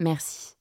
Merci. 0.00 0.54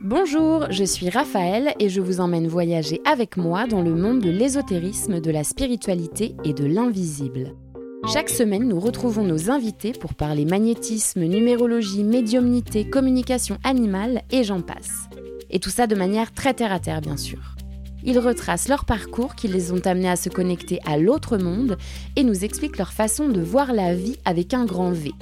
Bonjour, 0.00 0.70
je 0.70 0.84
suis 0.84 1.10
Raphaël 1.10 1.74
et 1.80 1.88
je 1.88 2.00
vous 2.00 2.20
emmène 2.20 2.46
voyager 2.46 3.00
avec 3.04 3.36
moi 3.36 3.66
dans 3.66 3.82
le 3.82 3.94
monde 3.94 4.20
de 4.20 4.30
l'ésotérisme, 4.30 5.20
de 5.20 5.30
la 5.30 5.44
spiritualité 5.44 6.34
et 6.44 6.54
de 6.54 6.64
l'invisible. 6.64 7.56
Chaque 8.12 8.30
semaine, 8.30 8.68
nous 8.68 8.80
retrouvons 8.80 9.24
nos 9.24 9.50
invités 9.50 9.92
pour 9.92 10.14
parler 10.14 10.44
magnétisme, 10.44 11.24
numérologie, 11.24 12.04
médiumnité, 12.04 12.88
communication 12.88 13.58
animale 13.64 14.22
et 14.30 14.44
j'en 14.44 14.62
passe. 14.62 15.08
Et 15.50 15.58
tout 15.58 15.70
ça 15.70 15.86
de 15.86 15.96
manière 15.96 16.32
très 16.32 16.54
terre 16.54 16.72
à 16.72 16.78
terre, 16.78 17.00
bien 17.00 17.16
sûr. 17.16 17.57
Ils 18.04 18.18
retracent 18.18 18.68
leur 18.68 18.84
parcours 18.84 19.34
qui 19.34 19.48
les 19.48 19.72
ont 19.72 19.84
amenés 19.84 20.08
à 20.08 20.16
se 20.16 20.28
connecter 20.28 20.80
à 20.86 20.98
l'autre 20.98 21.36
monde 21.36 21.76
et 22.16 22.24
nous 22.24 22.44
expliquent 22.44 22.78
leur 22.78 22.92
façon 22.92 23.28
de 23.28 23.40
voir 23.40 23.72
la 23.72 23.94
vie 23.94 24.16
avec 24.24 24.54
un 24.54 24.64
grand 24.64 24.92
V. 24.92 25.12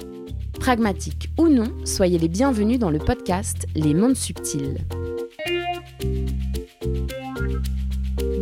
Pragmatique 0.59 1.29
ou 1.37 1.47
non, 1.47 1.71
soyez 1.85 2.17
les 2.17 2.27
bienvenus 2.27 2.79
dans 2.79 2.89
le 2.89 2.99
podcast 2.99 3.67
Les 3.75 3.93
mondes 3.93 4.15
subtils. 4.15 4.77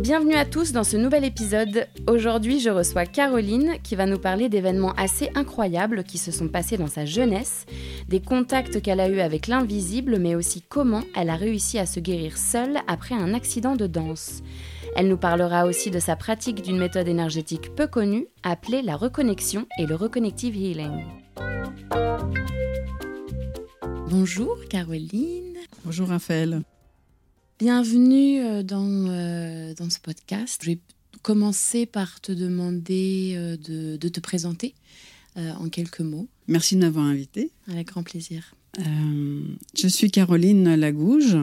Bienvenue 0.06 0.36
à 0.36 0.44
tous 0.44 0.70
dans 0.70 0.84
ce 0.84 0.96
nouvel 0.96 1.24
épisode. 1.24 1.88
Aujourd'hui, 2.06 2.60
je 2.60 2.70
reçois 2.70 3.06
Caroline 3.06 3.72
qui 3.82 3.96
va 3.96 4.06
nous 4.06 4.20
parler 4.20 4.48
d'événements 4.48 4.92
assez 4.92 5.30
incroyables 5.34 6.04
qui 6.04 6.16
se 6.16 6.30
sont 6.30 6.46
passés 6.46 6.76
dans 6.76 6.86
sa 6.86 7.04
jeunesse, 7.04 7.66
des 8.06 8.20
contacts 8.20 8.80
qu'elle 8.80 9.00
a 9.00 9.08
eus 9.08 9.18
avec 9.18 9.48
l'invisible, 9.48 10.20
mais 10.20 10.36
aussi 10.36 10.62
comment 10.62 11.02
elle 11.16 11.28
a 11.28 11.34
réussi 11.34 11.80
à 11.80 11.86
se 11.86 11.98
guérir 11.98 12.38
seule 12.38 12.78
après 12.86 13.16
un 13.16 13.34
accident 13.34 13.74
de 13.74 13.88
danse. 13.88 14.44
Elle 14.94 15.08
nous 15.08 15.16
parlera 15.16 15.66
aussi 15.66 15.90
de 15.90 15.98
sa 15.98 16.14
pratique 16.14 16.62
d'une 16.62 16.78
méthode 16.78 17.08
énergétique 17.08 17.74
peu 17.74 17.88
connue 17.88 18.28
appelée 18.44 18.82
la 18.82 18.94
reconnexion 18.94 19.66
et 19.76 19.86
le 19.86 19.96
reconnective 19.96 20.54
healing. 20.54 21.02
Bonjour 24.08 24.56
Caroline. 24.70 25.56
Bonjour 25.84 26.06
Raphaël. 26.06 26.62
Bienvenue 27.58 28.44
euh, 28.44 28.62
dans, 28.62 28.86
euh, 29.08 29.72
dans 29.72 29.88
ce 29.88 29.98
podcast. 29.98 30.60
Je 30.62 30.72
vais 30.72 30.78
commencer 31.22 31.86
par 31.86 32.20
te 32.20 32.30
demander 32.30 33.32
euh, 33.34 33.56
de, 33.56 33.96
de, 33.96 34.08
te 34.08 34.20
présenter 34.20 34.74
en 35.36 35.68
quelques 35.68 36.00
mots. 36.00 36.28
Merci 36.48 36.76
de 36.76 36.80
m'avoir 36.80 37.06
invité. 37.06 37.50
Avec 37.68 37.88
grand 37.88 38.02
plaisir. 38.02 38.54
je 38.78 39.88
suis 39.88 40.10
Caroline 40.10 40.74
Lagouge, 40.76 41.36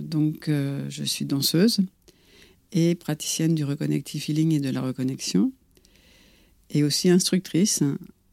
donc 0.00 0.48
je 0.48 1.02
suis 1.02 1.24
danseuse 1.24 1.80
et 2.70 2.94
praticienne 2.94 3.56
du 3.56 3.64
reconnective 3.64 4.24
healing 4.30 4.52
et 4.52 4.60
de 4.60 4.70
la 4.70 4.80
reconnexion, 4.80 5.52
et 6.70 6.84
aussi 6.84 7.10
instructrice. 7.10 7.82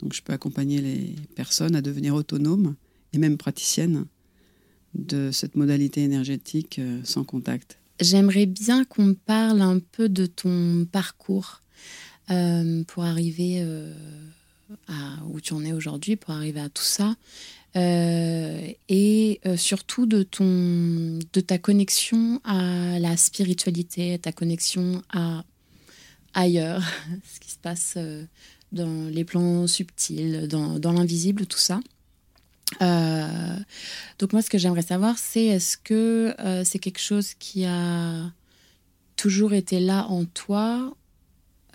Donc 0.01 0.13
je 0.13 0.21
peux 0.21 0.33
accompagner 0.33 0.81
les 0.81 1.15
personnes 1.35 1.75
à 1.75 1.81
devenir 1.81 2.13
autonomes 2.13 2.75
et 3.11 3.17
même 3.17 3.37
praticiennes 3.37 4.05
de 4.95 5.31
cette 5.31 5.55
modalité 5.55 6.01
énergétique 6.01 6.79
euh, 6.79 7.01
sans 7.03 7.23
contact. 7.23 7.77
J'aimerais 7.99 8.45
bien 8.45 8.83
qu'on 8.83 9.13
parle 9.13 9.61
un 9.61 9.79
peu 9.79 10.09
de 10.09 10.25
ton 10.25 10.85
parcours 10.91 11.61
euh, 12.31 12.83
pour 12.85 13.03
arriver 13.03 13.59
euh, 13.59 13.93
à 14.87 15.23
où 15.29 15.39
tu 15.39 15.53
en 15.53 15.63
es 15.63 15.71
aujourd'hui, 15.71 16.15
pour 16.15 16.33
arriver 16.33 16.59
à 16.59 16.69
tout 16.69 16.83
ça. 16.83 17.15
et 17.75 19.41
surtout 19.57 20.05
de, 20.05 20.23
ton, 20.23 21.19
de 21.33 21.41
ta 21.41 21.57
connexion 21.57 22.39
à 22.43 22.99
la 22.99 23.17
spiritualité, 23.17 24.17
ta 24.17 24.31
connexion 24.31 25.03
à 25.09 25.43
ailleurs, 26.33 26.83
ce 27.33 27.39
qui 27.39 27.51
se 27.51 27.57
passe 27.57 27.97
dans 28.71 29.09
les 29.09 29.25
plans 29.25 29.67
subtils, 29.67 30.47
dans, 30.47 30.79
dans 30.79 30.93
l'invisible, 30.93 31.45
tout 31.45 31.59
ça. 31.59 31.79
Euh, 32.81 33.57
donc 34.19 34.33
moi, 34.33 34.41
ce 34.41 34.49
que 34.49 34.57
j'aimerais 34.57 34.81
savoir, 34.81 35.17
c'est 35.17 35.45
est-ce 35.45 35.77
que 35.77 36.33
euh, 36.39 36.63
c'est 36.63 36.79
quelque 36.79 36.99
chose 36.99 37.33
qui 37.35 37.65
a 37.65 38.31
toujours 39.15 39.53
été 39.53 39.79
là 39.79 40.07
en 40.09 40.25
toi 40.25 40.95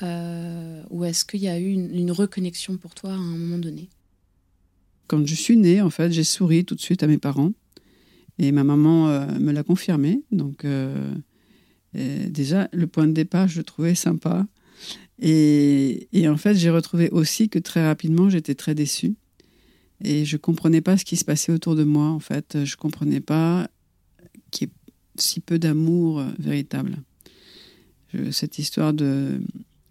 euh, 0.03 0.83
ou 0.91 1.05
est-ce 1.05 1.25
qu'il 1.25 1.41
y 1.41 1.49
a 1.49 1.59
eu 1.59 1.71
une, 1.71 2.11
reconnexion 2.11 2.77
pour 2.77 2.95
toi 2.95 3.11
à 3.11 3.15
un 3.15 3.37
moment 3.37 3.59
donné? 3.59 3.89
Quand 5.07 5.27
je 5.27 5.35
suis 5.35 5.57
née, 5.57 5.81
en 5.81 5.91
fait, 5.91 6.13
j'ai 6.13 6.25
souri 6.25 6.65
tout 6.65 6.75
de 6.75 6.81
suite 6.81 7.03
à 7.03 7.07
mes 7.07 7.19
parents 7.19 7.53
et 8.39 8.53
ma 8.53 8.65
maman 8.65 9.27
me 9.39 9.53
l'a 9.53 9.63
confirmé. 9.63 10.23
Donc 10.31 10.65
déjà, 11.93 12.69
le 12.73 12.87
point 12.87 13.09
de 13.09 13.13
départ, 13.13 13.49
je 13.49 13.59
le 13.59 13.65
trouvais 13.65 13.95
sympa. 13.95 14.47
Et, 15.21 16.09
et 16.13 16.29
en 16.29 16.37
fait, 16.37 16.55
j'ai 16.55 16.71
retrouvé 16.71 17.11
aussi 17.11 17.49
que 17.49 17.59
très 17.59 17.85
rapidement, 17.85 18.31
j'étais 18.31 18.55
très 18.55 18.75
déçue 18.75 19.17
et 20.03 20.25
je 20.25 20.37
comprenais 20.37 20.81
pas 20.81 20.97
ce 20.97 21.05
qui 21.05 21.17
se 21.17 21.25
passait 21.25 21.53
autour 21.53 21.77
de 21.77 21.85
moi, 21.85 22.07
en 22.07 22.21
fait. 22.21 22.65
Je 22.65 22.77
comprenais 22.77 23.21
pas 23.21 23.69
qu'il 24.51 24.69
y 24.69 24.71
ait 24.71 24.75
si 25.19 25.41
peu 25.41 25.59
d'amour 25.59 26.21
euh, 26.21 26.29
véritable. 26.39 26.97
cette 28.31 28.59
histoire 28.59 28.93
de, 28.93 29.41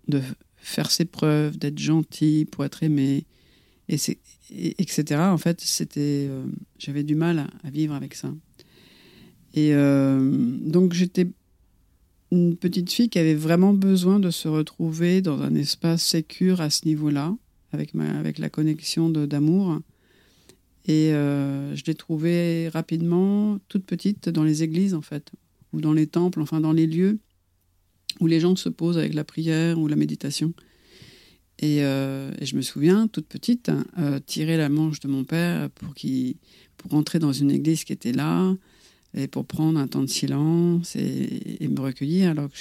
de 0.07 0.21
faire 0.57 0.91
ses 0.91 1.05
preuves, 1.05 1.57
d'être 1.57 1.79
gentil 1.79 2.47
pour 2.49 2.65
être 2.65 2.83
aimé, 2.83 3.25
et 3.87 3.97
etc. 4.77 5.21
En 5.21 5.37
fait, 5.37 5.61
c'était, 5.61 6.27
euh, 6.29 6.43
j'avais 6.77 7.03
du 7.03 7.15
mal 7.15 7.47
à, 7.63 7.69
vivre 7.69 7.93
avec 7.93 8.13
ça. 8.13 8.31
Et 9.55 9.73
euh, 9.73 10.57
donc 10.61 10.93
j'étais 10.93 11.27
une 12.31 12.55
petite 12.55 12.91
fille 12.91 13.09
qui 13.09 13.17
avait 13.17 13.35
vraiment 13.35 13.73
besoin 13.73 14.19
de 14.19 14.29
se 14.29 14.47
retrouver 14.47 15.21
dans 15.21 15.41
un 15.41 15.55
espace 15.55 16.03
sécure 16.03 16.61
à 16.61 16.69
ce 16.69 16.85
niveau-là, 16.85 17.35
avec, 17.71 17.95
avec 17.95 18.37
la 18.37 18.49
connexion 18.49 19.09
d'amour. 19.09 19.79
Et 20.85 21.13
euh, 21.13 21.75
je 21.75 21.83
l'ai 21.85 21.95
trouvée 21.95 22.69
rapidement, 22.69 23.59
toute 23.67 23.85
petite, 23.85 24.29
dans 24.29 24.43
les 24.43 24.63
églises, 24.63 24.93
en 24.93 25.01
fait, 25.01 25.31
ou 25.73 25.81
dans 25.81 25.93
les 25.93 26.07
temples, 26.07 26.41
enfin 26.41 26.61
dans 26.61 26.73
les 26.73 26.87
lieux 26.87 27.19
où 28.19 28.27
les 28.27 28.39
gens 28.39 28.55
se 28.55 28.69
posent 28.69 28.97
avec 28.97 29.13
la 29.13 29.23
prière 29.23 29.79
ou 29.79 29.87
la 29.87 29.95
méditation. 29.95 30.53
Et, 31.59 31.83
euh, 31.83 32.31
je 32.43 32.55
me 32.55 32.61
souviens, 32.61 33.07
toute 33.07 33.27
petite, 33.27 33.71
euh, 33.97 34.19
tirer 34.25 34.57
la 34.57 34.69
manche 34.69 34.99
de 34.99 35.07
mon 35.07 35.23
père 35.23 35.69
pour, 35.71 35.93
qu'il 35.93 36.35
pour 36.77 36.93
entrer 36.93 37.19
dans 37.19 37.33
une 37.33 37.51
église 37.51 37.83
qui 37.83 37.93
était 37.93 38.13
là 38.13 38.55
et 39.13 39.27
pour 39.27 39.45
prendre 39.45 39.79
un 39.79 39.87
temps 39.87 40.01
de 40.01 40.07
silence 40.07 40.95
et, 40.95 41.67
me 41.67 41.79
recueillir 41.81 42.31
alors 42.31 42.49
que 42.49 42.57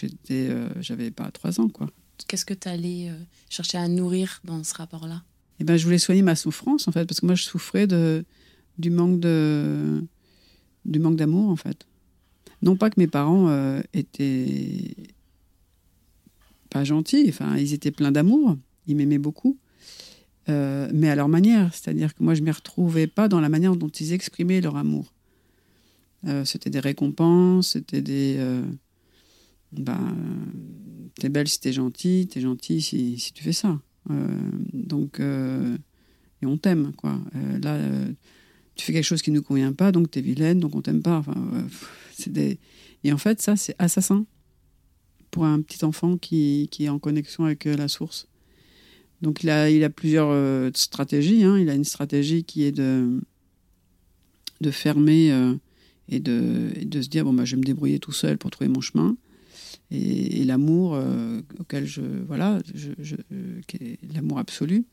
j'avais 0.80 1.10
pas 1.10 1.30
trois 1.30 1.60
ans, 1.60 1.68
quoi. 1.68 1.88
Qu'est-ce 2.26 2.44
que 2.44 2.54
tu 2.54 2.68
allais 2.68 3.10
chercher 3.48 3.78
à 3.78 3.88
nourrir 3.88 4.40
dans 4.44 4.62
ce 4.64 4.74
rapport-là? 4.74 5.22
Eh 5.60 5.64
ben, 5.64 5.76
je 5.76 5.84
voulais 5.84 5.98
soigner 5.98 6.22
ma 6.22 6.36
souffrance, 6.36 6.88
en 6.88 6.92
fait, 6.92 7.04
parce 7.06 7.20
que 7.20 7.26
moi, 7.26 7.34
je 7.34 7.42
souffrais 7.44 7.86
de, 7.86 8.24
du 8.78 8.91
manque 8.91 9.20
de 9.20 10.04
du 10.84 10.98
manque 11.00 11.16
d'amour, 11.16 11.50
en 11.50 11.56
fait. 11.56 11.86
Non 12.62 12.76
pas 12.76 12.91
que 12.91 12.98
mes 12.98 13.06
parents 13.06 13.48
euh, 13.48 13.80
étaient 13.92 14.94
pas 16.70 16.84
gentils, 16.84 17.26
enfin, 17.28 17.56
ils 17.56 17.72
étaient 17.72 17.91
pleins 17.91 18.12
d'amour, 18.12 18.56
ils 18.86 18.97
m'aimaient 18.97 19.18
beaucoup, 19.18 19.58
euh, 20.48 20.91
mais 20.92 21.08
à 21.08 21.14
leur 21.14 21.28
manière. 21.28 21.72
C'est-à-dire 21.74 22.15
que 22.15 22.22
moi, 22.22 22.34
je 22.34 22.41
ne 22.41 22.47
m'y 22.47 22.50
retrouvais 22.50 23.06
pas 23.06 23.28
dans 23.28 23.41
la 23.41 23.48
manière 23.48 23.77
dont 23.77 23.88
ils 23.88 24.12
exprimaient 24.12 24.60
leur 24.60 24.77
amour. 24.77 25.12
Euh, 26.27 26.44
c'était 26.44 26.71
des 26.71 26.80
récompenses, 26.80 27.71
c'était 27.71 28.03
des... 28.03 28.38
ben, 29.72 30.16
t'es 31.21 31.28
belle 31.28 31.48
si 31.48 31.60
t'es 31.60 31.72
gentille, 31.72 32.27
t'es 32.27 32.41
gentil 32.41 32.83
si, 32.83 33.18
si 33.18 33.33
tu 33.33 33.44
fais 33.44 33.53
ça. 33.53 33.78
Euh, 34.10 34.50
donc, 34.72 35.21
euh, 35.21 35.77
et 36.42 36.47
on 36.47 36.56
t'aime, 36.56 36.92
quoi. 36.97 37.18
Euh, 37.34 37.59
là, 37.60 37.78
tu 38.74 38.84
fais 38.84 38.92
quelque 38.92 39.04
chose 39.04 39.22
qui 39.22 39.30
ne 39.30 39.36
nous 39.36 39.42
convient 39.42 39.72
pas, 39.72 39.92
donc 39.92 40.10
tu 40.10 40.18
es 40.18 40.22
vilaine, 40.22 40.60
donc 40.60 40.74
on 40.74 40.83
t'aime 40.83 41.03
pas. 41.03 41.18
Enfin, 41.18 41.34
c'est 42.12 42.33
des... 42.33 42.59
Et 43.04 43.12
en 43.12 43.18
fait, 43.18 43.41
ça, 43.41 43.56
c'est 43.56 43.74
assassin 43.78 44.24
pour 45.30 45.45
un 45.45 45.60
petit 45.60 45.84
enfant 45.84 46.16
qui, 46.16 46.68
est 46.78 46.89
en 46.89 46.98
connexion 46.98 47.45
avec 47.45 47.65
la 47.65 47.89
source. 47.89 48.28
Donc 49.21 49.42
il 49.42 49.50
a, 49.50 49.65
a 49.65 49.91
plusieurs 49.91 50.71
stratégies. 50.77 51.45
Hein. 51.45 51.59
Il 51.59 51.68
a 51.68 51.74
une 51.74 51.84
stratégie 51.84 52.45
qui 52.45 52.62
est 52.62 52.72
de, 52.72 53.21
de 54.60 54.71
fermer 54.71 55.56
et, 56.09 56.21
de, 56.21 56.72
de, 56.83 57.03
se 57.03 57.09
dire, 57.09 57.24
bon, 57.24 57.34
bah, 57.34 57.45
je 57.45 57.56
vais 57.56 57.60
me 57.60 57.65
débrouiller 57.65 57.98
tout 57.98 58.12
seul 58.12 58.39
pour 58.39 58.50
trouver 58.50 58.68
mon 58.68 58.80
chemin 58.80 59.16
et, 59.91 60.44
l'amour 60.44 60.94
euh, 60.94 61.41
auquel 61.59 61.86
je 61.86 62.03
voilà 62.26 62.60
l'amour 64.15 64.38
absolu 64.38 64.84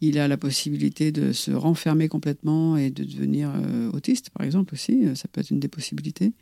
il 0.00 0.18
a 0.18 0.28
la 0.28 0.36
possibilité 0.36 1.12
de 1.12 1.32
se 1.32 1.50
renfermer 1.50 2.08
complètement 2.08 2.76
et 2.76 2.90
de 2.90 3.04
devenir 3.04 3.52
autiste, 3.92 4.30
par 4.30 4.44
exemple 4.44 4.74
aussi. 4.74 5.04
Ça 5.14 5.28
peut 5.28 5.40
être 5.40 5.50
une 5.50 5.60
des 5.60 5.68
possibilités. 5.68 6.32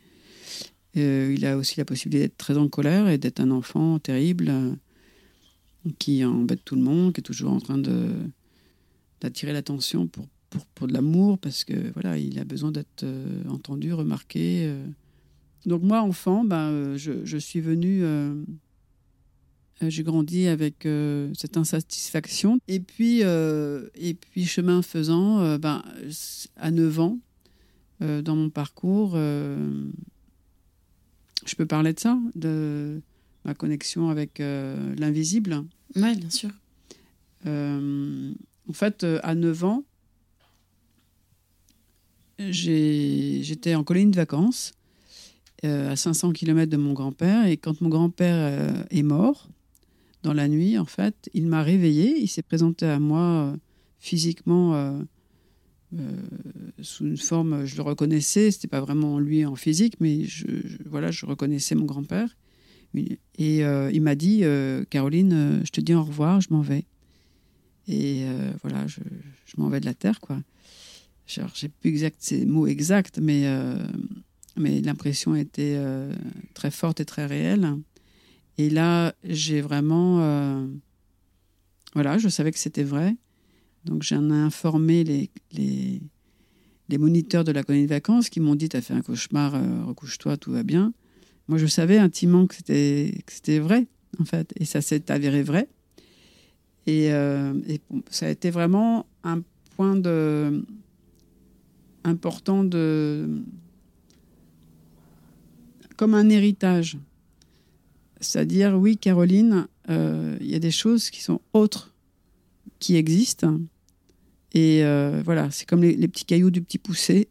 il 0.95 1.45
a 1.45 1.55
aussi 1.55 1.77
la 1.77 1.85
possibilité 1.85 2.25
d'être 2.25 2.37
très 2.37 2.57
en 2.57 2.67
colère 2.67 3.07
et 3.07 3.19
d'être 3.19 3.39
un 3.39 3.51
enfant 3.51 3.99
terrible 3.99 4.51
qui 5.99 6.23
embête 6.23 6.63
tout 6.63 6.75
le 6.75 6.81
monde, 6.81 7.13
qui 7.13 7.21
est 7.21 7.23
toujours 7.23 7.51
en 7.51 7.59
train 7.59 7.77
d'attirer 9.21 9.53
l'attention 9.53 10.07
pour, 10.07 10.27
pour, 10.49 10.65
pour, 10.67 10.87
de 10.87 10.93
l'amour, 10.93 11.37
parce 11.37 11.63
que 11.63 11.91
voilà, 11.93 12.17
il 12.17 12.39
a 12.39 12.43
besoin 12.43 12.71
d'être 12.71 13.03
euh, 13.03 13.43
entendu, 13.49 13.93
remarqué. 13.93 14.65
Euh. 15.65 15.69
Donc 15.69 15.83
moi, 15.83 16.01
enfant, 16.01 16.43
ben, 16.43 16.69
euh, 16.69 16.97
je, 16.97 17.25
je, 17.25 17.37
suis 17.37 17.61
venue, 17.61 18.03
j'ai 19.81 20.03
grandi 20.03 20.47
avec 20.47 20.87
cette 21.33 21.57
insatisfaction. 21.57 22.59
Et 22.67 22.79
puis, 22.79 23.21
et 23.21 24.13
puis 24.13 24.45
chemin 24.45 24.81
faisant, 24.81 25.57
ben, 25.57 25.83
à 26.57 26.71
9 26.71 26.99
ans, 26.99 27.19
dans 27.99 28.35
mon 28.35 28.49
parcours, 28.49 29.15
je 29.15 29.95
peux 31.57 31.65
parler 31.65 31.93
de 31.93 31.99
ça, 31.99 32.17
de 32.35 33.01
ma 33.45 33.53
connexion 33.53 34.09
avec 34.09 34.39
l'invisible. 34.39 35.63
Oui, 35.95 36.15
bien 36.15 36.29
sûr. 36.29 36.51
En 38.71 38.73
fait, 38.73 39.03
euh, 39.03 39.19
à 39.23 39.35
9 39.35 39.63
ans, 39.65 39.83
j'étais 42.39 43.75
en 43.75 43.83
colonie 43.83 44.11
de 44.11 44.15
vacances 44.15 44.71
euh, 44.71 44.80
à 45.63 45.95
500 45.95 46.31
km 46.31 46.69
de 46.69 46.77
mon 46.77 46.93
grand-père. 46.93 47.45
Et 47.45 47.57
quand 47.57 47.81
mon 47.81 47.89
grand-père 47.89 48.35
euh, 48.37 48.83
est 48.89 49.03
mort, 49.03 49.49
dans 50.23 50.33
la 50.33 50.47
nuit, 50.47 50.77
en 50.77 50.85
fait, 50.85 51.29
il 51.33 51.47
m'a 51.47 51.63
réveillé. 51.63 52.17
Il 52.19 52.27
s'est 52.27 52.43
présenté 52.43 52.85
à 52.85 52.99
moi 52.99 53.55
physiquement 53.99 54.99
sous 56.79 57.05
une 57.05 57.17
forme, 57.17 57.65
je 57.65 57.75
le 57.75 57.81
reconnaissais. 57.81 58.51
C'était 58.51 58.67
pas 58.67 58.81
vraiment 58.81 59.19
lui 59.19 59.45
en 59.45 59.55
physique, 59.55 59.95
mais 59.99 60.23
je, 60.23 60.45
voilà, 60.85 61.09
je 61.09 61.25
reconnaissais 61.25 61.73
mon 61.73 61.85
grand-père. 61.85 62.37
Et 62.93 63.61
il 63.63 64.01
m'a 64.01 64.13
dit 64.13 64.43
Caroline, 64.91 65.61
je 65.63 65.71
te 65.71 65.81
dis 65.81 65.95
au 65.95 66.03
revoir, 66.03 66.39
je 66.39 66.49
m'en 66.51 66.61
vais. 66.61 66.85
Et 67.87 68.23
euh, 68.25 68.51
voilà, 68.63 68.87
je, 68.87 68.99
m'en 69.57 69.69
vais 69.69 69.79
de 69.79 69.85
la 69.85 69.93
Terre, 69.93 70.19
quoi. 70.19 70.39
Genre, 71.27 71.51
j'ai 71.53 71.69
plus 71.69 71.89
exact 71.89 72.17
ces 72.19 72.45
mots 72.45 72.67
exacts, 72.67 73.19
mais, 73.19 73.43
euh, 73.45 73.75
mais 74.57 74.81
l'impression 74.81 75.35
était 75.35 75.75
euh, 75.77 76.13
très 76.53 76.71
forte 76.71 76.99
et 76.99 77.05
très 77.05 77.25
réelle. 77.25 77.77
Et 78.57 78.69
là, 78.69 79.13
j'ai 79.23 79.61
vraiment. 79.61 80.17
voilà, 81.93 82.17
je 82.17 82.27
savais 82.29 82.51
que 82.51 82.59
c'était 82.59 82.83
vrai. 82.83 83.15
Donc, 83.85 84.03
j'en 84.03 84.29
ai 84.29 84.37
informé 84.37 85.03
les, 85.03 85.31
les, 85.53 86.01
les, 86.89 86.97
moniteurs 86.99 87.43
de 87.43 87.51
la 87.51 87.63
colonie 87.63 87.85
de 87.85 87.89
vacances 87.89 88.29
qui 88.29 88.39
m'ont 88.39 88.55
dit 88.55 88.69
T'as 88.69 88.81
fait 88.81 88.93
un 88.93 89.01
cauchemar, 89.01 89.53
recouche-toi, 89.87 90.37
tout 90.37 90.51
va 90.51 90.63
bien. 90.63 90.93
Moi, 91.47 91.57
je 91.57 91.65
savais 91.65 91.97
intimement 91.97 92.45
que 92.45 92.55
c'était 92.55 93.59
vrai, 93.59 93.87
en 94.19 94.25
fait. 94.25 94.53
Et 94.59 94.65
ça 94.65 94.81
s'est 94.81 95.09
avéré 95.11 95.41
vrai. 95.41 95.67
Euh, 96.87 97.53
et, 97.67 97.81
ça 98.09 98.27
a 98.27 98.29
été 98.29 98.49
vraiment 98.49 99.05
un 99.23 99.41
point 99.75 99.95
de, 99.95 100.65
important 102.03 102.63
de, 102.63 103.43
comme 106.01 106.15
un 106.15 106.29
héritage. 106.29 106.97
C'est-à-dire, 108.21 108.75
oui, 108.75 108.97
Caroline, 108.97 109.67
euh, 109.87 110.35
il 110.41 110.49
y 110.49 110.55
a 110.55 110.59
des 110.59 110.71
choses 110.71 111.11
qui 111.11 111.21
sont 111.21 111.41
autres 111.53 111.93
qui 112.79 112.95
existent. 112.95 113.59
Et 114.55 114.83
euh, 114.83 115.21
voilà, 115.23 115.51
c'est 115.51 115.69
comme 115.69 115.83
les, 115.83 116.07
petits 116.07 116.25
cailloux 116.25 116.49
du 116.49 116.63
petit 116.63 116.79
poussé. 116.79 117.27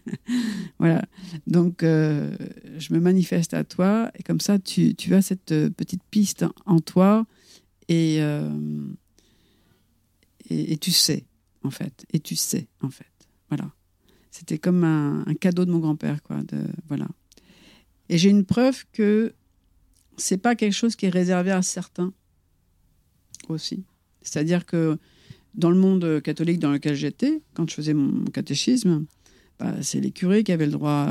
voilà. 0.78 1.06
Donc, 1.46 1.76
je 1.80 2.92
me 2.92 3.00
manifeste 3.00 3.54
à 3.54 3.64
toi, 3.64 4.10
et 4.18 4.22
comme 4.22 4.40
ça, 4.40 4.58
tu, 4.58 4.94
as 5.14 5.22
cette 5.22 5.54
petite 5.70 6.02
piste 6.10 6.44
en 6.66 6.80
toi 6.80 7.24
euh, 7.90 8.50
et, 10.50 10.72
et, 10.72 10.76
tu 10.76 10.92
sais, 10.92 11.24
en 11.62 11.70
fait. 11.70 12.04
Et 12.12 12.20
tu 12.20 12.36
sais, 12.36 12.68
en 12.82 12.90
fait. 12.90 13.06
Voilà. 13.48 13.72
C'était 14.30 14.58
comme 14.58 14.84
un, 14.84 15.24
cadeau 15.40 15.64
de 15.64 15.70
mon 15.70 15.78
grand-père, 15.78 16.22
quoi. 16.22 16.42
De, 16.42 16.58
voilà. 16.88 17.06
Et 18.08 18.18
j'ai 18.18 18.30
une 18.30 18.44
preuve 18.44 18.84
que 18.92 19.34
c'est 20.16 20.38
pas 20.38 20.54
quelque 20.54 20.72
chose 20.72 20.96
qui 20.96 21.06
est 21.06 21.10
réservé 21.10 21.50
à 21.50 21.62
certains 21.62 22.12
aussi. 23.48 23.84
C'est-à-dire 24.22 24.66
que 24.66 24.98
dans 25.54 25.70
le 25.70 25.76
monde 25.76 26.20
catholique 26.22 26.58
dans 26.58 26.72
lequel 26.72 26.94
j'étais, 26.94 27.42
quand 27.54 27.68
je 27.68 27.74
faisais 27.74 27.94
mon 27.94 28.24
catéchisme, 28.24 29.06
bah, 29.58 29.74
c'est 29.82 30.00
les 30.00 30.10
curés 30.10 30.44
qui 30.44 30.52
avaient 30.52 30.66
le 30.66 30.72
droit 30.72 31.06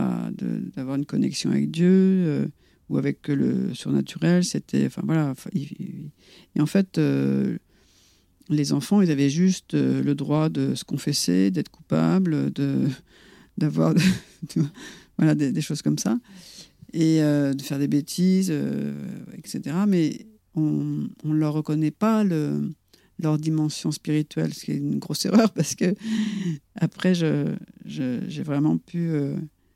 d'avoir 0.75 0.97
une 0.97 1.05
connexion 1.05 1.51
avec 1.51 1.71
Dieu. 1.71 1.89
Euh, 1.89 2.47
ou 2.89 2.97
avec 2.97 3.27
le 3.27 3.73
surnaturel. 3.73 4.43
C'était, 4.43 4.85
enfin 4.85 5.01
voilà. 5.05 5.33
Et 5.53 6.61
en 6.61 6.65
fait, 6.65 6.97
euh, 6.97 7.57
les 8.49 8.73
enfants, 8.73 9.01
ils 9.01 9.11
avaient 9.11 9.29
juste 9.29 9.73
euh, 9.73 10.03
le 10.03 10.15
droit 10.15 10.49
de 10.49 10.75
se 10.75 10.83
confesser, 10.83 11.51
d'être 11.51 11.69
coupables, 11.69 12.51
de 12.51 12.87
d'avoir 13.57 13.93
voilà 15.17 15.33
des, 15.33 15.61
choses 15.61 15.81
comme 15.81 15.97
ça 15.97 16.19
et 16.93 17.21
euh, 17.21 17.53
de 17.53 17.61
faire 17.61 17.79
des 17.79 17.87
bêtises, 17.87 18.53
etc. 19.37 19.75
Mais 19.87 20.25
on 20.55 21.07
ne 21.23 21.33
leur 21.33 21.53
reconnaît 21.53 21.91
pas 21.91 22.23
le, 22.23 22.71
leur 23.19 23.37
dimension 23.37 23.91
spirituelle, 23.91 24.53
ce 24.53 24.65
qui 24.65 24.71
est 24.71 24.77
une 24.77 24.99
grosse 24.99 25.25
erreur 25.25 25.51
parce 25.51 25.75
que 25.75 25.95
après, 26.75 27.13
j'ai 27.13 27.45
je, 27.85 28.41
vraiment 28.41 28.77
pu 28.77 29.11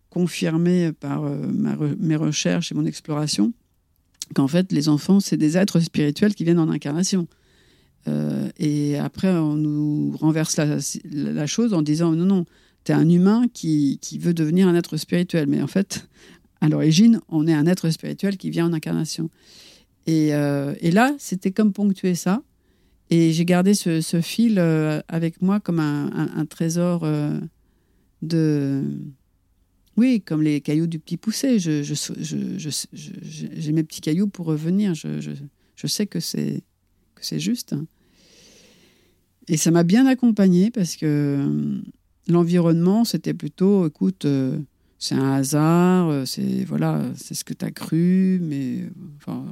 confirmé 0.10 0.92
par 0.92 1.24
euh, 1.24 1.38
mes 2.00 2.16
recherches 2.16 2.72
et 2.72 2.76
mon 2.76 2.86
exploration 2.86 3.54
qu'en 4.36 4.48
fait, 4.48 4.72
les 4.72 4.90
enfants, 4.90 5.20
c'est 5.20 5.38
des 5.38 5.58
êtres 5.58 5.80
spirituels 5.80 6.36
qui 6.36 6.44
viennent 6.44 6.60
en 6.60 6.70
incarnation. 6.70 7.28
Euh, 8.08 8.50
et 8.58 8.98
après, 8.98 9.30
on 9.30 9.56
nous 9.56 10.16
renverse 10.18 10.58
la, 10.58 11.48
chose 11.48 11.74
en 11.74 11.82
disant 11.82 12.12
non, 12.12 12.26
non, 12.26 12.46
tu 12.84 12.92
es 12.92 12.96
un 12.96 13.10
humain 13.10 13.46
qui, 13.54 13.98
qui, 14.02 14.20
veut 14.20 14.34
devenir 14.34 14.68
un 14.68 14.76
être 14.76 14.98
spirituel. 14.98 15.48
Mais 15.48 15.62
en 15.62 15.68
fait, 15.68 16.08
à 16.62 16.70
l'origine, 16.70 17.22
on 17.30 17.48
est 17.48 17.54
un 17.54 17.66
être 17.66 17.90
spirituel 17.90 18.38
qui 18.38 18.50
vient 18.50 18.68
en 18.68 18.74
incarnation. 18.74 19.30
Et, 20.08 20.34
euh, 20.34 20.74
là, 20.82 21.14
c'était 21.18 21.52
comme 21.52 21.74
ponctuer 21.74 22.16
ça. 22.16 22.42
Et 23.10 23.32
j'ai 23.32 23.46
gardé 23.46 23.74
ce, 23.74 24.22
fil 24.22 24.60
avec 25.08 25.42
moi 25.42 25.60
comme 25.60 25.80
un, 25.80 26.46
trésor 26.46 27.08
de 28.22 28.84
oui, 30.00 30.22
comme 30.22 30.42
les 30.42 30.62
cailloux 30.62 30.88
du 30.88 30.98
petit 31.00 31.18
poussé. 31.18 31.60
J'ai 31.60 31.82
mes 33.74 33.84
petits 33.84 34.00
cailloux 34.00 34.28
pour 34.28 34.46
revenir. 34.46 34.94
Je, 34.94 35.88
sais 35.88 36.08
que 36.08 36.22
c'est 36.22 36.64
que 37.16 37.26
c'est 37.26 37.40
juste. 37.40 37.76
Et 39.50 39.58
ça 39.58 39.72
m'a 39.72 39.84
bien 39.84 40.06
accompagné 40.06 40.72
parce 40.72 40.96
que 40.96 41.06
euh, 41.06 41.82
l'environnement, 42.28 43.04
c'était 43.04 43.34
plutôt, 43.34 43.88
écoute, 43.88 44.24
euh, 44.24 44.58
c'est 45.00 45.16
un 45.16 45.32
hasard, 45.32 46.10
euh, 46.10 46.26
c'est 46.26 46.64
voilà, 46.66 47.02
c'est 47.16 47.34
ce 47.34 47.44
que 47.44 47.54
tu 47.54 47.66
as 47.66 47.72
cru, 47.72 48.40
mais 48.44 48.84
enfin, 49.18 49.46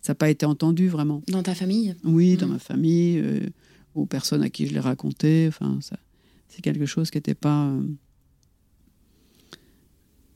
ça 0.00 0.12
n'a 0.12 0.14
pas 0.14 0.30
été 0.30 0.46
entendu 0.46 0.88
vraiment. 0.88 1.22
Dans 1.28 1.42
ta 1.42 1.54
famille? 1.54 1.94
Oui, 2.04 2.36
dans 2.36 2.46
mmh. 2.46 2.52
ma 2.52 2.58
famille, 2.58 3.50
aux 3.94 4.06
personnes 4.06 4.42
à 4.42 4.50
qui 4.50 4.66
je 4.66 4.72
l'ai 4.72 4.80
raconté. 4.80 5.46
Enfin, 5.48 5.78
c'est 6.48 6.62
quelque 6.62 6.86
chose 6.86 7.10
qui 7.10 7.18
n'était 7.18 7.34
pas 7.34 7.70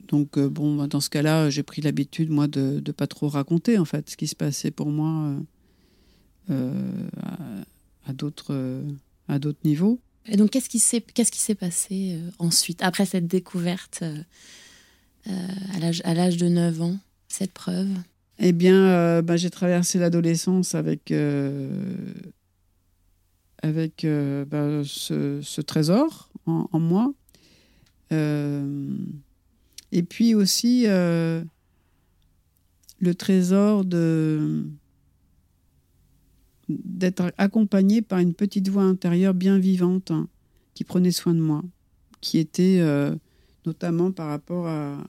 donc, 0.08 0.38
euh, 0.38 0.48
bon, 0.48 0.76
bah, 0.76 0.86
dans 0.86 1.00
ce 1.00 1.10
cas-là, 1.10 1.50
j'ai 1.50 1.62
pris 1.62 1.82
l'habitude, 1.82 2.30
moi, 2.30 2.48
de 2.48 2.82
ne 2.84 2.92
pas 2.92 3.06
trop 3.06 3.28
raconter, 3.28 3.78
en 3.78 3.84
fait, 3.84 4.10
ce 4.10 4.16
qui 4.16 4.26
se 4.26 4.34
passait 4.34 4.70
pour 4.70 4.88
moi 4.88 5.34
euh, 6.50 6.50
euh, 6.50 7.60
à, 8.06 8.12
d'autres, 8.12 8.82
à 9.28 9.38
d'autres 9.38 9.60
niveaux. 9.64 10.00
Et 10.28 10.36
donc, 10.36 10.50
qu'est-ce 10.50 10.68
qui 10.68 10.78
s'est, 10.78 11.00
qu'est-ce 11.00 11.32
qui 11.32 11.40
s'est 11.40 11.54
passé 11.54 12.18
ensuite, 12.38 12.82
après 12.82 13.06
cette 13.06 13.26
découverte 13.26 14.04
à, 15.26 15.78
l'âge, 15.78 16.02
à 16.04 16.14
l'âge 16.14 16.36
de 16.36 16.48
9 16.48 16.82
ans, 16.82 16.98
cette 17.28 17.52
preuve? 17.52 17.88
Eh 18.38 18.52
bien, 18.52 19.22
bah, 19.22 19.36
j'ai 19.36 19.50
traversé 19.50 19.98
l'adolescence 19.98 20.74
avec, 20.74 21.12
avec 23.62 24.06
bah, 24.46 24.82
ce, 24.84 25.60
trésor 25.60 26.28
en, 26.46 26.78
moi. 26.78 27.12
Et 29.92 30.02
puis 30.02 30.34
aussi 30.34 30.84
euh, 30.86 31.42
le 33.00 33.14
trésor 33.14 33.84
de 33.84 34.64
d'être 36.68 37.32
accompagné 37.38 38.02
par 38.02 38.18
une 38.18 38.34
petite 38.34 38.68
voix 38.68 38.82
intérieure 38.82 39.34
bien 39.34 39.58
vivante 39.58 40.10
hein, 40.10 40.28
qui 40.74 40.84
prenait 40.84 41.10
soin 41.10 41.34
de 41.34 41.40
moi, 41.40 41.62
qui 42.20 42.38
était 42.38 42.78
euh, 42.80 43.14
notamment 43.66 44.12
par 44.12 44.28
rapport 44.28 44.66
à, 44.66 45.04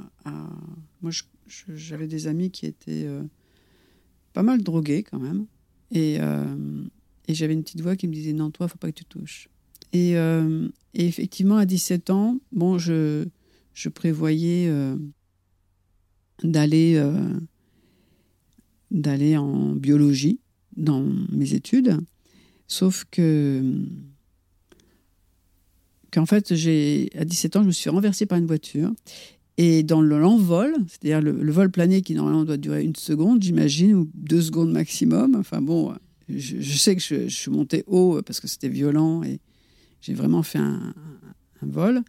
moi 1.01 1.12
j'avais 1.48 2.08
des 2.08 2.28
amis 2.28 2.51
qui 2.51 2.66
étaient 2.66 3.06
euh, 3.06 3.24
pas 4.34 4.44
mal 4.44 4.62
drogués 4.62 5.04
quand 5.04 5.20
même 5.20 5.46
et 5.92 6.20
Et 7.30 7.36
j'avais 7.36 7.54
une 7.54 7.62
petite 7.62 7.82
voix 7.82 7.96
qui 7.96 8.08
me 8.08 8.13
disait 8.13 8.34
non, 8.34 8.50
toi, 8.50 8.68
faut 8.68 8.80
pas 8.80 8.92
que 8.92 8.98
tu 8.98 9.06
touches. 9.06 9.50
Et, 9.94 10.18
euh, 10.18 10.68
et 10.96 11.06
effectivement, 11.06 11.58
à 11.58 11.66
17 11.66 12.10
ans, 12.10 12.39
bon, 12.51 12.80
je, 12.80 13.28
je 13.74 13.89
prévoyais 13.89 14.68
euh, 14.68 14.96
d'aller 16.44 16.96
euh, 16.96 17.39
d'aller 18.92 19.38
en 19.38 19.75
biologie 19.75 20.39
dans 20.78 21.06
mes 21.32 21.54
études, 21.54 21.98
sauf 22.68 23.06
que 23.12 23.64
qu'en 26.12 26.26
fait, 26.26 26.56
j'ai 26.56 27.10
à 27.18 27.26
17 27.26 27.56
ans, 27.58 27.62
je 27.62 27.68
me 27.68 27.72
suis 27.72 27.90
renversée 27.90 28.26
par 28.26 28.38
une 28.38 28.48
voiture. 28.48 28.92
Et 29.58 29.84
dans 29.84 30.02
l'envol, 30.02 30.74
c'est-à-dire 30.88 31.22
le, 31.22 31.52
vol 31.52 31.70
plané 31.70 32.02
qui 32.02 32.14
normalement 32.14 32.46
doit 32.46 32.58
durer 32.58 32.82
une 32.84 32.96
seconde, 32.96 33.44
j'imagine, 33.44 33.94
ou 33.94 34.10
deux 34.14 34.42
secondes 34.42 34.72
maximum. 34.72 35.36
Enfin 35.36 35.62
bon, 35.62 35.94
je, 36.30 36.78
sais 36.78 36.96
que 36.96 37.02
je, 37.02 37.28
suis 37.28 37.52
montée 37.52 37.84
haut 37.86 38.22
parce 38.26 38.40
que 38.40 38.48
c'était 38.48 38.70
violent 38.70 39.22
et 39.24 39.40
j'ai 40.02 40.14
vraiment 40.14 40.44
fait 40.44 40.60
un, 40.60 40.94
vol. 41.62 42.02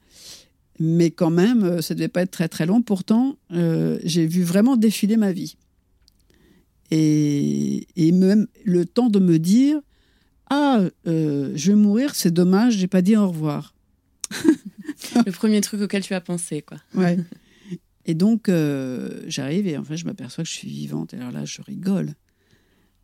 Mais 0.78 1.10
quand 1.10 1.30
même, 1.30 1.82
ça 1.82 1.94
devait 1.94 2.08
pas 2.08 2.22
être 2.22 2.30
très 2.30 2.48
très 2.48 2.66
long. 2.66 2.82
Pourtant, 2.82 3.36
euh, 3.52 3.98
j'ai 4.04 4.26
vu 4.26 4.44
vraiment 4.44 4.76
défiler 4.76 5.16
ma 5.16 5.32
vie. 5.32 5.56
Et, 6.90 7.86
et, 7.96 8.12
même 8.12 8.46
le 8.64 8.84
temps 8.84 9.10
de 9.10 9.18
me 9.18 9.38
dire 9.38 9.80
Ah, 10.48 10.80
euh, 11.06 11.52
je 11.54 11.72
vais 11.72 11.76
mourir, 11.76 12.14
c'est 12.14 12.32
dommage, 12.32 12.76
j'ai 12.76 12.88
pas 12.88 13.02
dit 13.02 13.16
au 13.16 13.28
revoir. 13.28 13.74
le 15.26 15.32
premier 15.32 15.60
truc 15.60 15.80
auquel 15.82 16.02
tu 16.02 16.14
as 16.14 16.20
pensé, 16.20 16.62
quoi. 16.62 16.78
Ouais. 16.94 17.18
Et 18.06 18.14
donc, 18.14 18.48
euh, 18.48 19.22
j'arrive 19.28 19.68
et 19.68 19.76
en 19.76 19.84
fait, 19.84 19.96
je 19.96 20.06
m'aperçois 20.06 20.42
que 20.42 20.48
je 20.48 20.54
suis 20.54 20.68
vivante. 20.68 21.12
Et 21.12 21.18
alors 21.18 21.30
là, 21.30 21.44
je 21.44 21.60
rigole. 21.60 22.14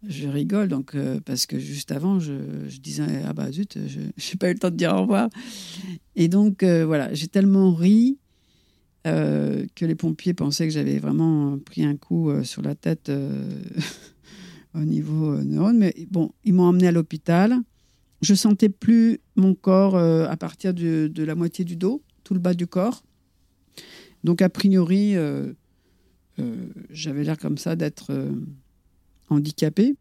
Je 0.08 0.26
rigole, 0.26 0.68
donc, 0.68 0.94
euh, 0.94 1.20
parce 1.24 1.46
que 1.46 1.58
juste 1.58 1.92
avant, 1.92 2.18
je, 2.18 2.32
disais 2.80 3.04
Ah 3.24 3.34
bah 3.34 3.52
zut, 3.52 3.78
je 3.86 4.00
n'ai 4.00 4.38
pas 4.40 4.48
eu 4.48 4.54
le 4.54 4.58
temps 4.58 4.70
de 4.70 4.76
dire 4.76 4.94
au 4.94 5.02
revoir. 5.02 5.28
Et 6.16 6.28
donc, 6.28 6.64
voilà, 6.64 7.12
j'ai 7.12 7.28
tellement 7.28 7.74
ri 7.74 8.18
que 9.06 9.84
les 9.84 9.94
pompiers 9.94 10.34
pensaient 10.34 10.66
que 10.66 10.72
j'avais 10.72 10.98
vraiment 10.98 11.58
pris 11.58 11.84
un 11.84 11.96
coup 11.96 12.30
sur 12.42 12.60
la 12.62 12.74
tête 12.74 13.10
au 14.74 14.80
niveau 14.80 15.36
neurone. 15.42 15.78
Mais 15.78 15.94
bon, 16.10 16.32
ils 16.44 16.52
m'ont 16.52 16.64
emmené 16.64 16.88
à 16.88 16.92
l'hôpital. 16.92 17.56
Je 18.20 18.34
sentais 18.34 18.68
plus 18.68 19.20
mon 19.36 19.54
corps 19.54 19.96
à 19.96 20.36
partir 20.36 20.74
de, 20.74 21.10
la 21.16 21.34
moitié 21.34 21.64
du 21.64 21.76
dos, 21.76 22.02
tout 22.24 22.34
le 22.34 22.40
bas 22.40 22.54
du 22.54 22.66
corps. 22.66 23.02
Donc, 24.26 24.42
a 24.42 24.48
priori, 24.48 25.14
euh, 25.14 25.52
euh, 26.40 26.66
j'avais 26.90 27.22
l'air 27.22 27.38
comme 27.38 27.58
ça 27.58 27.76
d'être 27.76 28.10
euh, 28.10 28.32
handicapé. 29.30 29.94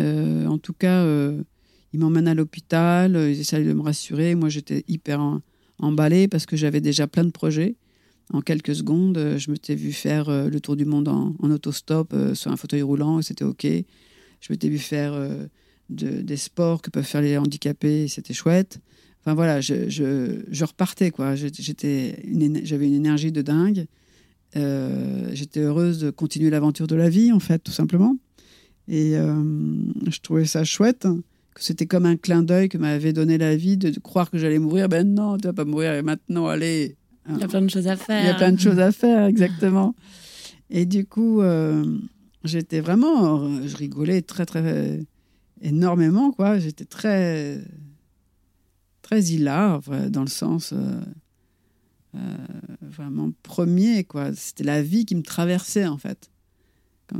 en 0.00 0.58
tout 0.58 0.72
cas, 0.72 1.06
ils 1.92 2.00
m'emmènent 2.00 2.26
à 2.26 2.34
l'hôpital, 2.34 3.12
ils 3.14 3.38
essayent 3.38 3.64
de 3.64 3.72
me 3.72 3.82
rassurer. 3.82 4.34
Moi, 4.34 4.48
j'étais 4.48 4.84
hyper 4.88 5.40
emballée 5.78 6.28
parce 6.28 6.46
que 6.46 6.56
j'avais 6.56 6.80
déjà 6.80 7.06
plein 7.06 7.24
de 7.24 7.30
projets. 7.30 7.76
En 8.32 8.40
quelques 8.40 8.74
secondes, 8.74 9.36
je 9.36 9.50
m'étais 9.50 9.74
vu 9.74 9.92
faire 9.92 10.28
le 10.28 10.60
tour 10.60 10.74
du 10.74 10.84
monde 10.84 11.06
en, 11.08 11.34
autostop 11.42 12.12
sur 12.34 12.50
un 12.50 12.56
fauteuil 12.56 12.82
roulant 12.82 13.20
et 13.20 13.22
c'était 13.22 13.44
OK. 13.44 13.64
Je 13.64 14.52
m'étais 14.52 14.68
vu 14.68 14.78
faire 14.78 15.14
des 15.88 16.36
sports 16.36 16.82
que 16.82 16.90
peuvent 16.90 17.04
faire 17.04 17.20
les 17.20 17.36
handicapés, 17.38 18.08
c'était 18.08 18.34
chouette. 18.34 18.80
Enfin 19.26 19.34
voilà, 19.34 19.60
je, 19.60 20.64
repartais 20.64 21.10
quoi. 21.10 21.34
J'étais, 21.34 22.22
j'avais 22.62 22.86
une 22.86 22.94
énergie 22.94 23.32
de 23.32 23.42
dingue. 23.42 23.86
Euh, 24.54 25.30
j'étais 25.32 25.60
heureuse 25.60 25.98
de 25.98 26.10
continuer 26.10 26.48
l'aventure 26.48 26.86
de 26.86 26.94
la 26.94 27.08
vie 27.08 27.32
en 27.32 27.40
fait, 27.40 27.58
tout 27.58 27.72
simplement. 27.72 28.16
Et 28.86 29.16
euh, 29.16 29.34
je 30.08 30.20
trouvais 30.20 30.44
ça 30.44 30.62
chouette 30.62 31.08
que 31.56 31.64
c'était 31.64 31.86
comme 31.86 32.06
un 32.06 32.16
clin 32.16 32.42
d'œil 32.42 32.68
que 32.68 32.78
m'avait 32.78 33.12
donné 33.12 33.38
la 33.38 33.56
vie 33.56 33.76
de, 33.76 33.90
croire 33.98 34.30
que 34.30 34.38
j'allais 34.38 34.58
mourir. 34.58 34.88
Ben 34.88 35.06
non, 35.12 35.36
tu 35.38 35.46
vas 35.46 35.52
pas 35.52 35.64
mourir. 35.64 35.94
Et 35.94 36.02
maintenant, 36.02 36.46
allez. 36.46 36.96
Il 37.28 37.38
y 37.38 37.42
a 37.42 37.48
plein 37.48 37.62
de 37.62 37.70
choses 37.70 37.88
à 37.88 37.96
faire. 37.96 38.22
Il 38.22 38.26
y 38.26 38.30
a 38.30 38.34
plein 38.34 38.52
de 38.52 38.60
choses 38.60 38.78
à 38.78 38.92
faire, 38.92 39.24
exactement. 39.24 39.94
Et 40.70 40.84
du 40.84 41.06
coup, 41.06 41.40
euh, 41.40 41.84
j'étais 42.44 42.80
vraiment, 42.80 43.62
je 43.66 43.76
rigolais 43.76 44.22
très 44.22 44.46
très 44.46 45.00
énormément 45.62 46.30
quoi. 46.30 46.58
J'étais 46.58 46.84
très 46.84 47.60
très 49.06 49.22
hilar, 49.22 49.80
dans 50.10 50.22
le 50.22 50.28
sens 50.28 50.72
euh, 50.72 51.00
euh, 52.16 52.18
vraiment 52.80 53.30
premier. 53.44 54.02
quoi. 54.02 54.34
C'était 54.34 54.64
la 54.64 54.82
vie 54.82 55.04
qui 55.04 55.14
me 55.14 55.22
traversait, 55.22 55.86
en 55.86 55.96
fait. 55.96 56.30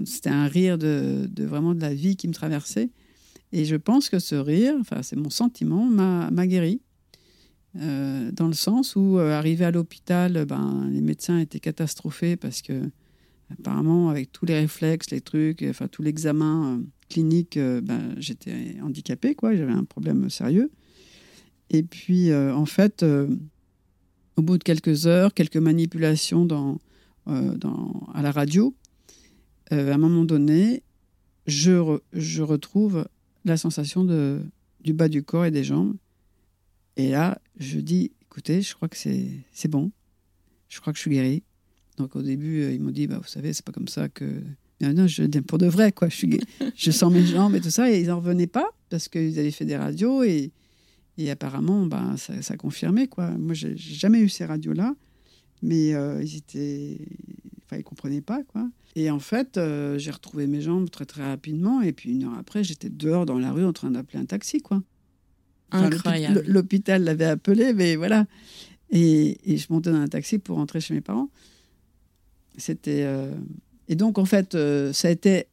C'était 0.04 0.30
un 0.30 0.48
rire 0.48 0.78
de, 0.78 1.28
vraiment 1.38 1.74
de 1.74 1.80
la 1.80 1.94
vie 1.94 2.16
qui 2.16 2.26
me 2.26 2.32
traversait. 2.32 2.90
Et 3.56 3.64
je 3.64 3.76
pense 3.76 4.10
que 4.10 4.18
ce 4.18 4.34
rire, 4.34 4.74
enfin, 4.80 5.02
c'est 5.02 5.16
mon 5.16 5.30
sentiment, 5.30 5.86
m'a 5.86 6.46
guéri. 6.46 6.82
Euh, 7.78 8.30
dans 8.30 8.48
le 8.48 8.54
sens 8.54 8.96
où, 8.96 9.16
arrivé 9.18 9.64
à 9.64 9.70
l'hôpital, 9.70 10.44
ben, 10.44 10.88
les 10.90 11.00
médecins 11.00 11.38
étaient 11.38 11.60
catastrophés 11.60 12.36
parce 12.36 12.60
que, 12.60 12.90
apparemment, 13.50 14.10
avec 14.10 14.30
tous 14.30 14.44
les 14.44 14.58
réflexes, 14.60 15.10
les 15.10 15.22
trucs, 15.22 15.64
enfin, 15.66 15.88
tout 15.88 16.02
l'examen 16.02 16.82
clinique, 17.08 17.58
ben, 17.58 18.14
j'étais 18.18 18.76
handicapée, 18.82 19.34
quoi. 19.34 19.56
J'avais 19.56 19.72
un 19.72 19.84
problème 19.84 20.28
sérieux. 20.28 20.70
Et 21.70 21.82
puis, 21.82 22.30
euh, 22.30 22.54
en 22.54 22.66
fait, 22.66 23.02
euh, 23.02 23.26
au 24.36 24.42
bout 24.42 24.58
de 24.58 24.64
quelques 24.64 25.06
heures, 25.06 25.32
quelques 25.32 25.56
manipulations 25.56 26.46
euh, 27.28 27.54
dans, 27.56 28.06
à 28.12 28.20
la 28.20 28.32
radio, 28.32 28.74
à 29.70 29.76
un 29.76 29.98
moment 29.98 30.24
donné, 30.24 30.82
je, 31.46 31.98
je 32.12 32.42
retrouve 32.42 33.06
la 33.46 33.56
sensation 33.56 34.04
de, 34.04 34.40
du 34.80 34.92
bas 34.92 35.08
du 35.08 35.22
corps 35.22 35.46
et 35.46 35.50
des 35.50 35.64
jambes. 35.64 35.94
Et 36.96 37.10
là, 37.10 37.38
je 37.58 37.78
dis, 37.78 38.12
écoutez, 38.22 38.62
je 38.62 38.74
crois 38.74 38.88
que 38.88 38.96
c'est 38.96 39.68
bon. 39.68 39.90
Je 40.68 40.80
crois 40.80 40.92
que 40.92 40.98
je 40.98 41.02
suis 41.02 41.10
guéri. 41.10 41.42
Donc 41.96 42.16
au 42.16 42.22
début, 42.22 42.72
ils 42.72 42.80
m'ont 42.80 42.90
dit, 42.90 43.06
bah, 43.06 43.18
vous 43.18 43.28
savez, 43.28 43.52
c'est 43.52 43.64
pas 43.64 43.72
comme 43.72 43.88
ça 43.88 44.08
que... 44.08 44.42
Non, 44.82 44.92
non, 44.92 45.06
je 45.06 45.22
pour 45.40 45.56
de 45.56 45.66
vrai, 45.66 45.90
quoi. 45.92 46.10
Je, 46.10 46.16
suis 46.16 46.40
je 46.76 46.90
sens 46.90 47.10
mes 47.10 47.24
jambes 47.24 47.54
et 47.54 47.60
tout 47.60 47.70
ça. 47.70 47.90
Et 47.90 48.00
ils 48.00 48.08
n'en 48.08 48.18
revenaient 48.18 48.46
pas 48.46 48.68
parce 48.90 49.08
qu'ils 49.08 49.38
avaient 49.38 49.50
fait 49.50 49.64
des 49.64 49.76
radios 49.76 50.22
et 50.22 50.52
et 51.18 51.30
apparemment, 51.30 51.86
ben, 51.86 52.16
ça, 52.16 52.42
ça 52.42 52.56
confirmait. 52.56 53.06
Quoi. 53.06 53.30
Moi, 53.30 53.54
j'ai 53.54 53.76
jamais 53.76 54.20
eu 54.20 54.28
ces 54.28 54.44
radios-là, 54.44 54.94
mais 55.62 55.94
euh, 55.94 56.22
ils 56.22 56.36
étaient. 56.36 56.98
Enfin, 57.66 57.78
ils 57.78 57.84
comprenaient 57.84 58.20
pas. 58.20 58.42
Quoi. 58.44 58.68
Et 58.94 59.10
en 59.10 59.18
fait, 59.18 59.56
euh, 59.56 59.98
j'ai 59.98 60.10
retrouvé 60.10 60.46
mes 60.46 60.60
jambes 60.60 60.88
très, 60.88 61.04
très 61.04 61.24
rapidement. 61.24 61.82
Et 61.82 61.92
puis, 61.92 62.12
une 62.12 62.24
heure 62.24 62.38
après, 62.38 62.62
j'étais 62.62 62.88
dehors 62.88 63.26
dans 63.26 63.38
la 63.38 63.52
rue 63.52 63.64
en 63.64 63.72
train 63.72 63.90
d'appeler 63.90 64.20
un 64.20 64.24
taxi. 64.24 64.60
quoi. 64.60 64.82
Incroyable. 65.72 66.44
L'hôpital 66.46 67.02
l'avait 67.02 67.24
appelé, 67.24 67.72
mais 67.72 67.96
voilà. 67.96 68.26
Et, 68.90 69.38
et, 69.52 69.56
je 69.56 69.66
montais 69.70 69.90
dans 69.90 69.96
un 69.98 70.06
taxi 70.06 70.38
pour 70.38 70.56
rentrer 70.56 70.80
chez 70.80 70.94
mes 70.94 71.00
parents. 71.00 71.28
C'était. 72.56 73.02
Euh, 73.04 73.34
et 73.88 73.96
donc, 73.96 74.18
en 74.18 74.24
fait, 74.24 74.56
ça 74.92 75.08
a 75.08 75.10
été. 75.10 75.46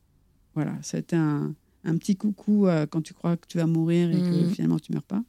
Voilà, 0.54 0.78
ça 0.84 0.98
a 0.98 1.00
été 1.00 1.16
un, 1.16 1.56
un 1.84 1.98
petit 1.98 2.16
coucou 2.16 2.68
quand 2.92 3.02
tu 3.02 3.16
crois 3.16 3.38
que 3.38 3.48
tu 3.48 3.58
vas 3.58 3.66
mourir 3.66 4.12
et 4.12 4.20
que 4.20 4.46
mmh. 4.46 4.52
finalement 4.52 4.78
tu 4.78 4.94
meurs 4.94 5.02
pas. 5.02 5.24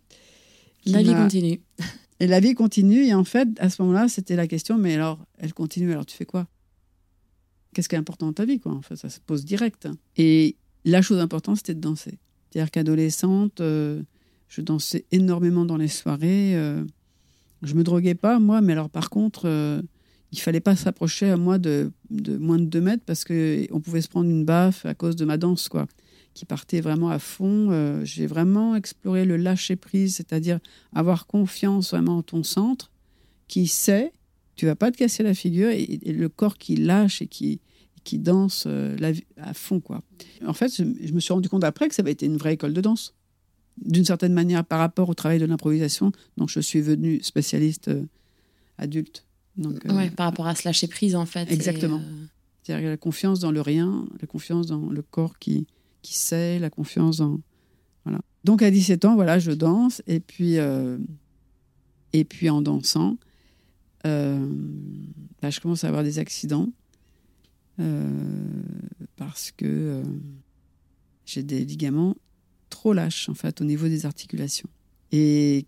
La 0.84 1.02
vie 1.02 1.14
continue. 1.14 1.60
Et 2.20 2.26
la 2.26 2.40
vie 2.40 2.54
continue. 2.54 3.04
Et 3.04 3.14
en 3.14 3.24
fait, 3.24 3.48
à 3.58 3.70
ce 3.70 3.82
moment-là, 3.82 4.08
c'était 4.08 4.36
la 4.36 4.46
question, 4.46 4.78
mais 4.78 4.94
alors, 4.94 5.18
elle 5.38 5.54
continue, 5.54 5.92
alors 5.92 6.06
tu 6.06 6.16
fais 6.16 6.26
quoi? 6.26 6.46
Qu'est-ce 7.74 7.88
qui 7.88 7.94
est 7.94 7.98
important 7.98 8.26
dans 8.26 8.32
ta 8.32 8.44
vie 8.44 8.60
quoi 8.60 8.72
En 8.72 8.82
fait, 8.82 8.96
ça 8.96 9.10
se 9.10 9.20
pose 9.20 9.44
direct. 9.44 9.88
Et 10.16 10.56
la 10.84 11.02
chose 11.02 11.18
importante, 11.18 11.56
c'était 11.58 11.74
de 11.74 11.80
danser. 11.80 12.18
C'est-à-dire 12.50 12.70
qu'adolescente, 12.70 13.60
euh, 13.60 14.02
je 14.48 14.60
dansais 14.60 15.04
énormément 15.12 15.64
dans 15.64 15.76
les 15.76 15.88
soirées. 15.88 16.56
Euh, 16.56 16.84
je 17.62 17.74
me 17.74 17.82
droguais 17.82 18.14
pas, 18.14 18.38
moi, 18.38 18.60
mais 18.60 18.72
alors 18.72 18.90
par 18.90 19.10
contre, 19.10 19.42
euh, 19.46 19.82
il 20.32 20.40
fallait 20.40 20.60
pas 20.60 20.76
s'approcher 20.76 21.30
à 21.30 21.36
moi 21.36 21.58
de, 21.58 21.92
moins 22.10 22.58
de 22.58 22.64
2 22.64 22.80
mètres 22.80 23.02
parce 23.04 23.24
qu'on 23.24 23.80
pouvait 23.80 24.00
se 24.00 24.08
prendre 24.08 24.30
une 24.30 24.44
baffe 24.44 24.86
à 24.86 24.94
cause 24.94 25.16
de 25.16 25.24
ma 25.24 25.36
danse. 25.36 25.68
quoi 25.68 25.86
qui 26.34 26.44
partait 26.44 26.80
vraiment 26.80 27.08
à 27.08 27.18
fond. 27.18 27.68
Euh, 27.70 28.04
j'ai 28.04 28.26
vraiment 28.26 28.74
exploré 28.74 29.24
le 29.24 29.36
lâcher 29.36 29.76
prise, 29.76 30.16
c'est-à-dire 30.16 30.58
avoir 30.92 31.26
confiance 31.26 31.90
vraiment 31.90 32.18
en 32.18 32.22
ton 32.22 32.42
centre, 32.42 32.90
qui 33.48 33.66
sait, 33.68 34.12
tu 34.56 34.66
vas 34.66 34.76
pas 34.76 34.90
te 34.90 34.96
casser 34.96 35.22
la 35.22 35.34
figure, 35.34 35.70
et, 35.70 35.98
le 36.04 36.28
corps 36.28 36.58
qui 36.58 36.76
lâche 36.76 37.22
et 37.22 37.26
qui, 37.26 37.60
qui 38.04 38.18
danse 38.18 38.64
euh, 38.66 38.96
la, 38.98 39.12
à 39.36 39.54
fond. 39.54 39.80
quoi. 39.80 40.02
En 40.46 40.52
fait, 40.52 40.74
je, 40.76 41.12
me 41.12 41.20
suis 41.20 41.32
rendu 41.32 41.48
compte 41.48 41.64
après 41.64 41.88
que 41.88 41.94
ça 41.94 42.02
avait 42.02 42.12
été 42.12 42.26
une 42.26 42.36
vraie 42.36 42.54
école 42.54 42.72
de 42.72 42.80
danse. 42.80 43.14
D'une 43.84 44.04
certaine 44.04 44.32
manière, 44.32 44.64
par 44.64 44.78
rapport 44.78 45.08
au 45.08 45.14
travail 45.14 45.38
de 45.38 45.46
l'improvisation, 45.46 46.12
dont 46.36 46.46
je 46.46 46.60
suis 46.60 46.80
venue 46.80 47.22
spécialiste 47.22 47.88
euh, 47.88 48.04
adulte. 48.78 49.26
Donc, 49.56 49.84
ouais, 49.84 50.10
par 50.10 50.26
rapport 50.26 50.46
à 50.46 50.54
se 50.54 50.66
lâcher 50.66 50.86
prise, 50.86 51.16
en 51.16 51.26
fait. 51.26 51.50
Exactement. 51.50 52.00
C'est-à-dire 52.62 52.88
la 52.88 52.96
confiance 52.96 53.40
dans 53.40 53.52
le 53.52 53.60
rien, 53.60 54.06
la 54.20 54.26
confiance 54.26 54.66
dans 54.66 54.88
le 54.90 55.02
corps 55.02 55.38
qui, 55.38 55.66
qui 56.02 56.14
sait, 56.14 56.58
la 56.58 56.70
confiance 56.70 57.20
en. 57.20 57.40
Voilà. 58.04 58.20
Donc 58.44 58.62
à 58.62 58.70
17 58.70 59.04
ans, 59.06 59.14
voilà, 59.14 59.38
je 59.38 59.50
danse 59.50 60.02
et 60.06 60.20
puis, 60.20 60.58
euh, 60.58 60.98
et 62.12 62.24
puis 62.24 62.50
en 62.50 62.62
dansant, 62.62 63.12
euh, 63.12 63.16
bah, 64.04 65.50
je 65.50 65.60
commence 65.60 65.84
à 65.84 65.88
avoir 65.88 66.02
des 66.02 66.18
accidents 66.18 66.68
euh, 67.80 68.62
parce 69.16 69.50
que 69.50 70.02
j'ai 71.26 71.42
des 71.42 71.64
ligaments 71.64 72.14
trop 72.70 72.92
lâche 72.92 73.28
en 73.28 73.34
fait 73.34 73.60
au 73.60 73.64
niveau 73.64 73.88
des 73.88 74.06
articulations. 74.06 74.68
Et 75.12 75.66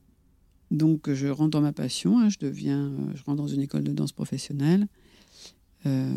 donc 0.71 1.13
je 1.13 1.29
rentre 1.29 1.51
dans 1.51 1.61
ma 1.61 1.73
passion, 1.73 2.19
hein, 2.19 2.29
je 2.29 2.39
deviens, 2.39 2.93
je 3.15 3.23
rentre 3.25 3.37
dans 3.37 3.47
une 3.47 3.63
école 3.63 3.85
de 3.85 3.93
danse 3.93 4.13
professionnelle. 4.13 4.87
Euh, 5.87 6.15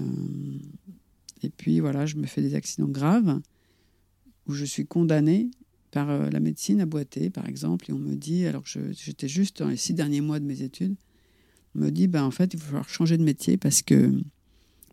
et 1.43 1.49
puis 1.49 1.79
voilà, 1.79 2.05
je 2.05 2.15
me 2.15 2.25
fais 2.25 2.41
des 2.41 2.55
accidents 2.55 2.88
graves 2.88 3.39
où 4.47 4.53
je 4.53 4.65
suis 4.65 4.85
condamnée 4.85 5.49
par 5.91 6.09
euh, 6.09 6.29
la 6.29 6.39
médecine 6.39 6.81
à 6.81 6.85
boiter, 6.85 7.29
par 7.29 7.47
exemple, 7.47 7.89
et 7.89 7.93
on 7.93 7.99
me 7.99 8.15
dit, 8.15 8.45
alors 8.45 8.63
que 8.63 8.91
j'étais 8.91 9.27
juste 9.27 9.59
dans 9.59 9.69
les 9.69 9.77
six 9.77 9.93
derniers 9.93 10.21
mois 10.21 10.39
de 10.39 10.45
mes 10.45 10.61
études, 10.61 10.95
me 11.75 11.91
dit, 11.91 12.07
ben, 12.07 12.23
en 12.23 12.31
fait, 12.31 12.53
il 12.53 12.59
va 12.59 12.65
falloir 12.65 12.89
changer 12.89 13.17
de 13.17 13.23
métier 13.23 13.57
parce 13.57 13.81
que 13.81 14.11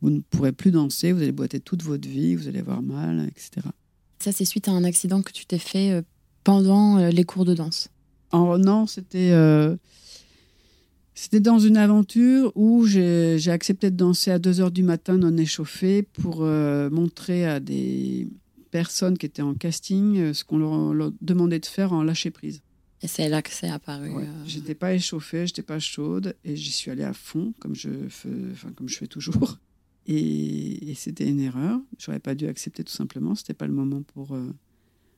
vous 0.03 0.11
ne 0.11 0.21
pourrez 0.21 0.53
plus 0.53 0.71
danser, 0.71 1.13
vous 1.13 1.23
allez 1.23 1.33
boiter 1.33 1.61
toute 1.61 1.83
votre 1.83 2.09
vie, 2.09 2.35
vous 2.35 2.49
allez 2.49 2.61
avoir 2.61 2.83
mal, 2.83 3.27
etc. 3.29 3.67
Ça, 4.19 4.33
c'est 4.33 4.45
suite 4.45 4.69
à 4.69 4.73
un 4.73 4.85
accident 4.85 5.23
que 5.23 5.33
tu 5.33 5.47
t'es 5.47 5.59
fait 5.59 5.93
euh, 5.93 6.03
pendant 6.45 6.99
euh, 6.99 7.11
les 7.11 7.25
cours 7.25 7.45
de 7.45 7.55
danse 7.55 7.89
en, 8.33 8.59
Non, 8.59 8.87
c'était 8.87 9.33
c'était 11.15 11.41
dans 11.41 11.59
une 11.59 11.79
aventure 11.79 12.53
où 12.57 12.85
j'ai 12.85 13.51
accepté 13.51 13.91
de 13.91 13.97
danser 13.97 14.31
à 14.31 14.39
2 14.39 14.61
heures 14.61 14.71
du 14.71 14.83
matin 14.83 15.17
non 15.17 15.35
échauffé 15.39 16.03
pour 16.03 16.41
montrer 16.41 17.47
à 17.47 17.59
des 17.59 18.29
personnes 18.77 19.17
qui 19.17 19.25
étaient 19.25 19.41
en 19.41 19.55
casting 19.55 20.19
euh, 20.19 20.35
ce 20.35 20.45
qu'on 20.45 20.59
leur, 20.93 21.11
demandait 21.23 21.59
de 21.59 21.65
faire 21.65 21.95
en 21.95 22.03
lâcher 22.03 22.31
prise. 22.31 22.61
Et 23.03 23.09
c'est 23.09 23.29
là 23.29 23.43
que 23.43 23.51
c'est 23.51 23.69
apparu. 23.69 24.11
Ouais. 24.11 24.25
Euh. 24.25 24.45
J'étais 24.47 24.75
pas 24.75 24.95
échauffée, 24.95 25.47
j'étais 25.47 25.63
pas 25.63 25.79
chaude 25.79 26.35
et 26.45 26.57
j'y 26.57 26.73
suis 26.73 26.91
allée 26.91 27.05
à 27.05 27.13
fond 27.13 27.53
comme 27.61 27.75
je 27.75 27.91
fais, 28.09 28.29
enfin, 28.53 28.73
comme 28.73 28.89
je 28.89 28.97
fais 28.97 29.07
toujours. 29.07 29.59
Et, 30.09 30.95
c'était 30.95 31.29
une 31.29 31.41
erreur. 31.41 31.81
J'aurais 31.99 32.21
pas 32.21 32.37
dû 32.37 32.47
accepter 32.47 32.85
tout 32.85 32.93
simplement. 32.93 33.35
C'était 33.35 33.55
pas 33.55 33.67
le 33.67 33.73
moment 33.73 34.03
pour 34.03 34.37
euh, 34.37 34.55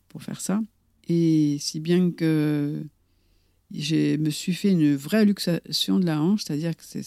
pour 0.09 0.23
faire 0.23 0.41
ça. 0.41 0.63
Et 1.09 1.59
si 1.61 1.79
bien 1.79 2.11
que 2.11 2.87
je 3.71 4.17
me 4.17 4.31
suis 4.31 4.55
fait 4.55 4.71
une 4.71 4.97
vraie 4.97 5.27
luxation 5.27 6.01
de 6.01 6.07
la 6.07 6.23
hanche, 6.23 6.45
c'est-à-dire 6.45 6.75
que 6.75 6.83
c'est 6.85 7.03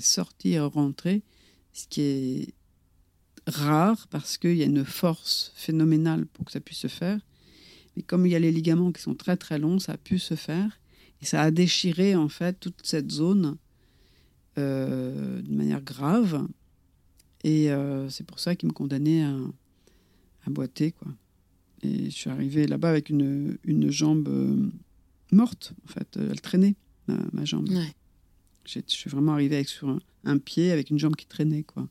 sortir, 0.00 0.70
rentrer, 0.70 1.22
ce 1.74 1.86
qui 1.88 2.00
est 2.00 2.54
rare 3.46 4.08
parce 4.08 4.38
qu'il 4.38 4.56
y 4.56 4.62
a 4.62 4.66
une 4.66 4.84
force 4.84 5.52
phénoménale 5.56 6.26
pour 6.26 6.46
que 6.46 6.52
ça 6.52 6.60
puisse 6.60 6.78
se 6.78 6.88
faire. 6.88 7.20
Mais 7.96 8.02
comme 8.02 8.26
il 8.26 8.32
y 8.32 8.36
a 8.36 8.38
les 8.38 8.52
ligaments 8.52 8.92
qui 8.92 9.02
sont 9.02 9.14
très 9.14 9.36
très 9.36 9.58
longs, 9.58 9.78
ça 9.78 9.92
a 9.92 9.96
pu 9.96 10.18
se 10.18 10.34
faire. 10.34 10.78
Et 11.22 11.24
ça 11.24 11.42
a 11.42 11.50
déchiré 11.50 12.14
en 12.14 12.28
fait 12.28 12.60
toute 12.60 12.86
cette 12.86 13.10
zone 13.10 13.56
euh, 14.58 15.40
de 15.40 15.52
manière 15.52 15.80
grave. 15.80 16.46
Et 17.44 17.70
euh, 17.70 18.08
c'est 18.10 18.24
pour 18.24 18.38
ça 18.38 18.54
qu'ils 18.54 18.68
me 18.68 18.72
condamnaient 18.72 19.22
à, 19.22 19.36
à, 20.46 20.50
boiter. 20.50 20.92
Quoi. 20.92 21.08
Et 21.82 22.06
je 22.06 22.16
suis 22.16 22.30
arrivée 22.30 22.66
là-bas 22.66 22.90
avec 22.90 23.08
une, 23.08 23.56
une 23.64 23.90
jambe 23.90 24.28
euh, 24.28 24.70
morte, 25.32 25.72
en 25.84 25.88
fait. 25.88 26.18
Elle 26.18 26.40
traînait, 26.40 26.74
ma, 27.06 27.44
jambe. 27.44 27.68
Je 28.64 28.80
suis 28.86 29.08
vraiment 29.10 29.32
arrivée 29.32 29.56
avec, 29.56 29.68
sur 29.68 29.88
un, 29.88 30.00
un, 30.24 30.38
pied 30.38 30.72
avec 30.72 30.90
une 30.90 30.98
jambe 30.98 31.16
qui 31.16 31.26
traînait. 31.26 31.62
quoi. 31.62 31.88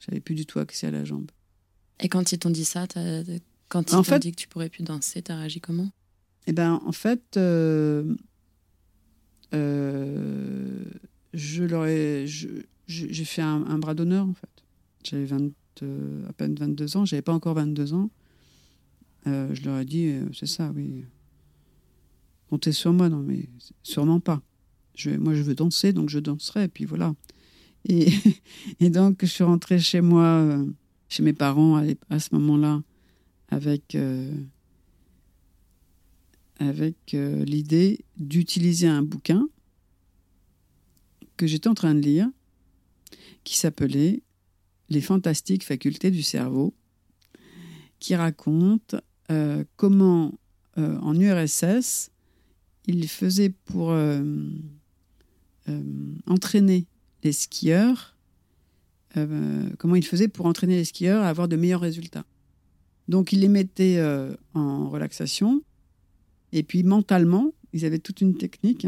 J'avais 0.00 0.20
plus 0.20 0.34
du 0.34 0.46
tout 0.46 0.58
accès 0.58 0.86
à 0.86 0.90
la 0.90 1.04
jambe. 1.04 1.30
Et 2.00 2.08
quand 2.08 2.32
ils 2.32 2.38
t'ont 2.38 2.50
dit 2.50 2.64
ça, 2.64 2.86
quand 3.68 3.92
ils 3.92 4.02
t'ont 4.02 4.18
dit 4.18 4.32
que 4.32 4.40
tu 4.40 4.48
pourrais 4.48 4.68
plus 4.68 4.82
danser, 4.82 5.22
t'as 5.22 5.36
réagi 5.36 5.60
comment? 5.60 5.90
Eh 6.46 6.52
ben, 6.52 6.80
en 6.84 6.92
fait, 6.92 7.36
euh, 7.36 8.14
euh, 9.54 10.84
je 11.32 11.64
leur 11.64 11.86
ai, 11.86 12.26
j'ai 12.86 13.24
fait 13.24 13.42
un, 13.42 13.78
bras 13.78 13.94
d'honneur 13.94 14.26
en 14.26 14.34
fait. 14.34 14.48
J'avais 15.02 15.28
euh, 15.82 16.28
à 16.28 16.32
peine 16.32 16.54
22 16.54 16.96
ans, 16.96 17.04
j'avais 17.04 17.22
pas 17.22 17.32
encore 17.32 17.54
22 17.54 17.94
ans. 17.94 18.10
je 19.26 19.64
leur 19.64 19.80
ai 19.80 19.84
dit, 19.84 20.14
c'est 20.32 20.46
ça, 20.46 20.70
oui. 20.74 21.04
Comptez 22.50 22.72
sur 22.72 22.92
moi, 22.92 23.08
non 23.08 23.20
mais 23.20 23.48
sûrement 23.82 24.20
pas. 24.20 24.42
Je, 24.94 25.10
moi, 25.10 25.34
je 25.34 25.42
veux 25.42 25.54
danser, 25.54 25.92
donc 25.92 26.08
je 26.08 26.20
danserai, 26.20 26.64
et 26.64 26.68
puis 26.68 26.84
voilà. 26.84 27.14
Et, 27.88 28.12
et, 28.80 28.90
donc, 28.90 29.18
je 29.22 29.26
suis 29.26 29.42
rentrée 29.42 29.80
chez 29.80 30.00
moi, 30.00 30.64
chez 31.08 31.22
mes 31.22 31.32
parents 31.32 31.82
à, 32.10 32.18
ce 32.18 32.34
moment-là, 32.34 32.80
avec, 33.48 33.94
euh, 33.94 34.32
euh, 36.60 37.44
l'idée 37.44 38.04
d'utiliser 38.16 38.86
un 38.86 39.02
bouquin 39.02 39.48
que 41.36 41.46
j'étais 41.46 41.68
en 41.68 41.74
train 41.74 41.94
de 41.94 42.00
lire, 42.00 42.28
qui 43.44 43.58
s'appelait 43.58 44.22
Les 44.90 45.00
fantastiques 45.00 45.64
facultés 45.64 46.10
du 46.10 46.22
cerveau, 46.22 46.74
qui 47.98 48.14
raconte 48.14 48.96
comment, 49.76 50.34
en 50.76 51.18
URSS, 51.18 52.10
il 52.86 53.08
faisait 53.08 53.48
pour 53.48 53.96
entraîner 56.26 56.86
les 57.24 57.32
skieurs, 57.32 58.14
euh, 59.16 59.68
comment 59.78 59.96
ils 59.96 60.04
faisaient 60.04 60.28
pour 60.28 60.46
entraîner 60.46 60.76
les 60.76 60.84
skieurs 60.84 61.22
à 61.22 61.28
avoir 61.28 61.48
de 61.48 61.56
meilleurs 61.56 61.80
résultats. 61.80 62.24
Donc 63.08 63.32
ils 63.32 63.40
les 63.40 63.48
mettaient 63.48 63.98
euh, 63.98 64.34
en 64.54 64.88
relaxation, 64.88 65.62
et 66.52 66.62
puis 66.62 66.82
mentalement, 66.82 67.52
ils 67.72 67.84
avaient 67.84 67.98
toute 67.98 68.20
une 68.20 68.36
technique 68.36 68.86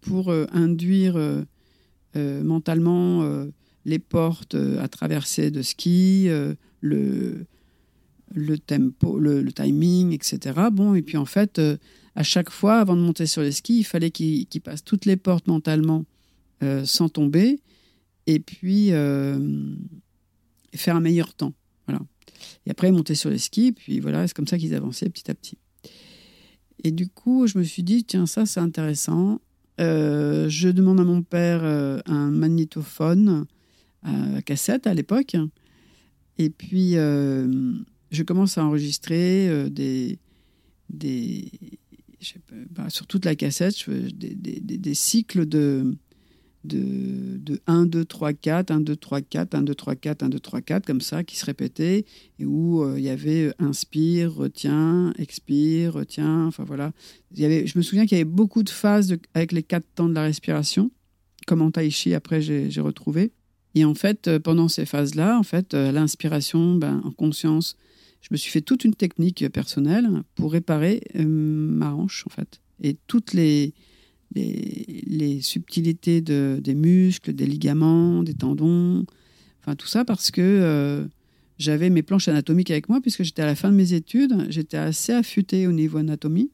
pour 0.00 0.30
euh, 0.30 0.46
induire 0.52 1.18
mentalement 2.14 3.24
les 3.84 4.00
portes 4.00 4.56
à 4.56 4.88
traverser 4.88 5.52
de 5.52 5.62
ski, 5.62 6.28
le, 6.80 7.46
le 8.34 8.58
tempo, 8.58 9.16
le, 9.16 9.52
timing, 9.52 10.12
etc. 10.12 10.58
Bon, 10.72 10.96
et 10.96 11.02
puis 11.02 11.16
en 11.16 11.24
fait, 11.24 11.60
à 12.16 12.22
chaque 12.24 12.50
fois, 12.50 12.80
avant 12.80 12.96
de 12.96 13.00
monter 13.00 13.26
sur 13.26 13.42
les 13.42 13.52
skis, 13.52 13.78
il 13.78 13.84
fallait 13.84 14.10
qu'ils 14.10 14.60
passent 14.62 14.82
toutes 14.82 15.04
les 15.04 15.16
portes 15.16 15.46
mentalement 15.46 16.04
euh, 16.62 16.84
sans 16.84 17.08
tomber, 17.08 17.58
et 18.26 18.38
puis 18.38 18.92
euh, 18.92 19.38
faire 20.74 20.94
un 20.94 21.00
meilleur 21.00 21.32
temps. 21.32 21.54
Et 22.66 22.70
après, 22.70 22.90
monter 22.92 23.14
sur 23.14 23.30
les 23.30 23.38
skis, 23.38 23.72
puis 23.72 24.00
voilà, 24.00 24.26
c'est 24.26 24.34
comme 24.34 24.46
ça 24.46 24.58
qu'ils 24.58 24.74
avançaient 24.74 25.08
petit 25.08 25.30
à 25.30 25.34
petit. 25.34 25.58
Et 26.84 26.90
du 26.90 27.08
coup, 27.08 27.46
je 27.46 27.58
me 27.58 27.62
suis 27.64 27.82
dit, 27.82 28.04
tiens, 28.04 28.26
ça, 28.26 28.46
c'est 28.46 28.60
intéressant. 28.60 29.40
Euh, 29.80 30.48
je 30.48 30.68
demande 30.68 31.00
à 31.00 31.04
mon 31.04 31.22
père 31.22 31.64
un 31.64 32.30
magnétophone 32.30 33.46
à 34.02 34.42
cassette 34.42 34.86
à 34.86 34.94
l'époque. 34.94 35.36
Et 36.38 36.50
puis, 36.50 36.92
je 36.92 38.22
commence 38.22 38.58
à 38.58 38.64
enregistrer 38.64 39.68
des, 39.70 40.18
des 40.90 41.50
bah, 42.70 42.90
sur 42.90 43.06
toute 43.06 43.24
la 43.24 43.34
cassette, 43.34 43.74
des 43.88 44.94
cycles 44.94 45.46
de, 45.46 45.96
de, 46.64 47.38
de 47.38 47.60
1, 47.66 47.86
2, 47.86 48.04
3, 48.04 48.32
4, 48.34 48.70
1, 48.70 48.80
2, 48.80 48.96
3, 48.96 49.20
4, 49.22 49.54
1, 49.54 49.62
2, 49.62 49.74
3, 49.74 49.94
4, 49.94 50.22
1, 50.22 50.28
2, 50.28 50.40
3, 50.40 50.60
4, 50.60 50.86
comme 50.86 51.00
ça, 51.00 51.24
qui 51.24 51.36
se 51.36 51.46
répétaient, 51.46 52.04
et 52.38 52.44
où 52.44 52.82
euh, 52.82 52.98
il 52.98 53.04
y 53.04 53.08
avait 53.08 53.48
euh, 53.48 53.52
inspire, 53.58 54.34
retiens, 54.34 55.12
expire, 55.18 55.94
retiens, 55.94 56.46
enfin 56.46 56.64
voilà. 56.64 56.92
Il 57.32 57.40
y 57.40 57.44
avait, 57.44 57.66
je 57.66 57.78
me 57.78 57.82
souviens 57.82 58.04
qu'il 58.04 58.18
y 58.18 58.20
avait 58.20 58.30
beaucoup 58.30 58.62
de 58.62 58.70
phases 58.70 59.16
avec 59.34 59.52
les 59.52 59.62
quatre 59.62 59.86
temps 59.94 60.08
de 60.08 60.14
la 60.14 60.22
respiration, 60.22 60.90
comme 61.46 61.62
en 61.62 61.70
tai 61.70 61.90
chi, 61.90 62.14
après 62.14 62.42
j'ai 62.42 62.80
retrouvé. 62.80 63.32
Et 63.74 63.84
en 63.84 63.94
fait, 63.94 64.28
euh, 64.28 64.38
pendant 64.38 64.68
ces 64.68 64.84
phases-là, 64.84 65.38
en 65.38 65.44
fait, 65.44 65.74
l'inspiration, 65.74 66.74
ben, 66.74 67.00
en 67.04 67.12
conscience, 67.12 67.76
je 68.20 68.28
me 68.32 68.36
suis 68.36 68.50
fait 68.50 68.60
toute 68.60 68.84
une 68.84 68.94
technique 68.94 69.48
personnelle 69.48 70.10
pour 70.34 70.52
réparer 70.52 71.00
ma 71.14 71.94
hanche, 71.94 72.24
en 72.26 72.30
fait. 72.30 72.60
Et 72.82 72.98
toutes 73.06 73.32
les, 73.32 73.72
les, 74.34 75.40
subtilités 75.42 76.20
de, 76.20 76.60
des 76.62 76.74
muscles, 76.74 77.32
des 77.32 77.46
ligaments, 77.46 78.22
des 78.22 78.34
tendons, 78.34 79.04
enfin 79.60 79.74
tout 79.74 79.86
ça 79.86 80.04
parce 80.04 80.30
que 80.30 80.40
euh, 80.40 81.04
j'avais 81.58 81.90
mes 81.90 82.02
planches 82.02 82.28
anatomiques 82.28 82.70
avec 82.70 82.88
moi 82.88 83.00
puisque 83.00 83.22
j'étais 83.22 83.42
à 83.42 83.46
la 83.46 83.54
fin 83.54 83.70
de 83.70 83.76
mes 83.76 83.92
études, 83.92 84.46
j'étais 84.48 84.76
assez 84.76 85.12
affûtée 85.12 85.66
au 85.66 85.72
niveau 85.72 85.98
anatomie. 85.98 86.50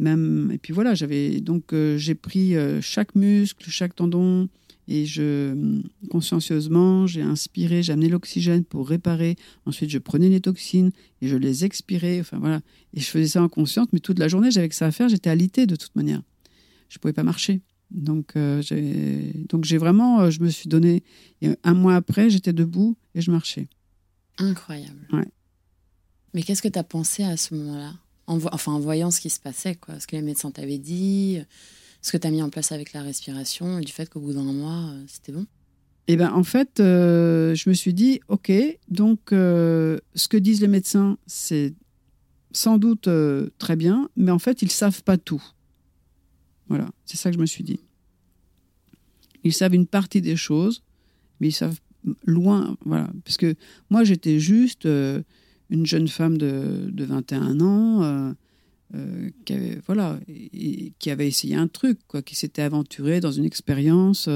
Même, 0.00 0.50
et 0.54 0.58
puis 0.58 0.72
voilà, 0.72 0.94
j'avais 0.94 1.40
donc 1.40 1.72
euh, 1.72 1.98
j'ai 1.98 2.14
pris 2.14 2.56
euh, 2.56 2.80
chaque 2.80 3.16
muscle, 3.16 3.68
chaque 3.68 3.96
tendon 3.96 4.48
et 4.86 5.04
je 5.06 5.82
consciencieusement 6.08 7.06
j'ai 7.08 7.20
inspiré, 7.20 7.82
j'ai 7.82 7.92
amené 7.92 8.08
l'oxygène 8.08 8.64
pour 8.64 8.88
réparer. 8.88 9.36
Ensuite, 9.66 9.90
je 9.90 9.98
prenais 9.98 10.28
les 10.28 10.40
toxines 10.40 10.92
et 11.20 11.26
je 11.26 11.36
les 11.36 11.64
expirais. 11.64 12.20
Enfin 12.20 12.38
voilà, 12.38 12.60
et 12.94 13.00
je 13.00 13.06
faisais 13.06 13.26
ça 13.26 13.42
en 13.42 13.48
conscience, 13.48 13.88
mais 13.92 13.98
toute 13.98 14.20
la 14.20 14.28
journée 14.28 14.52
j'avais 14.52 14.68
que 14.68 14.74
ça 14.76 14.86
à 14.86 14.92
faire. 14.92 15.08
J'étais 15.08 15.30
alité 15.30 15.66
de 15.66 15.74
toute 15.74 15.94
manière 15.96 16.22
je 16.88 16.98
pouvais 16.98 17.12
pas 17.12 17.22
marcher. 17.22 17.60
Donc, 17.90 18.32
euh, 18.36 18.60
j'ai, 18.60 19.32
donc 19.48 19.64
j'ai 19.64 19.78
vraiment, 19.78 20.20
euh, 20.20 20.30
je 20.30 20.40
me 20.40 20.48
suis 20.48 20.68
donné. 20.68 21.02
un 21.64 21.74
mois 21.74 21.96
après, 21.96 22.28
j'étais 22.30 22.52
debout 22.52 22.96
et 23.14 23.20
je 23.20 23.30
marchais. 23.30 23.68
Incroyable. 24.38 25.08
Ouais. 25.12 25.28
Mais 26.34 26.42
qu'est-ce 26.42 26.62
que 26.62 26.68
tu 26.68 26.78
as 26.78 26.84
pensé 26.84 27.24
à 27.24 27.36
ce 27.36 27.54
moment-là? 27.54 27.94
En 28.26 28.38
Enfin, 28.52 28.72
en 28.72 28.80
voyant 28.80 29.10
ce 29.10 29.20
qui 29.20 29.30
se 29.30 29.40
passait, 29.40 29.74
quoi. 29.74 29.98
Ce 30.00 30.06
que 30.06 30.14
les 30.14 30.22
médecins 30.22 30.50
t'avaient 30.50 30.78
dit, 30.78 31.40
ce 32.02 32.12
que 32.12 32.18
tu 32.18 32.26
as 32.26 32.30
mis 32.30 32.42
en 32.42 32.50
place 32.50 32.72
avec 32.72 32.92
la 32.92 33.02
respiration, 33.02 33.78
et 33.78 33.84
du 33.84 33.92
fait 33.92 34.08
qu'au 34.08 34.20
bout 34.20 34.34
d'un 34.34 34.52
mois, 34.52 34.90
euh, 34.90 35.04
c'était 35.06 35.32
bon? 35.32 35.46
Eh 36.08 36.16
ben, 36.16 36.32
en 36.32 36.44
fait, 36.44 36.72
je 36.78 37.68
me 37.68 37.74
suis 37.74 37.92
dit, 37.92 38.20
OK, 38.28 38.50
donc 38.88 39.20
ce 39.30 40.28
que 40.28 40.38
disent 40.38 40.62
les 40.62 40.68
médecins, 40.68 41.18
c'est 41.26 41.74
sans 42.52 42.78
doute 42.78 43.08
euh, 43.08 43.50
très 43.58 43.76
bien, 43.76 44.08
mais 44.16 44.30
en 44.30 44.38
fait, 44.38 44.62
ils 44.62 44.70
savent 44.70 45.02
pas 45.02 45.16
tout. 45.16 45.42
Voilà, 46.68 46.90
c'est 47.06 47.16
ça 47.16 47.30
que 47.30 47.36
je 47.36 47.40
me 47.40 47.46
suis 47.46 47.64
dit. 47.64 47.80
Ils 49.44 49.52
savent 49.52 49.74
une 49.74 49.86
partie 49.86 50.20
des 50.20 50.36
choses, 50.36 50.82
mais 51.40 51.48
ils 51.48 51.52
savent 51.52 51.78
loin, 52.24 52.76
voilà. 52.84 53.10
Parce 53.24 53.36
que 53.36 53.54
moi, 53.90 54.04
j'étais 54.04 54.38
juste 54.38 54.86
euh, 54.86 55.22
une 55.70 55.86
jeune 55.86 56.08
femme 56.08 56.38
de, 56.38 56.88
de 56.90 57.04
21 57.04 57.60
ans, 57.60 58.02
euh, 58.02 58.32
euh, 58.94 59.30
qui, 59.44 61.10
avait, 61.10 61.28
essayé 61.28 61.56
un 61.56 61.68
truc, 61.68 61.98
quoi, 62.06 62.22
qui 62.22 62.34
s'était 62.34 62.62
aventurée 62.62 63.20
dans 63.20 63.32
une 63.32 63.44
expérience 63.44 64.28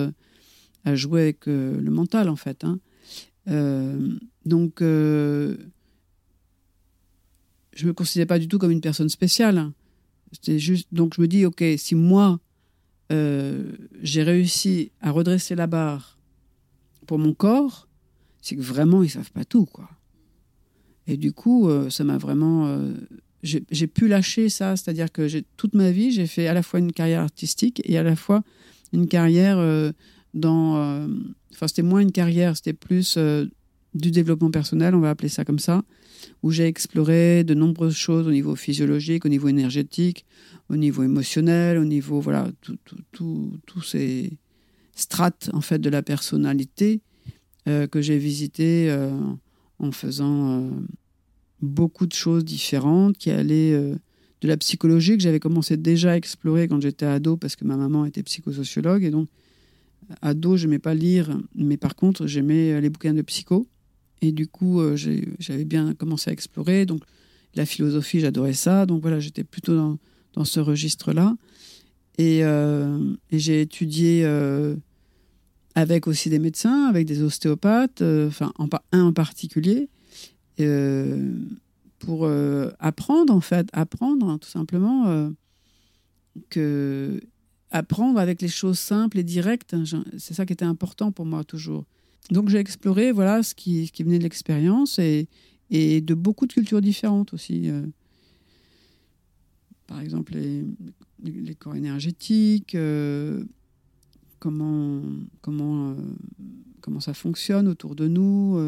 à 0.85 0.95
jouer 0.95 1.23
avec 1.23 1.47
le 1.47 1.91
mental, 1.91 2.29
en 2.29 2.37
fait. 2.37 2.65
Hein. 2.65 2.79
Donc, 4.45 4.81
je 4.81 5.57
me 7.83 7.93
considérais 7.95 8.27
pas 8.27 8.39
du 8.39 8.49
tout 8.49 8.59
comme 8.59 8.73
une 8.73 8.83
personne 8.83 9.09
spéciale. 9.09 9.71
Juste, 10.47 10.89
donc 10.93 11.15
je 11.17 11.21
me 11.21 11.29
dis, 11.29 11.45
ok, 11.45 11.63
si 11.77 11.95
moi 11.95 12.41
euh, 13.13 13.65
j'ai 14.01 14.23
réussi 14.23 14.91
à 15.01 15.11
redresser 15.11 15.55
la 15.55 15.67
barre 15.67 16.19
pour 17.07 17.19
mon 17.19 17.35
corps, 17.35 17.89
c'est 18.41 18.57
que 18.57 18.63
vraiment 18.63 19.03
ils 19.03 19.11
savent 19.11 19.31
pas 19.33 19.45
tout, 19.45 19.67
quoi. 19.67 19.89
Et 21.07 21.17
du 21.17 21.33
coup, 21.33 21.69
euh, 21.69 21.91
ça 21.91 22.05
m'a 22.05 22.17
vraiment, 22.17 22.67
euh, 22.67 22.95
j'ai 23.43 23.87
pu 23.87 24.09
lâcher 24.09 24.49
ça, 24.49 24.77
c'est-à-dire 24.77 25.11
que 25.11 25.29
toute 25.57 25.75
ma 25.75 25.91
vie, 25.91 26.13
j'ai 26.13 26.27
fait 26.27 26.47
à 26.47 26.55
la 26.55 26.63
fois 26.63 26.79
une 26.81 26.93
carrière 26.93 27.21
artistique 27.21 27.83
et 27.85 27.99
à 27.99 28.03
la 28.03 28.17
fois 28.17 28.43
une 28.93 29.09
carrière 29.09 29.59
dans, 30.33 30.77
enfin 31.53 31.67
c'était 31.67 31.83
moins 31.83 32.01
une 32.01 32.13
carrière, 32.13 32.57
c'était 32.57 32.73
plus 32.73 33.19
du 33.95 34.11
développement 34.11 34.51
personnel, 34.51 34.95
on 34.95 35.01
va 35.01 35.11
appeler 35.11 35.29
ça 35.29 35.45
comme 35.45 35.59
ça, 35.59 35.83
où 36.43 36.51
j'ai 36.51 36.67
exploré 36.67 37.45
de 37.45 37.55
nombreuses 37.55 37.95
choses 37.97 38.27
au 38.27 38.31
niveau 38.31 38.55
physiologique, 38.57 39.25
au 39.27 39.29
niveau 39.29 39.49
énergétique, 39.49 40.25
au 40.71 40.77
niveau 40.77 41.03
émotionnel, 41.03 41.79
au 41.79 41.85
niveau 41.85 42.21
voilà 42.21 42.51
tout- 42.61 42.79
tout- 42.85 42.97
tout- 43.13 43.53
tous 43.67 43.83
ces 43.83 44.33
strates 44.95 45.51
en 45.53 45.61
fait 45.61 45.79
de 45.79 45.91
la 45.91 46.03
personnalité 46.03 47.01
euh, 47.69 47.87
que 47.87 48.01
j'ai 48.01 48.19
visité 48.19 48.91
euh, 48.91 49.11
en 49.79 49.93
faisant 49.93 50.61
euh, 50.63 50.71
beaucoup 51.61 52.07
de 52.07 52.13
choses 52.15 52.45
différentes 52.45 53.17
qui 53.19 53.31
allaient 53.31 53.73
de 53.73 54.49
la 54.49 54.57
psychologie 54.57 55.17
que 55.17 55.23
j'avais 55.23 55.39
commencé 55.41 55.77
déjà 55.77 56.13
à 56.13 56.17
explorer 56.17 56.67
quand 56.67 56.81
j'étais 56.81 57.07
ado 57.07 57.37
parce 57.37 57.55
que 57.57 57.65
ma 57.65 57.77
maman 57.77 58.05
était 58.05 58.23
psychosociologue 58.23 59.05
et 59.05 59.11
donc 59.11 59.29
ado 60.21 60.57
j'aimais 60.57 60.81
pas 60.81 60.95
lire 60.95 61.39
mais 61.55 61.77
par 61.77 61.95
contre 61.95 62.27
j'aimais 62.27 62.81
les 62.81 62.91
bouquins 62.91 63.15
de 63.15 63.23
psycho 63.23 63.67
et 64.23 64.33
du 64.33 64.47
coup 64.47 64.81
euh, 64.81 64.97
j'avais 64.97 65.65
bien 65.65 65.93
commencé 65.95 66.31
à 66.31 66.33
explorer. 66.33 66.87
Donc 66.87 67.03
la 67.55 67.67
philosophie 67.67 68.21
j'adorais 68.21 68.55
ça. 68.55 68.87
Donc 68.87 69.03
voilà 69.03 69.21
j'étais 69.21 69.45
plutôt 69.45 69.99
dans, 70.35 70.45
ce 70.45 70.61
registre 70.61 71.13
là 71.13 71.37
et, 72.17 72.45
euh, 72.45 73.15
j'ai 73.31 73.61
étudié 73.61 74.23
euh, 74.25 74.77
avec 75.75 76.07
aussi 76.07 76.31
des 76.31 76.39
médecins, 76.39 76.87
avec 76.87 77.07
des 77.07 77.23
ostéopathes, 77.23 78.03
enfin 78.03 78.53
en, 78.59 78.69
un 78.93 79.05
en 79.05 79.13
particulier, 79.13 79.89
pour 81.99 82.29
apprendre 82.79 83.35
en 83.35 83.41
fait, 83.41 83.69
apprendre 83.73 84.29
hein, 84.29 84.39
tout 84.39 84.49
simplement 84.49 85.31
que 86.51 87.21
apprendre 87.71 88.19
avec 88.21 88.43
les 88.43 88.49
choses 88.49 88.79
simples 88.79 89.19
et 89.19 89.23
directes, 89.23 89.73
hein, 89.73 89.85
c'est 90.19 90.35
ça 90.35 90.45
qui 90.45 90.53
était 90.53 90.67
important 90.67 91.11
pour 91.11 91.25
moi 91.25 91.43
toujours. 91.43 91.87
Donc 92.31 92.49
j'ai 92.49 92.59
exploré 92.59 93.13
voilà 93.13 93.43
ce 93.43 93.55
qui, 93.55 93.91
venait 94.01 94.19
de 94.19 94.23
l'expérience 94.23 94.99
et, 94.99 95.29
de 95.71 96.15
beaucoup 96.15 96.47
de 96.47 96.53
cultures 96.53 96.81
différentes 96.81 97.35
aussi. 97.35 97.71
euh. 97.71 97.87
par 99.87 100.01
exemple 100.01 100.35
les, 100.35 101.55
corps 101.55 101.77
énergétiques, 101.77 102.75
euh, 102.75 103.45
comment, 104.39 105.03
comment, 105.41 105.91
euh, 105.91 105.95
comment 106.81 107.01
ça 107.01 107.15
fonctionne 107.15 107.69
autour 107.69 107.95
de 107.95 108.09
nous. 108.09 108.59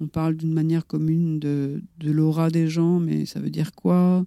on 0.00 0.06
parle 0.06 0.36
d'une 0.36 0.52
manière 0.52 0.86
commune 0.86 1.38
de, 1.38 1.82
l'aura 2.02 2.50
des 2.50 2.68
gens, 2.68 2.98
mais 2.98 3.26
ça 3.26 3.40
veut 3.40 3.50
dire 3.50 3.72
quoi 3.72 4.24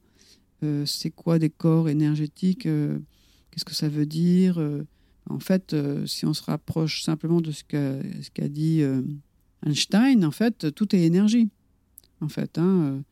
C'est 0.86 1.12
quoi 1.12 1.40
des 1.40 1.50
corps 1.50 1.90
énergétiques 1.90 2.64
Qu'est-ce 2.64 3.66
que 3.66 3.74
ça 3.74 3.90
veut 3.90 4.06
dire 4.06 4.60
En 5.30 5.40
fait, 5.40 5.74
euh, 5.74 6.06
si 6.08 6.26
on 6.26 6.34
se 6.34 6.44
rapproche 6.44 7.04
simplement 7.04 7.40
de 7.40 7.52
ce 7.52 7.64
qu'a 7.64 8.48
dit 8.48 8.82
euh, 8.82 9.02
Einstein, 9.66 10.26
en 10.26 10.32
fait, 10.32 10.74
tout 10.74 10.96
est 10.96 11.04
énergie. 11.04 11.50
En 12.20 12.30
fait, 12.30 12.58
hein, 12.58 13.04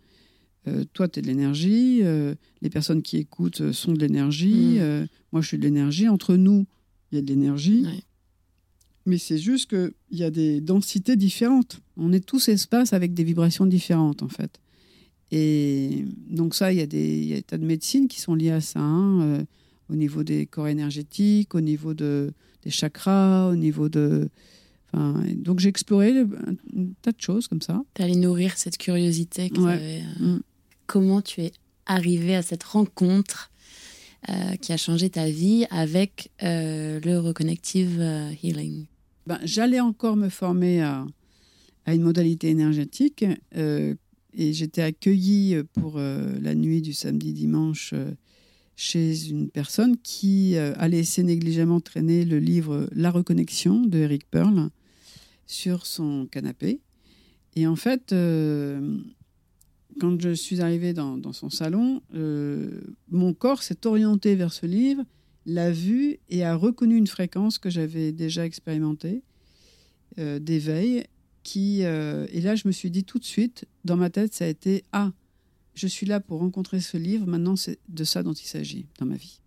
euh, 0.67 0.83
toi, 0.93 1.07
tu 1.07 1.19
es 1.19 1.21
de 1.21 1.27
l'énergie, 1.27 2.01
les 2.61 2.69
personnes 2.69 3.01
qui 3.01 3.17
écoutent 3.17 3.71
sont 3.71 3.93
de 3.93 3.99
l'énergie, 3.99 4.79
Mm. 4.79 5.07
moi, 5.31 5.41
je 5.41 5.47
suis 5.47 5.57
de 5.57 5.63
l'énergie. 5.63 6.09
Entre 6.09 6.35
nous, 6.35 6.65
il 7.11 7.15
y 7.15 7.19
a 7.19 7.21
de 7.21 7.27
l'énergie. 7.27 7.85
Mais 9.05 9.17
c'est 9.17 9.37
juste 9.37 9.69
qu'il 9.69 9.93
y 10.11 10.23
a 10.23 10.31
des 10.31 10.59
densités 10.59 11.15
différentes. 11.15 11.79
On 11.95 12.11
est 12.11 12.25
tous 12.25 12.49
espaces 12.49 12.91
avec 12.91 13.13
des 13.13 13.23
vibrations 13.23 13.65
différentes, 13.65 14.23
en 14.23 14.27
fait. 14.27 14.59
Et 15.31 16.05
donc 16.29 16.55
ça, 16.55 16.73
il 16.73 16.79
y 16.79 16.81
a 16.81 16.85
des, 16.87 17.17
il 17.17 17.27
y 17.27 17.33
a 17.33 17.37
des 17.37 17.43
tas 17.43 17.57
de 17.57 17.65
médecines 17.65 18.07
qui 18.07 18.19
sont 18.19 18.35
liées 18.35 18.51
à 18.51 18.61
ça, 18.61 18.79
hein, 18.79 19.45
au 19.89 19.95
niveau 19.95 20.23
des 20.23 20.45
corps 20.45 20.67
énergétiques, 20.67 21.55
au 21.55 21.61
niveau 21.61 21.93
de, 21.93 22.31
des 22.63 22.69
chakras, 22.71 23.47
au 23.49 23.55
niveau 23.55 23.89
de... 23.89 24.29
Enfin, 24.93 25.21
donc 25.35 25.59
j'ai 25.59 25.69
exploré 25.69 26.11
un, 26.19 26.23
un 26.23 26.85
tas 27.01 27.11
de 27.11 27.19
choses 27.21 27.47
comme 27.47 27.61
ça. 27.61 27.81
T'es 27.93 28.03
allé 28.03 28.15
nourrir 28.15 28.57
cette 28.57 28.77
curiosité 28.77 29.49
que 29.49 29.59
Ouais. 29.59 30.01
euh, 30.21 30.35
Mm. 30.37 30.39
Comment 30.87 31.21
tu 31.21 31.41
es 31.41 31.51
arrivé 31.85 32.33
à 32.35 32.41
cette 32.41 32.63
rencontre 32.63 33.51
euh, 34.29 34.55
qui 34.61 34.71
a 34.71 34.77
changé 34.77 35.09
ta 35.09 35.29
vie 35.29 35.65
avec 35.69 36.31
euh, 36.43 36.99
le 37.03 37.19
Reconnective 37.19 37.99
Healing? 38.41 38.85
Ben, 39.25 39.39
J'allais 39.43 39.81
encore 39.81 40.15
me 40.15 40.29
former 40.29 40.81
à, 40.81 41.05
à 41.85 41.93
une 41.93 42.01
modalité 42.03 42.47
énergétique 42.49 43.25
euh, 43.57 43.95
et 44.33 44.53
j'étais 44.53 44.81
accueillie 44.81 45.57
pour 45.73 45.97
la 45.99 46.55
nuit 46.55 46.81
du 46.81 46.93
samedi-dimanche 46.93 47.93
chez 48.77 49.29
une 49.29 49.49
personne 49.49 49.97
qui 49.97 50.55
euh, 50.55 50.73
a 50.77 50.87
laissé 50.87 51.23
négligemment 51.23 51.81
traîner 51.81 52.23
le 52.23 52.37
livre 52.37 52.87
La 52.91 53.09
reconnexion 53.09 53.81
de 53.81 53.97
Eric 53.97 54.29
Pearl 54.29 54.69
sur 55.47 55.87
son 55.87 56.27
canapé. 56.27 56.79
Et 57.55 57.65
en 57.65 57.75
fait, 57.75 58.13
euh, 58.13 58.99
quand 59.99 60.21
je 60.21 60.29
suis 60.29 60.61
arrivée 60.61 60.93
dans, 60.93 61.33
son 61.33 61.49
salon, 61.49 62.03
euh, 62.13 62.81
mon 63.09 63.33
corps 63.33 63.63
s'est 63.63 63.87
orienté 63.87 64.35
vers 64.35 64.53
ce 64.53 64.67
livre, 64.67 65.03
l'a 65.47 65.71
vu 65.71 66.19
et 66.29 66.43
a 66.43 66.53
reconnu 66.55 66.97
une 66.97 67.07
fréquence 67.07 67.57
que 67.57 67.71
j'avais 67.71 68.11
déjà 68.11 68.45
expérimentée 68.45 69.23
d'éveil. 70.17 71.05
Qui, 71.43 71.81
et 71.81 72.41
là, 72.41 72.55
je 72.55 72.67
me 72.67 72.73
suis 72.73 72.91
dit 72.91 73.05
tout 73.05 73.19
de 73.19 73.23
suite, 73.23 73.65
dans 73.85 73.95
ma 73.95 74.09
tête, 74.09 74.33
ça 74.33 74.43
a 74.43 74.47
été 74.47 74.83
Ah, 74.91 75.13
je 75.77 75.87
suis 75.87 76.05
là 76.05 76.19
pour 76.19 76.39
rencontrer 76.39 76.79
ce 76.81 76.97
livre, 76.97 77.27
maintenant 77.27 77.55
c'est 77.55 77.79
de 77.87 78.03
ça 78.03 78.23
dont 78.23 78.33
il 78.33 78.45
s'agit 78.47 78.85
dans 78.99 79.05
ma 79.05 79.15
vie. 79.15 79.39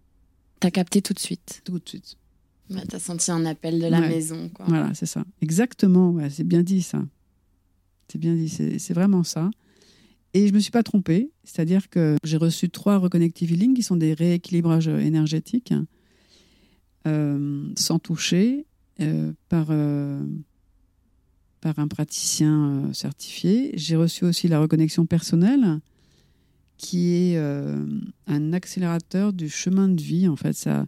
T'as 0.60 0.70
capté 0.70 1.02
tout 1.02 1.12
de 1.14 1.18
suite. 1.18 1.62
Tout 1.64 1.78
de 1.78 1.88
suite. 1.88 2.16
Ouais, 2.70 2.84
T'as 2.88 2.98
senti 3.00 3.30
un 3.32 3.44
appel 3.46 3.80
de 3.80 3.86
la 3.86 4.00
Ouais. 4.00 4.08
maison. 4.08 4.48
Quoi. 4.50 4.66
Voilà, 4.68 4.94
c'est 4.94 5.06
ça. 5.06 5.24
Exactement, 5.42 6.10
ouais, 6.12 6.30
c'est 6.30 6.44
bien 6.44 6.62
dit 6.62 6.82
ça. 6.82 7.04
C'est 8.08 8.18
bien 8.18 8.34
dit, 8.34 8.48
c'est 8.48 8.92
vraiment 8.94 9.24
ça. 9.24 9.50
Et 10.34 10.46
je 10.46 10.52
ne 10.52 10.56
me 10.56 10.60
suis 10.60 10.70
pas 10.70 10.82
trompée, 10.84 11.30
c'est-à-dire 11.42 11.88
que 11.90 12.16
j'ai 12.22 12.36
reçu 12.36 12.70
trois 12.70 12.98
Reconnective 12.98 13.50
Healing 13.52 13.74
qui 13.74 13.82
sont 13.82 13.96
des 13.96 14.14
rééquilibrages 14.14 14.86
énergétiques 14.88 15.74
euh, 17.06 17.64
sans 17.76 17.98
toucher 17.98 18.66
euh, 19.00 19.32
par, 19.48 19.66
euh, 19.70 20.22
par 21.60 21.78
un 21.78 21.88
praticien 21.88 22.84
euh, 22.88 22.92
certifié. 22.92 23.72
J'ai 23.74 23.96
reçu 23.96 24.24
aussi 24.24 24.46
la 24.48 24.60
reconnexion 24.60 25.06
personnelle 25.06 25.80
qui 26.80 27.12
est 27.12 27.36
euh, 27.36 27.76
un 28.26 28.54
accélérateur 28.54 29.34
du 29.34 29.50
chemin 29.50 29.86
de 29.86 30.00
vie. 30.00 30.26
En 30.28 30.36
fait, 30.36 30.54
ça, 30.54 30.86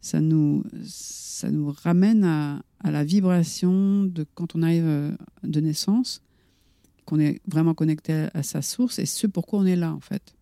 ça, 0.00 0.22
nous, 0.22 0.64
ça 0.86 1.50
nous 1.50 1.70
ramène 1.70 2.24
à, 2.24 2.62
la 2.82 3.04
vibration 3.04 4.04
de 4.04 4.24
quand 4.34 4.56
on 4.56 4.62
arrive 4.62 4.86
euh, 4.86 5.12
de 5.42 5.60
naissance, 5.60 6.22
qu'on 7.04 7.20
est 7.20 7.42
vraiment 7.46 7.74
connecté 7.74 8.28
à, 8.32 8.42
sa 8.42 8.62
source 8.62 8.98
et 8.98 9.04
ce 9.04 9.26
pourquoi 9.26 9.58
on 9.58 9.66
est 9.66 9.76
là, 9.76 9.92
en 9.92 10.00
fait. 10.00 10.34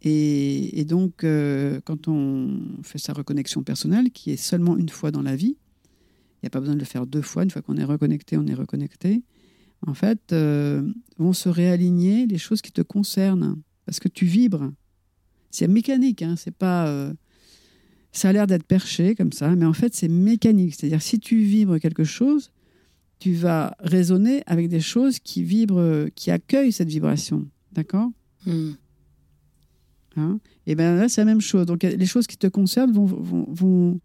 Et, 0.00 0.80
et 0.80 0.86
donc, 0.86 1.22
euh, 1.22 1.82
quand 1.84 2.08
on 2.08 2.58
fait 2.82 2.98
sa 2.98 3.12
reconnexion 3.12 3.62
personnelle, 3.62 4.10
qui 4.10 4.30
est 4.30 4.38
seulement 4.38 4.78
une 4.78 4.88
fois 4.88 5.10
dans 5.10 5.22
la 5.22 5.36
vie, 5.36 5.58
il 6.36 6.44
n'y 6.44 6.46
a 6.46 6.50
pas 6.50 6.60
besoin 6.60 6.76
de 6.76 6.80
le 6.80 6.86
faire 6.86 7.06
deux 7.06 7.22
fois. 7.22 7.42
Une 7.42 7.50
fois 7.50 7.60
qu'on 7.60 7.76
est 7.76 7.84
reconnecté, 7.84 8.38
on 8.38 8.46
est 8.46 8.54
reconnecté. 8.54 9.22
En 9.86 9.94
fait, 9.94 10.32
euh, 10.32 10.82
vont 11.18 11.32
se 11.32 11.48
réaligner 11.48 12.26
les 12.26 12.38
choses 12.38 12.62
qui 12.62 12.72
te 12.72 12.80
concernent 12.82 13.56
parce 13.86 14.00
que 14.00 14.08
tu 14.08 14.24
vibres. 14.24 14.72
C'est 15.50 15.68
mécanique, 15.68 16.22
hein, 16.22 16.34
c'est 16.36 16.54
pas. 16.56 16.86
euh, 16.88 17.12
ça 18.12 18.28
a 18.28 18.32
l'air 18.32 18.46
d'être 18.46 18.64
perché 18.64 19.14
comme 19.14 19.32
ça, 19.32 19.54
mais 19.56 19.64
en 19.66 19.72
fait, 19.72 19.94
c'est 19.94 20.08
mécanique. 20.08 20.74
C'est-à-dire, 20.74 21.02
si 21.02 21.18
tu 21.18 21.38
vibres 21.42 21.78
quelque 21.80 22.04
chose, 22.04 22.50
tu 23.18 23.34
vas 23.34 23.74
résonner 23.80 24.42
avec 24.46 24.68
des 24.68 24.80
choses 24.80 25.18
qui 25.18 25.42
vibrent, 25.42 26.08
qui 26.14 26.30
accueillent 26.30 26.72
cette 26.72 26.88
vibration. 26.88 27.46
D'accord? 27.72 28.10
Hmm. 28.46 28.72
Hein? 30.16 30.38
Et 30.66 30.74
bien 30.74 30.96
là, 30.96 31.08
c'est 31.08 31.20
la 31.20 31.24
même 31.24 31.40
chose. 31.40 31.66
Donc 31.66 31.82
les 31.82 32.06
choses 32.06 32.26
qui 32.26 32.36
te 32.36 32.46
concernent 32.46 32.92
vont, 32.92 33.06
vont, 33.06 33.46
vont 33.48 34.00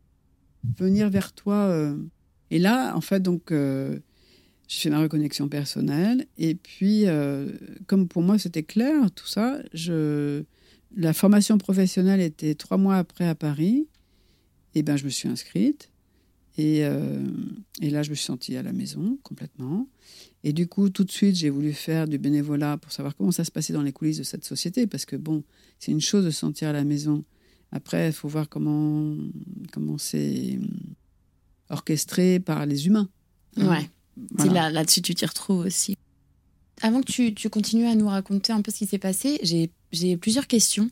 venir 0.78 1.10
vers 1.10 1.34
toi. 1.34 1.56
euh. 1.56 1.96
Et 2.52 2.58
là, 2.60 2.96
en 2.96 3.02
fait, 3.02 3.22
donc, 3.22 3.52
euh, 3.52 4.00
je 4.70 4.78
fais 4.78 4.90
ma 4.92 5.02
reconnexion 5.02 5.50
personnelle. 5.50 6.28
Et 6.38 6.56
puis, 6.56 7.08
euh, 7.08 7.52
comme 7.88 8.08
pour 8.08 8.22
moi, 8.22 8.38
c'était 8.38 8.64
clair, 8.64 9.12
tout 9.12 9.28
ça, 9.28 9.60
je... 9.74 10.44
la 10.96 11.12
formation 11.12 11.58
professionnelle 11.58 12.22
était 12.22 12.54
trois 12.54 12.78
mois 12.78 12.98
après 12.98 13.28
à 13.28 13.36
Paris. 13.36 13.88
Et 14.76 14.84
ben, 14.84 14.96
je 14.96 15.06
me 15.06 15.10
suis 15.10 15.28
inscrite. 15.28 15.90
Et, 16.58 16.86
euh, 16.86 17.26
et 17.82 17.90
là, 17.90 18.04
je 18.04 18.12
me 18.12 18.16
suis 18.16 18.26
sentie 18.26 18.56
à 18.58 18.62
la 18.62 18.72
maison 18.72 19.18
complètement. 19.24 19.90
Et 20.44 20.54
du 20.54 20.68
coup, 20.68 20.90
tout 20.92 21.04
de 21.04 21.12
suite, 21.12 21.36
j'ai 21.36 21.50
voulu 21.50 21.74
faire 21.74 22.08
du 22.08 22.20
bénévolat 22.20 22.78
pour 22.78 22.92
savoir 22.92 23.16
comment 23.16 23.32
ça 23.32 23.44
se 23.44 23.52
passait 23.52 23.74
dans 23.74 23.82
les 23.82 23.92
coulisses 23.92 24.20
de 24.20 24.24
cette 24.24 24.46
société. 24.46 24.86
Parce 24.86 25.06
que, 25.06 25.16
bon, 25.16 25.44
c'est 25.80 25.92
une 25.92 26.02
chose 26.02 26.26
de 26.26 26.30
se 26.30 26.40
sentir 26.40 26.70
à 26.70 26.74
la 26.74 26.84
maison. 26.84 27.24
Après, 27.72 28.08
il 28.08 28.14
faut 28.14 28.28
voir 28.28 28.50
comment 28.50 29.16
comment 29.72 29.98
c'est 29.98 30.60
orchestré 31.70 32.40
par 32.40 32.66
les 32.68 32.86
humains. 32.86 33.10
Ouais. 33.58 33.90
Voilà. 34.32 34.54
Là, 34.54 34.70
là-dessus, 34.70 35.02
tu 35.02 35.16
t'y 35.16 35.26
retrouves 35.26 35.66
aussi. 35.66 35.96
Avant 36.82 37.02
que 37.02 37.12
tu, 37.12 37.34
tu 37.34 37.50
continues 37.50 37.88
à 37.88 37.96
nous 37.96 38.08
raconter 38.08 38.54
un 38.54 38.62
peu 38.62 38.72
ce 38.72 38.80
qui 38.80 38.86
s'est 38.86 39.00
passé, 39.00 39.40
j'ai, 39.44 40.18
plusieurs 40.18 40.48
questions. 40.48 40.90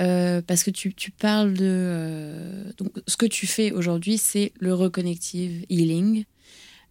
Euh, 0.00 0.42
parce 0.42 0.64
que 0.64 0.72
tu, 0.72 0.92
tu 0.92 1.12
parles 1.12 1.54
de. 1.54 1.64
euh, 1.64 2.72
donc, 2.78 2.90
ce 3.06 3.16
que 3.16 3.26
tu 3.26 3.46
fais 3.46 3.70
aujourd'hui, 3.70 4.18
c'est 4.18 4.52
le 4.58 4.74
reconnective 4.74 5.64
healing. 5.70 6.24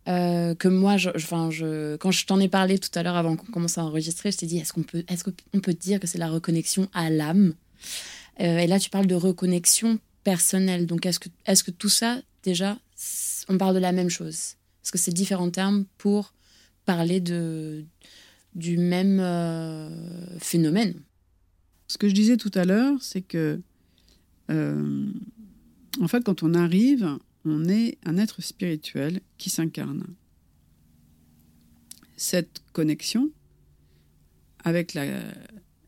Euh, 0.08 0.56
que 0.56 0.70
moi, 0.70 0.96
je, 0.96 1.10
enfin, 1.16 1.50
je, 1.52 1.98
quand 1.98 2.12
je 2.12 2.26
t'en 2.26 2.40
ai 2.40 2.48
parlé 2.48 2.80
tout 2.80 2.90
à 2.96 3.04
l'heure 3.04 3.18
avant 3.18 3.36
qu'on 3.36 3.52
commence 3.52 3.78
à 3.78 3.84
enregistrer, 3.84 4.32
je 4.32 4.38
t'ai 4.38 4.46
dit 4.46 4.58
est-ce 4.58 4.72
qu'on 4.72 4.84
peut, 4.84 5.04
est-ce 5.10 5.26
qu'on 5.26 5.60
peut 5.60 5.74
dire 5.74 6.00
que 6.00 6.08
c'est 6.08 6.18
la 6.18 6.30
reconnexion 6.30 6.88
à 6.94 7.10
l'âme? 7.10 7.54
Et 8.40 8.68
là, 8.68 8.80
tu 8.80 8.90
parles 8.90 9.06
de 9.06 9.16
reconnexion 9.16 10.00
personnelle. 10.24 10.88
Donc, 10.88 11.06
est-ce 11.06 11.20
que, 11.20 11.30
est-ce 11.46 11.64
que 11.64 11.72
tout 11.72 11.90
ça, 11.90 12.20
déjà, 12.44 12.78
on 13.50 13.58
parle 13.58 13.76
de 13.76 13.80
la 13.80 13.92
même 13.92 14.10
chose? 14.10 14.56
Est-ce 14.84 14.92
que 14.92 14.98
c'est 14.98 15.14
différents 15.14 15.52
termes 15.52 15.86
pour 15.98 16.34
parler 16.86 17.22
de, 17.22 17.86
du 18.56 18.78
même 18.78 19.20
euh, 19.20 20.40
phénomène 20.40 21.02
Ce 21.88 21.98
que 21.98 22.10
je 22.10 22.14
disais 22.14 22.38
tout 22.38 22.52
à 22.54 22.66
l'heure, 22.66 22.98
c'est 23.02 23.22
que, 23.22 23.62
euh, 24.50 25.12
en 26.02 26.08
fait, 26.08 26.24
quand 26.24 26.44
on 26.44 26.54
arrive, 26.54 27.18
on 27.46 27.66
est 27.66 27.98
un 28.04 28.18
être 28.18 28.42
spirituel 28.42 29.22
qui 29.38 29.50
s'incarne. 29.50 30.06
Cette 32.18 32.62
connexion 32.74 33.32
avec 34.64 34.94
la, 34.94 35.06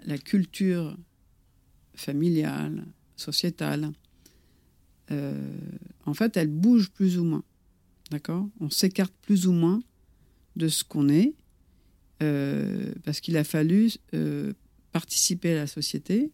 la 0.06 0.18
culture 0.18 0.98
familiale, 1.94 2.86
sociétale, 3.16 3.92
euh, 5.12 5.58
en 6.06 6.14
fait, 6.14 6.38
elle 6.38 6.50
bouge 6.50 6.90
plus 6.92 7.18
ou 7.18 7.24
moins. 7.24 7.44
D'accord? 8.12 8.48
On 8.60 8.70
s'écarte 8.70 9.14
plus 9.22 9.48
ou 9.48 9.52
moins 9.52 9.82
de 10.56 10.68
ce 10.68 10.84
qu'on 10.84 11.10
est, 11.10 11.34
euh, 12.24 12.94
parce 13.04 13.20
qu'il 13.20 13.36
a 13.38 13.44
fallu 13.44 13.92
euh, 14.14 14.54
participer 14.92 15.52
à 15.52 15.56
la 15.56 15.68
société, 15.68 16.32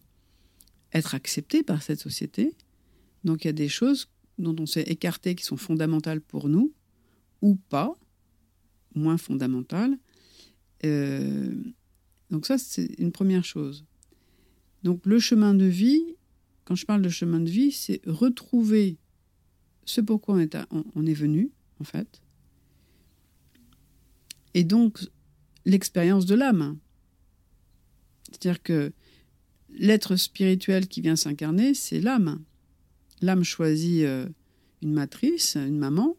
être 0.92 1.14
accepté 1.14 1.62
par 1.62 1.82
cette 1.82 2.00
société. 2.00 2.54
Donc 3.24 3.44
il 3.44 3.48
y 3.48 3.50
a 3.50 3.54
des 3.54 3.68
choses 3.68 4.08
dont 4.38 4.54
on 4.58 4.66
s'est 4.66 4.82
écarté 4.82 5.34
qui 5.34 5.44
sont 5.44 5.56
fondamentales 5.56 6.20
pour 6.20 6.48
nous, 6.48 6.72
ou 7.40 7.56
pas, 7.56 7.94
moins 8.94 9.18
fondamentales. 9.18 9.98
Euh, 10.84 11.54
donc 12.30 12.46
ça, 12.46 12.58
c'est 12.58 12.94
une 12.98 13.12
première 13.12 13.44
chose. 13.44 13.84
Donc 14.82 15.04
le 15.06 15.18
chemin 15.18 15.54
de 15.54 15.64
vie, 15.64 16.02
quand 16.64 16.74
je 16.74 16.86
parle 16.86 17.02
de 17.02 17.08
chemin 17.08 17.40
de 17.40 17.50
vie, 17.50 17.72
c'est 17.72 18.00
retrouver 18.06 18.98
ce 19.84 20.00
pourquoi 20.00 20.36
on 20.36 21.06
est, 21.06 21.14
venu, 21.14 21.50
fait. 21.84 22.20
Et 24.54 24.64
donc 24.64 24.98
l'expérience 25.64 26.26
de 26.26 26.34
l'âme. 26.34 26.78
C'est-à-dire 28.30 28.62
que 28.62 28.92
l'être 29.70 30.16
spirituel 30.16 30.88
qui 30.88 31.00
vient 31.00 31.16
s'incarner, 31.16 31.74
c'est 31.74 32.00
l'âme. 32.00 32.42
L'âme 33.20 33.44
choisit 33.44 34.04
euh, 34.04 34.28
une 34.82 34.92
matrice, 34.92 35.56
une 35.56 35.78
maman, 35.78 36.16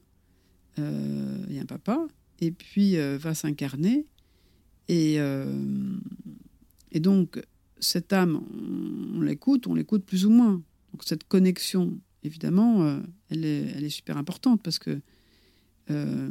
euh, 0.80 1.46
et 1.52 1.60
un 1.60 1.66
papa, 1.66 2.08
et 2.40 2.50
puis 2.50 2.98
euh, 2.98 3.18
va 3.20 3.36
s'incarner. 3.36 4.08
Et, 4.88 5.20
euh, 5.20 5.46
et 6.92 7.00
donc, 7.00 7.40
cette 7.80 8.12
âme, 8.12 8.42
on, 9.16 9.22
l'écoute, 9.22 9.68
on 9.68 9.76
l'écoute 9.76 10.04
plus 10.04 10.26
ou 10.26 10.32
moins. 10.32 10.64
Donc, 10.94 11.04
cette 11.04 11.26
connexion, 11.26 11.96
évidemment, 12.24 13.00
elle 13.30 13.46
est 13.46 13.90
super 13.90 14.18
importante 14.18 14.64
parce 14.64 14.80
que 14.80 15.00
euh, 15.90 16.30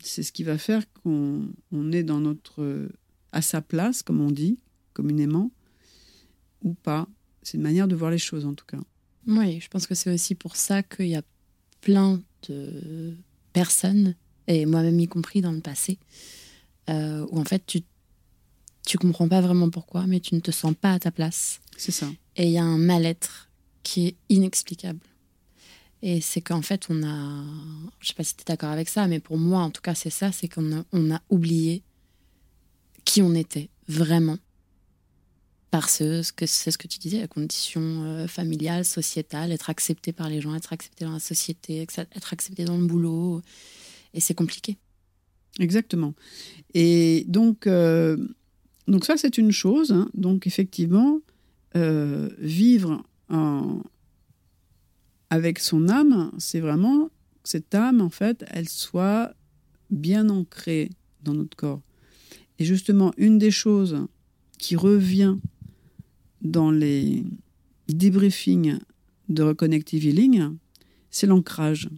c'est 0.00 0.22
ce 0.22 0.32
qui 0.32 0.44
va 0.44 0.58
faire 0.58 0.84
qu'on 0.92 1.48
on 1.72 1.92
est 1.92 2.02
dans 2.02 2.20
notre, 2.20 2.88
à 3.32 3.42
sa 3.42 3.60
place, 3.60 4.02
comme 4.02 4.20
on 4.20 4.30
dit 4.30 4.58
communément, 4.92 5.50
ou 6.62 6.74
pas. 6.74 7.08
C'est 7.42 7.56
une 7.56 7.62
manière 7.62 7.88
de 7.88 7.96
voir 7.96 8.10
les 8.10 8.18
choses, 8.18 8.46
en 8.46 8.54
tout 8.54 8.64
cas. 8.64 8.78
Oui, 9.26 9.60
je 9.60 9.68
pense 9.68 9.86
que 9.86 9.94
c'est 9.94 10.12
aussi 10.12 10.34
pour 10.34 10.56
ça 10.56 10.82
qu'il 10.82 11.08
y 11.08 11.16
a 11.16 11.22
plein 11.80 12.22
de 12.48 13.14
personnes, 13.52 14.14
et 14.46 14.66
moi-même 14.66 14.98
y 15.00 15.08
compris 15.08 15.40
dans 15.40 15.52
le 15.52 15.60
passé, 15.60 15.98
euh, 16.90 17.26
où 17.30 17.38
en 17.38 17.44
fait 17.44 17.64
tu 17.66 17.82
tu 18.86 18.98
comprends 18.98 19.28
pas 19.28 19.40
vraiment 19.40 19.70
pourquoi, 19.70 20.06
mais 20.06 20.20
tu 20.20 20.34
ne 20.34 20.40
te 20.40 20.50
sens 20.50 20.74
pas 20.78 20.92
à 20.92 20.98
ta 20.98 21.10
place. 21.10 21.60
C'est 21.78 21.90
ça. 21.90 22.06
Et 22.36 22.44
il 22.44 22.50
y 22.50 22.58
a 22.58 22.64
un 22.64 22.76
mal-être 22.76 23.48
qui 23.82 24.08
est 24.08 24.16
inexplicable. 24.28 25.00
Et 26.06 26.20
c'est 26.20 26.42
qu'en 26.42 26.60
fait, 26.60 26.86
on 26.90 27.02
a. 27.02 27.44
Je 28.00 28.08
sais 28.08 28.14
pas 28.14 28.24
si 28.24 28.36
tu 28.36 28.42
es 28.42 28.44
d'accord 28.44 28.68
avec 28.68 28.90
ça, 28.90 29.06
mais 29.08 29.20
pour 29.20 29.38
moi, 29.38 29.60
en 29.62 29.70
tout 29.70 29.80
cas, 29.80 29.94
c'est 29.94 30.10
ça 30.10 30.32
c'est 30.32 30.48
qu'on 30.48 30.70
a, 30.76 30.84
on 30.92 31.10
a 31.10 31.22
oublié 31.30 31.82
qui 33.06 33.22
on 33.22 33.34
était 33.34 33.70
vraiment. 33.88 34.36
Parce 35.70 35.98
que 36.30 36.44
c'est 36.46 36.70
ce 36.70 36.76
que 36.78 36.86
tu 36.86 36.98
disais, 36.98 37.20
la 37.20 37.26
condition 37.26 37.80
euh, 38.04 38.26
familiale, 38.28 38.84
sociétale, 38.84 39.50
être 39.50 39.70
accepté 39.70 40.12
par 40.12 40.28
les 40.28 40.42
gens, 40.42 40.54
être 40.54 40.74
accepté 40.74 41.06
dans 41.06 41.12
la 41.12 41.20
société, 41.20 41.78
être 41.80 42.32
accepté 42.32 42.64
dans 42.66 42.76
le 42.76 42.86
boulot. 42.86 43.40
Et 44.12 44.20
c'est 44.20 44.34
compliqué. 44.34 44.76
Exactement. 45.58 46.12
Et 46.74 47.24
donc, 47.28 47.66
euh, 47.66 48.16
donc 48.88 49.06
ça, 49.06 49.16
c'est 49.16 49.38
une 49.38 49.52
chose. 49.52 49.90
hein. 49.90 50.10
Donc, 50.14 50.46
effectivement, 50.46 51.20
euh, 51.76 52.28
vivre 52.38 53.02
en- 53.30 53.80
avec 55.34 55.58
son 55.58 55.88
âme, 55.88 56.30
c'est 56.38 56.60
vraiment 56.60 57.06
que 57.42 57.48
cette 57.48 57.74
âme, 57.74 58.00
en 58.00 58.08
fait, 58.08 58.44
elle 58.52 58.68
soit 58.68 59.34
bien 59.90 60.28
ancrée 60.28 60.90
dans 61.24 61.34
notre 61.34 61.56
corps. 61.56 61.82
Et 62.60 62.64
justement, 62.64 63.12
une 63.16 63.38
des 63.38 63.50
choses 63.50 63.98
qui 64.58 64.76
revient 64.76 65.34
dans 66.40 66.70
les 66.70 67.24
debriefings 67.88 68.78
de 69.28 69.42
Reconnective 69.42 70.06
Healing, 70.06 70.50
c'est 71.10 71.26
l'ancrage. 71.26 71.88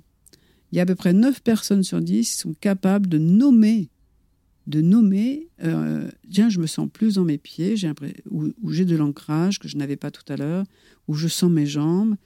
Il 0.73 0.77
y 0.77 0.79
a 0.79 0.85
à 0.85 0.87
peu 0.87 0.95
près 0.95 1.13
9 1.13 1.43
personnes 1.43 1.83
sur 1.83 2.01
10 2.01 2.31
qui 2.31 2.39
sont 2.39 2.55
capables 2.55 3.07
de 3.07 3.19
nommer, 3.19 3.91
de 4.67 4.81
nommer, 4.81 5.51
euh, 5.63 6.09
tiens, 6.31 6.49
je 6.49 6.59
me 6.59 6.67
sens 6.67 6.89
plus 6.91 7.17
dans 7.17 7.25
mes 7.25 7.37
pieds, 7.37 7.77
j'ai 7.77 7.93
ou 8.31 8.73
j'ai 8.73 8.87
de 8.87 8.97
l'ancrage 8.97 9.59
que 9.59 9.69
je 9.69 9.77
n'avais 9.77 9.97
pas 9.97 10.11
tout 10.11 10.25
à 10.33 10.39
l'heure, 10.39 10.65
ou 11.07 11.13
je 11.13 11.29
sens 11.29 11.51
mes 11.51 11.67
jambes, 11.67 12.17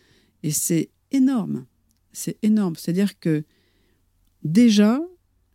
et 0.45 0.53
c'est 0.53 0.89
énorme. 1.13 1.67
C'est 2.13 2.39
énorme. 2.43 2.77
C'est-à-dire 2.77 3.19
que 3.19 3.45
déjà, 4.43 5.01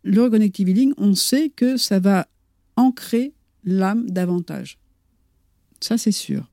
le 0.04 0.24
Reconnective 0.24 0.70
Healing, 0.70 0.94
on 0.98 1.16
sait 1.16 1.50
que 1.50 1.78
ça 1.78 2.00
va 2.00 2.28
ancrer 2.76 3.34
l'âme 3.64 4.10
davantage. 4.10 4.78
Ça, 5.82 5.98
c'est 5.98 6.12
sûr. 6.12 6.52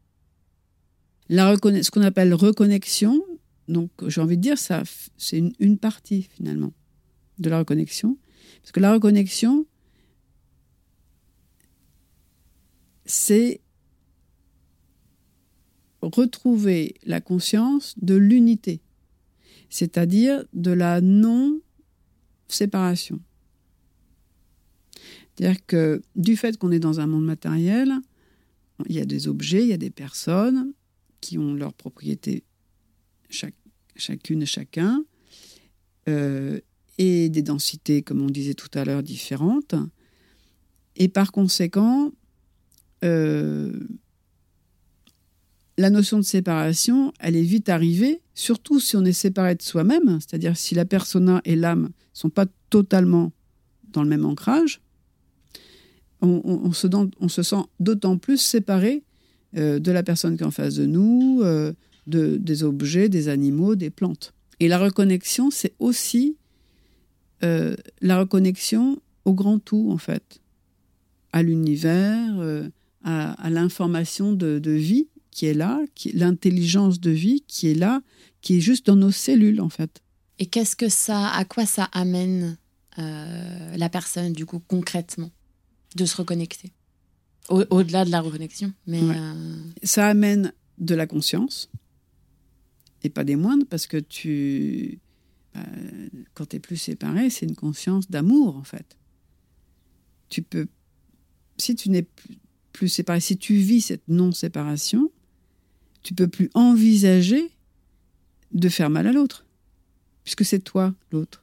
La 1.28 1.54
ce 1.54 1.90
qu'on 1.90 2.02
appelle 2.02 2.34
reconnexion, 2.34 3.24
donc 3.68 3.90
j'ai 4.06 4.20
envie 4.20 4.36
de 4.36 4.42
dire, 4.42 4.58
ça, 4.58 4.82
c'est 5.16 5.42
une 5.58 5.78
partie 5.78 6.22
finalement 6.22 6.72
de 7.38 7.48
la 7.48 7.58
reconnexion. 7.58 8.18
Parce 8.60 8.72
que 8.72 8.80
la 8.80 8.92
reconnexion, 8.92 9.66
c'est 13.04 13.60
retrouver 16.02 16.94
la 17.04 17.20
conscience 17.20 17.94
de 18.00 18.14
l'unité, 18.14 18.80
c'est-à-dire 19.72 20.44
de 20.52 20.70
la 20.70 21.00
non-séparation. 21.00 23.18
C'est-à-dire 25.34 25.64
que 25.66 26.02
du 26.14 26.36
fait 26.36 26.58
qu'on 26.58 26.70
est 26.72 26.78
dans 26.78 27.00
un 27.00 27.06
monde 27.06 27.24
matériel, 27.24 27.94
il 28.86 28.94
y 28.94 29.00
a 29.00 29.06
des 29.06 29.28
objets, 29.28 29.62
il 29.62 29.68
y 29.68 29.72
a 29.72 29.78
des 29.78 29.88
personnes 29.88 30.74
qui 31.22 31.38
ont 31.38 31.54
leurs 31.54 31.72
propriétés 31.72 32.44
chacune 33.96 34.42
et 34.42 34.46
chacun, 34.46 35.02
euh, 36.06 36.60
et 36.98 37.30
des 37.30 37.42
densités, 37.42 38.02
comme 38.02 38.20
on 38.20 38.28
disait 38.28 38.52
tout 38.52 38.68
à 38.74 38.84
l'heure, 38.84 39.02
différentes. 39.02 39.74
Et 40.96 41.08
par 41.08 41.32
conséquent, 41.32 42.12
euh, 43.04 43.72
la 45.82 45.90
notion 45.90 46.16
de 46.16 46.22
séparation, 46.22 47.12
elle 47.18 47.34
est 47.34 47.42
vite 47.42 47.68
arrivée, 47.68 48.22
surtout 48.34 48.78
si 48.78 48.96
on 48.96 49.04
est 49.04 49.12
séparé 49.12 49.56
de 49.56 49.62
soi-même, 49.62 50.20
c'est-à-dire 50.20 50.56
si 50.56 50.76
la 50.76 50.84
persona 50.84 51.42
et 51.44 51.56
l'âme 51.56 51.90
sont 52.12 52.30
pas 52.30 52.46
totalement 52.70 53.32
dans 53.92 54.04
le 54.04 54.08
même 54.08 54.24
ancrage, 54.24 54.80
on, 56.20 56.72
se, 56.72 57.42
sent 57.42 57.64
d'autant 57.80 58.16
plus 58.16 58.40
séparé 58.40 59.02
euh, 59.56 59.80
de 59.80 59.90
la 59.90 60.04
personne 60.04 60.36
qui 60.36 60.44
est 60.44 60.46
en 60.46 60.52
face 60.52 60.76
de 60.76 60.86
nous, 60.86 61.40
euh, 61.42 61.72
de, 62.06 62.36
des 62.36 62.62
objets, 62.62 63.08
des 63.08 63.28
animaux, 63.28 63.74
des 63.74 63.90
plantes. 63.90 64.32
Et 64.60 64.68
la 64.68 64.78
reconnexion, 64.78 65.50
c'est 65.50 65.74
aussi 65.80 66.36
euh, 67.42 67.74
la 68.00 68.20
reconnexion 68.20 69.02
au 69.24 69.34
grand 69.34 69.58
tout, 69.58 69.88
en 69.90 69.98
fait, 69.98 70.40
à 71.32 71.42
l'univers, 71.42 72.40
à, 73.02 73.50
l'information 73.50 74.32
de, 74.32 74.70
vie 74.70 75.08
qui 75.32 75.46
est 75.46 75.54
là, 75.54 75.80
l'intelligence 76.14 77.00
de 77.00 77.10
vie 77.10 77.42
qui 77.48 77.66
est 77.68 77.74
là, 77.74 78.02
qui 78.42 78.58
est 78.58 78.60
juste 78.60 78.86
dans 78.86 78.96
nos 78.96 79.10
cellules, 79.10 79.60
en 79.60 79.68
fait. 79.68 80.00
Et 80.38 80.46
qu'est-ce 80.46 80.76
que 80.76 80.88
ça, 80.88 81.28
à 81.30 81.44
quoi 81.44 81.66
ça 81.66 81.88
amène 81.92 82.56
la 82.96 83.88
personne, 83.88 84.32
du 84.32 84.46
coup, 84.46 84.60
concrètement 84.60 85.32
de 85.96 86.04
se 86.04 86.16
reconnecter? 86.16 86.72
Au-delà 87.48 88.04
de 88.04 88.10
la 88.10 88.20
reconnexion. 88.20 88.72
Mais 88.86 89.00
euh, 89.02 89.54
Ça 89.82 90.06
amène 90.06 90.52
de 90.78 90.94
la 90.94 91.06
conscience, 91.06 91.70
et 93.02 93.10
pas 93.10 93.24
des 93.24 93.36
moindres, 93.36 93.66
parce 93.68 93.86
que 93.86 93.96
tu. 93.96 95.00
Bah, 95.54 95.60
quand 96.34 96.46
tu 96.46 96.56
es 96.56 96.60
plus 96.60 96.76
séparé, 96.76 97.30
c'est 97.30 97.46
une 97.46 97.56
conscience 97.56 98.10
d'amour, 98.10 98.56
en 98.56 98.64
fait. 98.64 98.96
Tu 100.28 100.42
peux. 100.42 100.66
Si 101.58 101.74
tu 101.74 101.90
n'es 101.90 102.06
plus 102.72 102.88
séparé, 102.88 103.20
si 103.20 103.36
tu 103.36 103.54
vis 103.54 103.82
cette 103.82 104.08
non-séparation, 104.08 105.10
tu 106.02 106.14
peux 106.14 106.28
plus 106.28 106.50
envisager 106.54 107.50
de 108.52 108.68
faire 108.68 108.90
mal 108.90 109.06
à 109.06 109.12
l'autre, 109.12 109.46
puisque 110.24 110.44
c'est 110.44 110.60
toi 110.60 110.94
l'autre 111.10 111.42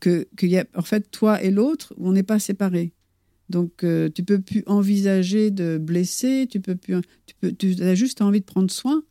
que, 0.00 0.26
y 0.42 0.56
a, 0.56 0.64
en 0.74 0.82
fait, 0.82 1.10
toi 1.10 1.42
et 1.42 1.50
l'autre, 1.50 1.94
on 1.98 2.12
n'est 2.12 2.24
pas 2.24 2.38
séparés. 2.38 2.92
Donc, 3.48 3.84
euh, 3.84 4.08
tu 4.08 4.24
peux 4.24 4.40
plus 4.40 4.64
envisager 4.66 5.50
de 5.50 5.78
blesser, 5.78 6.48
tu 6.50 6.60
peux 6.60 6.76
plus, 6.76 6.96
tu 7.58 7.82
as 7.82 7.94
juste 7.94 8.22
envie 8.22 8.40
de 8.40 8.44
prendre 8.44 8.70
soin. 8.70 9.02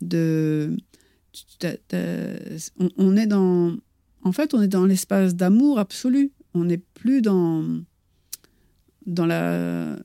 De, 0.00 0.76
on, 2.96 3.16
est 3.16 3.26
dans, 3.26 3.76
en 4.22 4.32
fait, 4.32 4.54
on 4.54 4.62
est 4.62 4.68
dans 4.68 4.86
l'espace 4.86 5.34
d'amour 5.34 5.78
absolu. 5.78 6.32
On 6.54 6.64
n'est 6.64 6.78
plus 6.78 7.20
dans, 7.20 7.64
dans 9.06 9.26
la, 9.26 9.98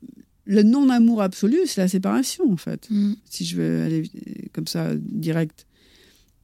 le 0.45 0.63
non-amour 0.63 1.21
absolu, 1.21 1.59
c'est 1.65 1.81
la 1.81 1.87
séparation, 1.87 2.51
en 2.51 2.57
fait. 2.57 2.87
Mm. 2.89 3.13
Si 3.29 3.45
je 3.45 3.57
veux 3.57 3.83
aller 3.83 4.09
comme 4.51 4.67
ça 4.67 4.91
direct 4.95 5.65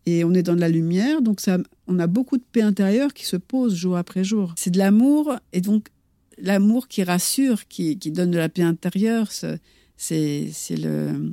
et 0.06 0.24
on 0.24 0.34
est 0.34 0.44
dans 0.44 0.56
de 0.56 0.62
la 0.62 0.70
lumière, 0.70 1.22
donc 1.22 1.42
ça, 1.42 1.58
on 1.88 2.00
a 2.00 2.08
beaucoup 2.08 2.38
de 2.38 2.44
paix 2.52 2.62
intérieure 2.62 3.14
qui 3.14 3.26
se 3.26 3.36
pose 3.36 3.76
jour 3.76 3.98
après 3.98 4.24
jour. 4.24 4.54
C'est 4.58 4.72
de 4.72 4.78
l'amour, 4.78 5.36
et 5.54 5.62
donc 5.62 5.90
l'amour 6.38 6.88
qui 6.88 7.04
rassure, 7.04 7.68
qui, 7.68 7.96
donne 7.96 8.32
de 8.32 8.38
la 8.38 8.50
paix 8.50 8.64
intérieure, 8.64 9.32
c'est 9.32 9.60
le, 10.70 11.32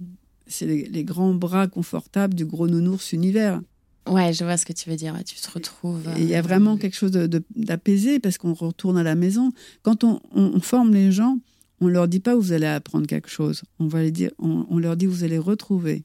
les, 0.61 0.89
les, 0.89 1.05
grands 1.05 1.35
bras 1.35 1.69
confortables 1.69 2.35
du 2.35 2.45
gros 2.45 2.67
nounours 2.67 3.13
univers. 3.13 3.61
Ouais, 4.09 4.33
je 4.33 4.45
vois 4.45 4.57
ce 4.57 4.65
que 4.65 4.73
tu 4.73 4.89
veux 4.89 4.97
dire. 4.97 5.15
Tu 5.25 5.35
te 5.35 5.51
retrouves. 5.51 6.09
Il 6.17 6.29
y 6.29 6.35
a 6.35 6.43
vraiment 6.43 6.75
euh, 6.75 6.77
quelque 6.77 6.97
chose 6.97 7.11
d'apaisé 7.11 8.21
parce 8.21 8.39
qu'on 8.39 8.55
retourne 8.55 8.99
à 8.99 9.03
la 9.03 9.15
maison. 9.15 9.53
Quand 9.83 10.05
on, 10.05 10.21
on, 10.33 10.61
forme 10.61 10.95
les 10.95 11.11
gens, 11.11 11.39
on 11.81 11.89
leur 11.89 12.09
dit 12.09 12.21
pas 12.21 12.35
vous 12.35 12.53
allez 12.53 12.67
apprendre 12.67 13.07
quelque 13.07 13.29
chose. 13.29 13.63
On 13.79 13.87
va 13.87 14.03
les 14.03 14.11
dire, 14.11 14.31
on, 14.39 14.67
on 14.71 14.79
leur 14.79 14.97
dit 14.97 15.07
vous 15.07 15.25
allez 15.25 15.39
retrouver. 15.39 16.05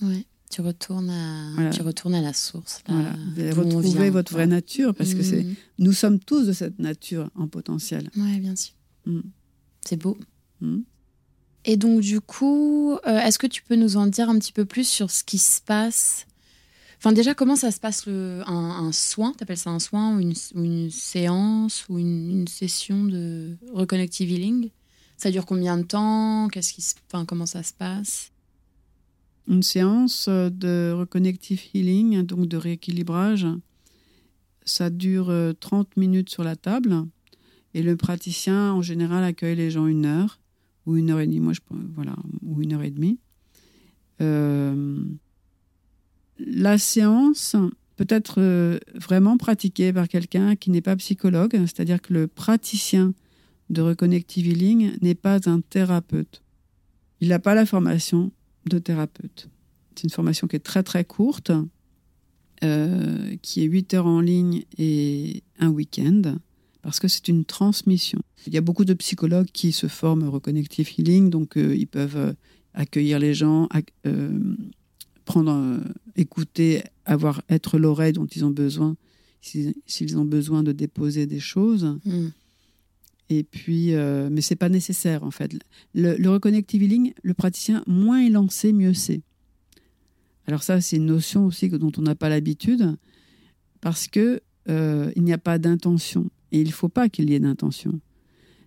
Ouais. 0.00 0.26
Tu 0.50 0.60
retournes 0.60 1.08
à, 1.08 1.70
tu 1.70 1.80
retournes 1.80 2.14
à 2.14 2.20
la 2.20 2.34
source. 2.34 2.82
Là, 2.86 3.14
Vous 3.36 3.62
retrouver 3.62 4.10
votre 4.10 4.32
vraie 4.32 4.46
nature, 4.46 4.94
parce 4.94 5.14
que 5.14 5.22
c'est, 5.22 5.44
mm. 5.44 5.54
nous 5.78 5.92
sommes 5.92 6.18
tous 6.18 6.46
de 6.46 6.52
cette 6.52 6.78
nature 6.78 7.30
en 7.34 7.48
potentiel. 7.48 8.10
Oui, 8.16 8.38
bien 8.38 8.54
sûr. 8.54 8.74
Mm. 9.06 9.20
C'est 9.82 9.96
beau. 9.96 10.18
Mm. 10.60 10.80
Et 11.64 11.78
donc, 11.78 12.00
du 12.00 12.20
coup, 12.20 12.98
euh, 13.06 13.18
est-ce 13.20 13.38
que 13.38 13.46
tu 13.46 13.62
peux 13.62 13.76
nous 13.76 13.96
en 13.96 14.06
dire 14.06 14.28
un 14.28 14.38
petit 14.38 14.52
peu 14.52 14.66
plus 14.66 14.86
sur 14.86 15.10
ce 15.10 15.24
qui 15.24 15.38
se 15.38 15.62
passe 15.62 16.26
Enfin, 17.02 17.12
déjà, 17.12 17.34
comment 17.34 17.56
ça 17.56 17.72
se 17.72 17.80
passe 17.80 18.06
le, 18.06 18.42
un, 18.46 18.92
soin? 18.92 19.32
Tu 19.36 19.42
appelles 19.42 19.56
ça 19.56 19.70
un 19.70 19.80
soin 19.80 20.14
ou 20.14 20.20
une, 20.20 20.34
une 20.54 20.88
séance 20.88 21.84
ou 21.88 21.98
une, 21.98 22.46
session 22.46 23.02
de 23.02 23.56
reconnective 23.72 24.30
healing? 24.30 24.70
Ça 25.16 25.32
dure 25.32 25.44
combien 25.44 25.78
de 25.78 25.82
temps? 25.82 26.46
Qui, 26.46 26.60
enfin, 27.12 27.24
Comment 27.24 27.44
ça 27.44 27.64
se 27.64 27.72
passe? 27.72 28.30
Une 29.48 29.64
séance 29.64 30.28
de 30.28 30.94
reconnective 30.96 31.60
healing, 31.74 32.22
donc 32.22 32.46
de 32.46 32.56
rééquilibrage. 32.56 33.48
Ça 34.64 34.88
dure 34.88 35.34
30 35.58 35.88
euh, 35.88 36.00
minutes 36.00 36.30
sur 36.30 36.44
la 36.44 36.54
table 36.54 37.04
et 37.74 37.82
le 37.82 37.96
praticien, 37.96 38.74
en 38.74 38.80
général, 38.80 39.24
accueille 39.24 39.56
les 39.56 39.72
gens 39.72 39.88
une 39.88 40.06
heure 40.06 40.38
ou 40.86 40.96
une 40.96 41.10
heure 41.10 41.18
et 41.18 41.26
demie, 41.26 41.40
moi 41.40 41.52
je 41.52 41.60
voilà, 41.96 42.14
ou 42.42 42.62
une 42.62 42.74
heure 42.74 42.82
et 42.82 42.92
demie. 42.92 43.18
Euh, 44.20 45.02
la 46.46 46.78
séance 46.78 47.56
peut 47.96 48.06
être 48.08 48.36
euh, 48.38 48.78
vraiment 48.94 49.36
pratiquée 49.36 49.92
par 49.92 50.08
quelqu'un 50.08 50.56
qui 50.56 50.70
n'est 50.70 50.80
pas 50.80 50.96
psychologue, 50.96 51.52
c'est-à-dire 51.52 52.00
que 52.00 52.12
le 52.12 52.26
praticien 52.26 53.14
de 53.70 53.82
reconnective 53.82 54.46
healing 54.46 54.92
n'est 55.00 55.14
pas 55.14 55.48
un 55.48 55.60
thérapeute. 55.60 56.42
Il 57.20 57.28
n'a 57.28 57.38
pas 57.38 57.54
la 57.54 57.66
formation 57.66 58.32
de 58.66 58.78
thérapeute. 58.78 59.48
C'est 59.94 60.04
une 60.04 60.10
formation 60.10 60.46
qui 60.46 60.56
est 60.56 60.60
très 60.60 60.82
très 60.82 61.04
courte, 61.04 61.52
euh, 62.64 63.36
qui 63.42 63.62
est 63.62 63.66
8 63.66 63.94
heures 63.94 64.06
en 64.06 64.20
ligne 64.20 64.64
et 64.78 65.42
un 65.58 65.68
week-end, 65.68 66.36
parce 66.80 66.98
que 66.98 67.08
c'est 67.08 67.28
une 67.28 67.44
transmission. 67.44 68.20
Il 68.46 68.54
y 68.54 68.58
a 68.58 68.62
beaucoup 68.62 68.84
de 68.84 68.94
psychologues 68.94 69.50
qui 69.52 69.72
se 69.72 69.86
forment 69.86 70.28
Reconnective 70.28 70.90
Healing, 70.98 71.30
donc 71.30 71.56
euh, 71.56 71.76
ils 71.76 71.86
peuvent 71.86 72.34
accueillir 72.74 73.18
les 73.18 73.34
gens, 73.34 73.68
prendre, 75.24 75.80
écouter, 76.16 76.82
avoir, 77.04 77.42
être 77.48 77.78
l'oreille 77.78 78.12
dont 78.12 78.26
ils 78.26 78.44
ont 78.44 78.50
besoin, 78.50 78.96
s'ils 79.40 80.18
ont 80.18 80.24
besoin 80.24 80.62
de 80.62 80.72
déposer 80.72 81.26
des 81.26 81.40
choses. 81.40 81.98
Hmm. 82.04 82.28
Et 83.28 83.44
puis, 83.44 83.94
euh, 83.94 84.28
mais 84.30 84.40
c'est 84.40 84.56
pas 84.56 84.68
nécessaire 84.68 85.24
en 85.24 85.30
fait. 85.30 85.52
Le, 85.94 86.16
le 86.16 86.30
reconnective 86.30 86.82
healing, 86.82 87.12
le 87.22 87.34
praticien, 87.34 87.82
moins 87.86 88.20
il 88.20 88.36
en 88.36 88.48
sait, 88.48 88.72
mieux 88.72 88.94
c'est. 88.94 89.22
Alors 90.46 90.62
ça, 90.62 90.80
c'est 90.80 90.96
une 90.96 91.06
notion 91.06 91.46
aussi 91.46 91.68
dont 91.68 91.92
on 91.96 92.02
n'a 92.02 92.14
pas 92.14 92.28
l'habitude, 92.28 92.96
parce 93.80 94.06
que 94.06 94.42
euh, 94.68 95.10
il 95.16 95.22
n'y 95.22 95.32
a 95.32 95.38
pas 95.38 95.58
d'intention 95.58 96.30
et 96.50 96.60
il 96.60 96.68
ne 96.68 96.72
faut 96.72 96.88
pas 96.88 97.08
qu'il 97.08 97.30
y 97.30 97.34
ait 97.34 97.40
d'intention. 97.40 98.00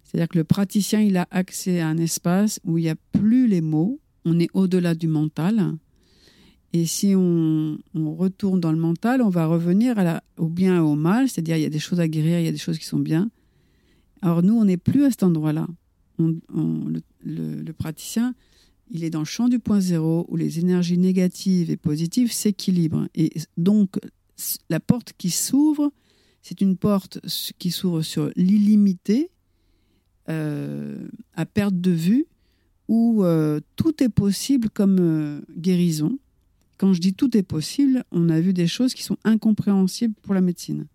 C'est-à-dire 0.04 0.30
que 0.30 0.38
le 0.38 0.44
praticien, 0.44 1.02
il 1.02 1.18
a 1.18 1.28
accès 1.32 1.80
à 1.80 1.88
un 1.88 1.98
espace 1.98 2.60
où 2.64 2.78
il 2.78 2.84
n'y 2.84 2.90
a 2.90 2.96
plus 3.12 3.48
les 3.48 3.62
mots, 3.62 4.00
on 4.24 4.40
est 4.40 4.50
au-delà 4.54 4.96
du 4.96 5.08
mental. 5.08 5.74
Et 6.76 6.86
si 6.86 7.16
on, 7.16 7.78
retourne 7.96 8.60
dans 8.60 8.74
le 8.74 8.78
mental, 8.78 9.22
on 9.22 9.30
va 9.30 9.46
revenir 9.46 9.96
au 10.36 10.50
bien 10.50 10.76
et 10.76 10.80
au 10.80 10.96
mal, 10.96 11.30
c'est-à-dire 11.30 11.56
il 11.56 11.62
y 11.64 11.66
a 11.66 11.70
des 11.70 11.80
choses 11.80 12.02
à 12.02 12.08
guérir, 12.10 12.38
il 12.38 12.44
y 12.44 12.50
a 12.50 12.52
des 12.52 12.58
choses 12.58 12.78
qui 12.78 12.84
sont 12.84 13.00
bien. 13.00 13.32
Alors 14.22 14.44
nous, 14.44 14.56
on 14.56 14.66
n'est 14.66 14.76
plus 14.76 15.06
à 15.06 15.10
cet 15.10 15.24
endroit-là. 15.24 15.68
le, 16.20 17.72
praticien, 17.72 18.36
il 18.92 19.06
est 19.06 19.10
dans 19.10 19.20
le 19.20 19.26
champ 19.26 19.48
du 19.48 19.58
point 19.58 19.80
zéro 19.80 20.26
où 20.28 20.36
les 20.36 20.60
énergies 20.60 20.98
négatives 20.98 21.72
et 21.72 21.78
positives 21.78 22.34
s'équilibrent. 22.34 23.08
Et 23.16 23.32
donc, 23.56 23.98
la 24.70 24.82
porte 24.82 25.14
qui 25.18 25.30
s'ouvre, 25.30 25.94
c'est 26.42 26.60
une 26.60 26.76
porte 26.76 27.22
qui 27.58 27.72
s'ouvre 27.72 28.02
sur 28.02 28.32
l'illimité, 28.36 29.30
euh, 30.28 31.08
à 31.36 31.46
perte 31.46 31.80
de 31.80 31.92
vue, 31.92 32.26
où 32.90 33.24
euh, 33.24 33.62
tout 33.78 34.04
est 34.04 34.10
possible 34.10 34.70
comme 34.70 34.98
euh, 35.00 35.40
guérison. 35.56 36.20
Quand 36.78 36.94
je 36.94 37.00
dis 37.00 37.14
tout 37.14 37.36
est 37.38 37.44
possible, 37.44 38.04
on 38.12 38.30
a 38.30 38.40
vu 38.40 38.54
des 38.54 38.68
choses 38.68 38.94
qui 38.94 39.04
sont 39.04 39.18
incompréhensibles 39.24 40.16
pour 40.22 40.34
la 40.34 40.42
médecine. 40.42 40.86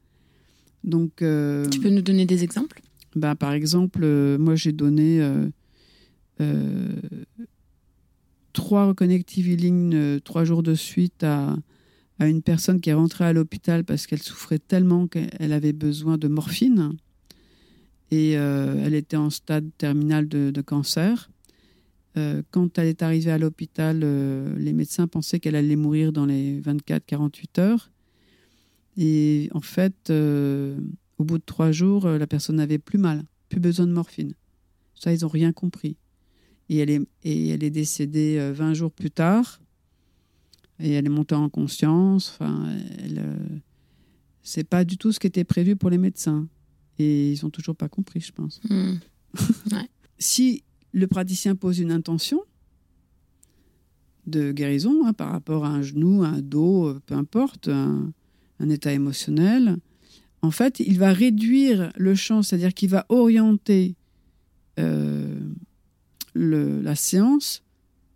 Donc, 0.85 1.16
tu 1.16 1.81
peux 1.81 1.91
nous 1.91 2.03
donner 2.03 2.26
des 2.26 2.45
exemples? 2.45 2.83
ben, 3.16 3.35
par 3.35 3.53
exemple, 3.53 4.01
euh, 4.03 4.39
moi 4.39 4.55
j'ai 4.55 4.72
donné 4.72 5.20
euh, 5.20 5.49
euh, 6.41 6.89
trois 8.53 8.87
reconnective 8.87 9.49
healing 9.49 10.20
trois 10.20 10.45
jours 10.45 10.62
de 10.62 10.74
suite 10.74 11.24
à, 11.24 11.57
à, 12.18 12.26
une 12.26 12.43
personne 12.43 12.81
qui 12.81 12.91
est 12.91 12.95
rentrée 12.95 13.24
à 13.24 13.33
l'hôpital 13.33 13.85
parce 13.85 14.07
qu'elle 14.07 14.22
souffrait 14.22 14.59
tellement 14.59 15.07
qu'elle 15.07 15.53
avait 15.53 15.72
besoin 15.72 16.18
de 16.18 16.28
morphine 16.28 16.93
et 18.12 18.33
elle 18.33 18.95
était 18.95 19.16
en 19.16 19.31
stade 19.31 19.68
terminal 19.78 20.26
de, 20.26 20.51
de 20.51 20.61
cancer. 20.62 21.31
Quand 22.15 22.79
elle 22.79 22.87
est 22.89 23.03
arrivée 23.03 23.31
à 23.31 23.39
l'hôpital, 23.39 24.01
les 24.57 24.73
médecins 24.73 25.07
pensaient 25.07 25.41
qu'elle 25.41 25.57
allait 25.57 25.77
mourir 25.77 26.13
dans 26.13 26.27
les 26.27 26.61
24-48 26.61 27.61
heures. 27.61 27.91
Et 28.97 29.49
en 29.53 29.61
fait, 29.61 30.11
au 31.21 31.25
bout 31.25 31.37
de 31.37 31.45
trois 31.45 31.71
jours, 31.71 32.07
euh, 32.07 32.17
la 32.17 32.27
personne 32.27 32.57
n'avait 32.57 32.79
plus 32.79 32.99
mal, 32.99 33.25
plus 33.51 33.61
besoin 33.61 33.87
de 33.87 33.93
morphine. 33.93 34.33
Ça, 34.95 35.13
ils 35.13 35.21
n'ont 35.21 35.29
rien 35.29 35.53
compris. 35.53 35.99
et 36.71 36.79
elle 36.79 36.91
est, 36.91 37.01
et 37.25 37.49
elle 37.49 37.63
est 37.63 37.71
décédée 37.71 38.51
20 38.53 38.75
jours 38.75 38.91
plus 38.91 39.11
tard. 39.11 39.61
Et 40.79 40.93
elle 40.93 41.05
est 41.05 41.11
montée 41.11 41.35
en 41.35 41.51
conscience. 41.51 42.31
Enfin, 42.31 42.75
c'est 44.43 44.65
pas 44.65 44.85
du 44.85 44.97
tout 44.97 45.13
ce 45.13 45.21
qui 45.21 45.27
était 45.27 45.45
prévu 45.45 45.77
pour 45.77 45.91
les 45.91 45.99
médecins. 45.99 46.49
Et 46.99 47.33
ils 47.33 47.45
ont 47.45 47.51
toujours 47.51 47.77
pas 47.77 47.89
compris, 47.89 48.21
je 48.21 48.33
pense. 48.33 48.61
Hmm. 48.69 48.95
si 50.19 50.65
le 50.93 51.07
praticien 51.07 51.55
pose 51.55 51.78
une 51.78 51.93
intention 51.93 52.43
de 54.26 54.53
guérison 54.53 55.07
hein, 55.07 55.12
par 55.12 55.30
rapport 55.30 55.64
à 55.64 55.68
un 55.68 55.82
genou, 55.82 56.22
un 56.22 56.41
dos, 56.41 56.95
peu 57.07 57.14
importe, 57.14 57.68
un, 57.68 58.12
état 58.68 58.93
émotionnel, 58.93 59.78
en 60.43 60.51
fait, 60.51 60.80
il 60.80 60.99
va 60.99 61.12
réduire 61.12 61.93
le 61.97 62.14
champ, 62.14 62.43
c'est-à-dire 62.43 62.74
qu'il 62.74 62.91
va 62.91 63.07
orienter 63.09 63.95
euh, 64.78 65.38
la 66.34 66.95
séance 66.95 67.62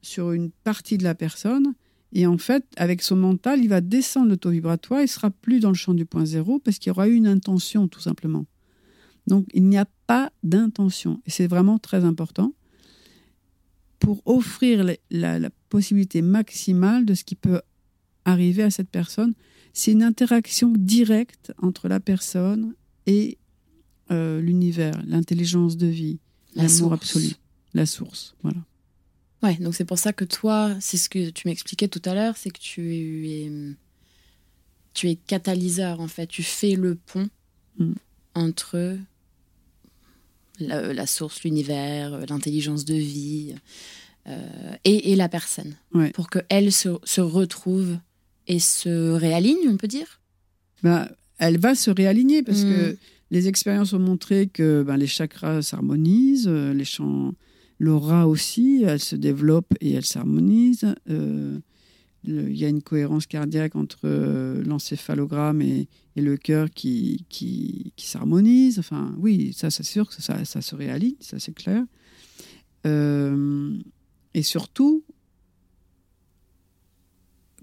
sur 0.03 0.33
une 0.33 0.51
partie 0.51 0.99
de 0.99 1.05
la 1.05 1.15
personne. 1.15 1.75
Et 2.13 2.27
en 2.27 2.39
fait, 2.39 2.65
avec 2.77 3.03
son 3.03 3.17
mental, 3.17 3.61
il 3.61 3.69
va 3.69 3.81
descendre 3.81 4.29
le 4.29 4.37
taux 4.37 4.51
vibratoire, 4.51 5.03
il 5.03 5.09
sera 5.09 5.31
plus 5.31 5.61
dans 5.61 5.71
le 5.71 5.75
champ 5.75 5.95
du 5.95 6.07
point 6.07 6.25
zéro 6.25 6.59
parce 6.59 6.79
qu'il 6.79 6.91
y 6.91 6.93
aura 6.93 7.09
eu 7.09 7.15
une 7.15 7.27
intention, 7.27 7.89
tout 7.89 8.01
simplement. 8.01 8.47
Donc, 9.27 9.47
il 9.53 9.65
n'y 9.65 9.79
a 9.79 9.87
pas 10.07 10.31
d'intention. 10.43 11.21
Et 11.27 11.31
c'est 11.31 11.47
vraiment 11.47 11.79
très 11.79 12.05
important 12.05 12.55
pour 14.05 14.23
offrir 14.27 14.85
la, 15.11 15.51
possibilité 15.71 16.23
maximale 16.23 17.05
de 17.05 17.15
ce 17.15 17.25
qui 17.25 17.35
peut 17.35 17.61
arriver 18.25 18.63
à 18.63 18.71
cette 18.71 18.91
personne. 18.91 19.35
C'est 19.73 19.91
une 19.91 20.05
interaction 20.05 20.73
directe 20.77 21.53
entre 21.61 21.89
la 21.89 21.99
personne 21.99 22.75
et 23.07 23.39
euh, 24.13 24.41
l'univers, 24.41 25.03
l'intelligence 25.05 25.77
de 25.77 25.89
vie, 25.89 26.21
l'amour 26.55 26.93
absolu, 26.93 27.33
la 27.73 27.87
source. 27.87 28.37
Voilà. 28.43 28.61
Ouais, 29.43 29.57
donc 29.57 29.75
c'est 29.75 29.85
pour 29.85 29.99
ça 29.99 30.13
que 30.13 30.25
toi, 30.25 30.77
c'est 30.81 30.97
ce 30.97 31.09
que 31.09 31.31
tu 31.31 31.49
m'expliquais 31.49 31.89
tout 31.89 32.03
à 32.05 32.15
l'heure, 32.15 32.37
c'est 32.37 32.51
que 32.51 32.61
tu 32.61 33.29
es, 33.29 33.51
tu 34.93 35.09
es 35.09 35.17
catalyseur 35.17 35.99
en 35.99 36.09
fait, 36.09 36.29
tu 36.29 36.45
fais 36.45 36.77
le 36.77 36.95
pont 36.95 37.29
mm. 37.79 37.95
entre 38.37 38.97
la, 40.61 41.07
source, 41.07 41.43
l'univers, 41.45 42.15
euh, 42.15 42.25
l'intelligence 42.29 42.85
de 42.85 42.95
vie 42.95 43.55
euh, 44.27 44.39
et, 44.85 45.15
la 45.17 45.29
personne, 45.29 45.75
pour 46.15 46.31
qu'elle 46.31 46.73
se, 46.73 46.89
se 47.05 47.21
retrouve 47.21 47.99
et 48.47 48.59
se 48.59 49.13
réaligne, 49.13 49.69
on 49.69 49.77
peut 49.77 49.89
dire? 49.89 50.21
Bah, 50.83 51.11
Elle 51.39 51.59
va 51.59 51.75
se 51.75 51.91
réaligner 51.91 52.43
parce 52.43 52.63
que 52.63 52.93
mm. 52.93 52.97
les 53.31 53.49
expériences 53.49 53.93
ont 53.93 53.99
montré 53.99 54.47
que 54.47 54.83
ben, 54.83 54.97
les 54.97 55.07
chakras 55.07 55.63
s'harmonisent, 55.63 56.49
euh, 56.49 56.73
les 56.73 56.85
champs, 56.85 57.33
l'aura 57.79 58.27
aussi, 58.27 58.85
elle 58.87 59.01
se 59.01 59.17
développe 59.17 59.75
et 59.81 59.93
elle 59.93 60.07
s'harmonise. 60.07 60.95
Il 62.27 62.57
y 62.57 62.65
a 62.65 62.69
une 62.69 62.83
cohérence 62.83 63.27
cardiaque 63.27 63.77
entre 63.77 64.09
l'encéphalogramme 64.67 65.63
et, 65.63 65.89
le 66.17 66.37
cœur 66.37 66.71
qui, 66.71 67.27
qui, 67.29 67.93
s'harmonise. 67.97 68.79
Enfin, 68.79 69.15
oui, 69.19 69.53
ça, 69.53 69.71
c'est 69.71 69.83
sûr 69.83 70.09
que 70.09 70.23
ça, 70.23 70.45
se 70.45 70.75
réaligne, 70.75 71.17
ça, 71.21 71.39
c'est 71.39 71.55
clair. 71.55 71.85
Euh, 72.87 73.77
et 74.35 74.43
surtout, 74.43 75.05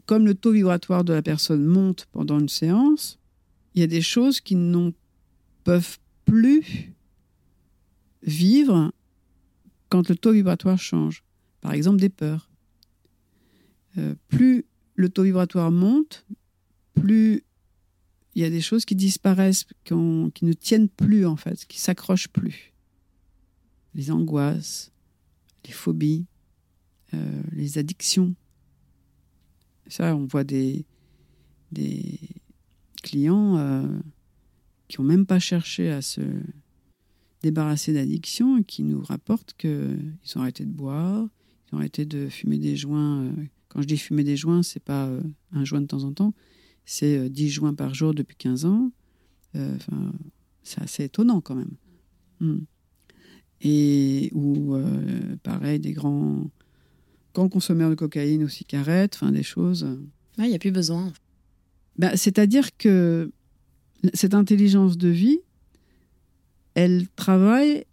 comme 0.05 0.25
le 0.25 0.35
taux 0.35 0.51
vibratoire 0.51 1.03
de 1.03 1.13
la 1.13 1.21
personne 1.21 1.65
monte 1.65 2.07
pendant 2.11 2.39
une 2.39 2.49
séance, 2.49 3.19
il 3.73 3.81
y 3.81 3.83
a 3.83 3.87
des 3.87 4.01
choses 4.01 4.41
qui 4.41 4.55
ne 4.55 4.91
peuvent 5.63 5.97
plus 6.25 6.93
vivre 8.23 8.91
quand 9.89 10.09
le 10.09 10.15
taux 10.15 10.33
vibratoire 10.33 10.79
change. 10.79 11.23
Par 11.61 11.73
exemple, 11.73 11.99
des 11.99 12.09
peurs. 12.09 12.50
Euh, 13.97 14.15
plus 14.29 14.65
le 14.95 15.09
taux 15.09 15.23
vibratoire 15.23 15.71
monte, 15.71 16.25
plus 16.93 17.43
il 18.35 18.41
y 18.41 18.45
a 18.45 18.49
des 18.49 18.61
choses 18.61 18.85
qui 18.85 18.95
disparaissent, 18.95 19.65
qui, 19.83 19.93
ne 19.93 20.53
tiennent 20.53 20.87
plus 20.87 21.25
en 21.25 21.35
fait, 21.35 21.65
qui 21.65 21.79
s'accrochent 21.79 22.29
plus. 22.29 22.73
Les 23.93 24.09
angoisses, 24.11 24.91
les 25.65 25.73
phobies, 25.73 26.25
euh, 27.13 27.41
les 27.51 27.77
addictions. 27.77 28.33
Ça, 29.87 30.15
on 30.15 30.25
voit 30.25 30.45
des, 30.45 30.85
clients 33.03 33.57
euh, 33.57 33.87
qui 34.87 35.01
n'ont 35.01 35.07
même 35.07 35.25
pas 35.25 35.39
cherché 35.39 35.89
à 35.89 36.01
se 36.01 36.21
débarrasser 37.41 37.91
d'addiction 37.91 38.57
et 38.59 38.63
qui 38.63 38.83
nous 38.83 39.01
rapportent 39.01 39.53
qu'ils 39.57 40.13
ont 40.35 40.41
arrêté 40.41 40.63
de 40.63 40.71
boire, 40.71 41.27
ils 41.67 41.75
ont 41.75 41.77
arrêté 41.79 42.05
de 42.05 42.29
fumer 42.29 42.57
des 42.57 42.77
joints. 42.77 43.33
Quand 43.71 43.81
je 43.81 43.87
dis 43.87 43.97
fumer 43.97 44.23
des 44.23 44.35
joints, 44.35 44.63
c'est 44.63 44.83
pas 44.83 45.09
un 45.53 45.63
joint 45.63 45.81
de 45.81 45.87
temps 45.87 46.03
en 46.03 46.11
temps, 46.11 46.33
c'est 46.85 47.29
10 47.29 47.49
joints 47.49 47.73
par 47.73 47.93
jour 47.93 48.13
depuis 48.13 48.35
15 48.35 48.65
ans. 48.65 48.91
Enfin, 49.55 50.11
c'est 50.63 50.81
assez 50.81 51.05
étonnant 51.05 51.39
quand 51.39 51.55
même. 51.55 51.71
Hmm. 52.41 52.59
Et 53.61 54.29
ou 54.33 54.75
pareil, 55.43 55.79
des 55.79 55.93
grands 55.93 56.49
quand 57.33 57.49
consommateurs 57.49 57.91
de 57.91 57.95
cocaïne 57.95 58.43
ou 58.43 58.49
cigarettes, 58.49 59.15
enfin 59.15 59.31
des 59.31 59.43
choses. 59.43 59.87
Il 60.37 60.45
n'y 60.45 60.55
a 60.55 60.59
plus 60.59 60.71
besoin. 60.71 61.13
Ben, 61.97 62.15
C'est-à-dire 62.15 62.75
que 62.77 63.31
cette 64.13 64.33
intelligence 64.33 64.97
de 64.97 65.09
vie, 65.09 65.39
elle 66.73 67.07
travaille 67.15 67.85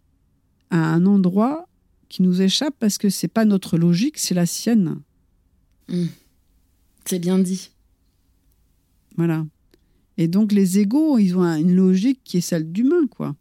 à 0.69 0.93
un 0.93 1.05
endroit 1.05 1.67
qui 2.09 2.21
nous 2.21 2.41
échappe 2.41 2.73
parce 2.79 2.97
que 2.97 3.09
c'est 3.09 3.27
pas 3.27 3.45
notre 3.45 3.77
logique, 3.77 4.17
c'est 4.17 4.33
la 4.33 4.45
sienne. 4.45 5.01
Hmm. 5.89 6.07
C'est 7.05 7.19
bien 7.19 7.39
dit. 7.39 7.71
Voilà. 9.17 9.45
Et 10.17 10.27
donc 10.27 10.51
les 10.51 10.79
égaux, 10.79 11.17
ils 11.17 11.35
ont 11.37 11.43
une 11.43 11.75
logique 11.75 12.21
qui 12.23 12.37
est 12.37 12.41
celle 12.41 12.71
d'humain, 12.71 13.07
quoi. 13.07 13.35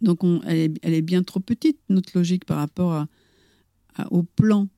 Donc 0.00 0.24
on, 0.24 0.40
elle, 0.42 0.76
est, 0.82 1.02
bien 1.02 1.22
trop 1.22 1.40
petite, 1.40 1.78
notre 1.88 2.16
logique, 2.16 2.44
par 2.44 2.58
rapport 2.58 3.06
au 4.10 4.22
plan 4.22 4.68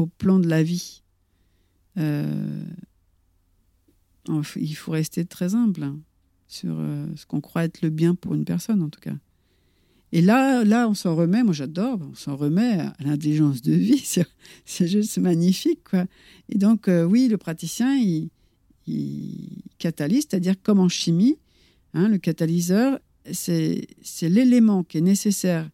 au 0.00 0.06
plan 0.06 0.38
de 0.38 0.48
la 0.48 0.62
vie. 0.62 1.02
Euh, 1.98 2.64
il 4.56 4.74
faut 4.74 4.92
rester 4.92 5.24
très 5.24 5.54
humble 5.54 5.92
sur 6.48 6.74
euh, 6.78 7.06
ce 7.16 7.26
qu'on 7.26 7.40
croit 7.40 7.64
être 7.64 7.82
le 7.82 7.90
bien 7.90 8.14
pour 8.14 8.34
une 8.34 8.44
personne, 8.44 8.82
en 8.82 8.88
tout 8.88 9.00
cas. 9.00 9.14
Et 10.12 10.22
là, 10.22 10.64
là 10.64 10.88
on 10.88 10.94
s'en 10.94 11.14
remet, 11.14 11.42
moi 11.42 11.52
j'adore, 11.52 12.00
on 12.02 12.14
s'en 12.14 12.36
remet 12.36 12.80
à 12.80 12.96
l'intelligence 13.00 13.62
de 13.62 13.72
vie, 13.72 14.04
c'est 14.64 14.88
juste 14.88 15.18
magnifique. 15.18 15.84
Quoi. 15.84 16.06
Et 16.48 16.58
donc, 16.58 16.88
euh, 16.88 17.04
oui, 17.04 17.28
le 17.28 17.38
praticien, 17.38 17.96
il, 17.96 18.30
il 18.86 19.62
catalyse, 19.78 20.26
c'est-à-dire 20.28 20.60
comme 20.62 20.80
en 20.80 20.88
chimie, 20.88 21.38
hein, 21.94 22.08
le 22.08 22.18
catalyseur, 22.18 22.98
c'est 23.32 23.86
l'élément 24.22 24.82
qui 24.82 24.98
est 24.98 25.02
nécessaire 25.02 25.68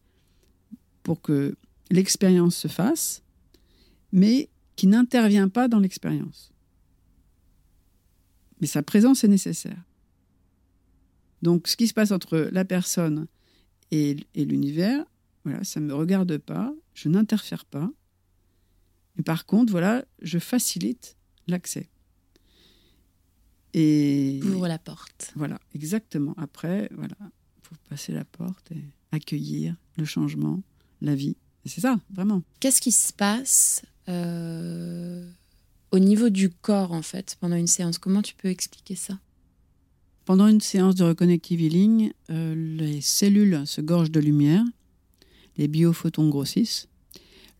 pour 1.03 1.23
que 1.23 1.57
l'expérience 1.91 2.57
se 2.57 2.69
fasse, 2.69 3.23
mais 4.13 4.49
qui 4.75 4.87
n'intervient 4.87 5.49
pas 5.49 5.69
dans 5.69 5.79
l'expérience. 5.79 6.53
Mais 8.61 8.67
sa 8.67 8.83
présence 8.83 9.25
est 9.25 9.29
nécessaire. 9.29 9.83
Donc 11.43 11.69
ce 11.69 11.77
qui 11.77 11.87
se 11.87 11.95
passe 11.95 12.11
entre 12.11 12.49
la 12.51 12.65
personne 12.65 13.27
et, 13.91 14.17
l'univers, 14.35 15.05
voilà, 15.45 15.63
ça 15.65 15.81
ne 15.81 15.87
me 15.87 15.95
regarde 15.95 16.39
pas, 16.39 16.73
je 16.95 17.09
n'interfère 17.09 17.65
pas. 17.65 17.91
Mais 19.17 19.23
par 19.23 19.47
contre, 19.47 19.71
voilà, 19.71 20.05
je 20.21 20.39
facilite 20.39 21.17
l'accès. 21.47 21.89
Et 23.75 24.41
ouvre 24.43 24.69
la 24.69 24.79
porte. 24.79 25.33
Voilà, 25.37 25.59
exactement. 25.75 26.35
Après, 26.37 26.89
voilà, 26.95 27.17
faut 27.63 27.75
passer 27.89 28.13
la 28.13 28.25
porte 28.25 28.73
et 28.73 28.83
accueillir 29.13 29.77
le 29.97 30.05
changement, 30.05 30.63
la 31.01 31.15
vie. 31.15 31.37
C'est 31.65 31.81
ça, 31.81 32.01
vraiment. 32.11 32.43
Qu'est-ce 32.61 32.81
qui 32.81 32.93
se 32.93 33.13
passe 33.13 33.83
euh, 34.09 35.29
au 35.91 35.99
niveau 35.99 36.29
du 36.29 36.51
corps, 36.51 36.93
en 36.93 37.03
fait, 37.03 37.37
pendant 37.41 37.57
une 37.57 37.67
séance? 37.67 37.99
Comment 37.99 38.23
tu 38.23 38.35
peux 38.35 38.49
expliquer 38.49 38.95
ça? 38.95 39.19
Pendant 40.27 40.49
une 40.49 40.61
séance 40.61 40.97
de 40.97 41.05
reconnective 41.05 41.61
healing, 41.61 42.11
euh, 42.31 42.53
les 42.57 43.01
cellules 43.01 43.65
se 43.65 43.81
gorgent 43.81 44.11
de 44.11 44.19
lumière, 44.19 44.65
les 45.57 45.69
biophotons 45.69 46.29
grossissent, 46.29 46.89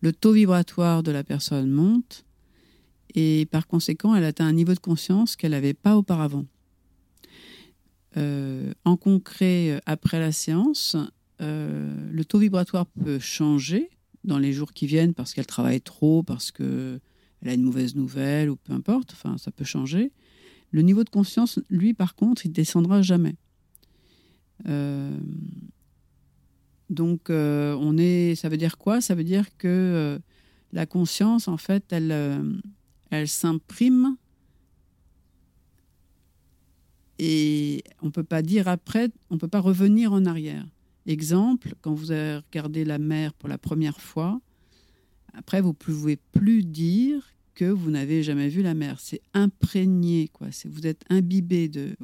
le 0.01 0.11
taux 0.11 0.33
vibratoire 0.33 1.01
de 1.01 1.11
la 1.11 1.23
personne 1.23 1.71
monte, 1.71 2.25
et 3.15 3.47
par 3.49 3.67
conséquent, 3.67 4.13
elle 4.15 4.25
atteint 4.25 4.45
un 4.45 4.51
niveau 4.51 4.73
de 4.73 4.79
conscience 4.79 5.37
qu'elle 5.37 5.51
n'avait 5.51 5.73
pas 5.73 5.95
auparavant. 5.95 6.45
Euh, 8.17 8.73
en 8.83 8.97
concret, 8.97 9.81
après 9.85 10.19
la 10.19 10.33
séance, 10.33 10.97
le 11.39 12.23
taux 12.25 12.39
vibratoire 12.39 12.85
peut 12.85 13.19
changer 13.19 13.89
dans 14.25 14.39
les 14.39 14.51
jours 14.51 14.73
qui 14.73 14.87
viennent 14.87 15.13
parce 15.13 15.33
qu'elle 15.33 15.45
travaille 15.45 15.79
trop, 15.79 16.21
parce 16.21 16.51
qu'elle 16.51 16.99
a 17.45 17.53
une 17.53 17.63
mauvaise 17.63 17.95
nouvelle 17.95 18.49
ou 18.49 18.57
peu 18.57 18.73
importe, 18.73 19.15
ça 19.37 19.51
peut 19.51 19.63
changer. 19.63 20.11
Le 20.71 20.81
niveau 20.81 21.03
de 21.03 21.09
conscience, 21.09 21.59
lui 21.69 21.93
par 21.93 22.15
contre, 22.15 22.45
il 22.45 22.51
descendra 22.51 23.01
jamais. 23.01 23.35
Euh, 24.67 25.17
Donc, 26.89 27.29
euh, 27.29 27.75
on 27.79 27.97
est, 27.97 28.35
ça 28.35 28.49
veut 28.49 28.57
dire 28.57 28.77
quoi? 28.77 29.01
Ça 29.01 29.13
veut 29.13 29.23
dire 29.23 29.45
que 29.57 29.67
euh, 29.67 30.19
la 30.71 30.85
conscience, 30.85 31.47
en 31.47 31.57
fait, 31.57 31.83
elle, 31.91 32.61
elle 33.09 33.27
s'imprime 33.27 34.17
et 37.19 37.83
on 38.01 38.11
peut 38.11 38.23
pas 38.23 38.41
dire 38.41 38.67
après, 38.67 39.09
on 39.29 39.37
peut 39.37 39.47
pas 39.47 39.59
revenir 39.59 40.13
en 40.13 40.25
arrière. 40.25 40.65
Exemple, 41.05 41.73
quand 41.81 41.93
vous 41.93 42.11
avez 42.11 42.37
regardé 42.37 42.85
la 42.85 42.99
mer 42.99 43.33
pour 43.33 43.49
la 43.49 43.57
première 43.57 43.99
fois, 43.99 44.39
après 45.33 45.61
vous 45.61 45.73
pouvez 45.73 46.17
plus 46.17 46.63
dire 46.63 47.23
que 47.57 47.65
vous 47.65 47.89
n'avez 47.89 48.21
jamais 48.21 48.49
vu 48.49 48.61
la 48.61 48.75
mer. 48.75 48.99
C'est 48.99 49.21
imprégné, 49.33 50.29
quoi. 50.31 50.51
C'est 50.51 50.69
vous 50.69 50.85
êtes 50.85 51.03
imbibé 51.09 51.67
de. 51.67 51.95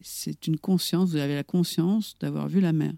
C'est 0.00 0.46
une 0.46 0.56
conscience. 0.56 1.10
Vous 1.10 1.16
avez 1.16 1.34
la 1.34 1.42
conscience 1.42 2.14
d'avoir 2.20 2.46
vu 2.46 2.60
la 2.60 2.72
mer. 2.72 2.92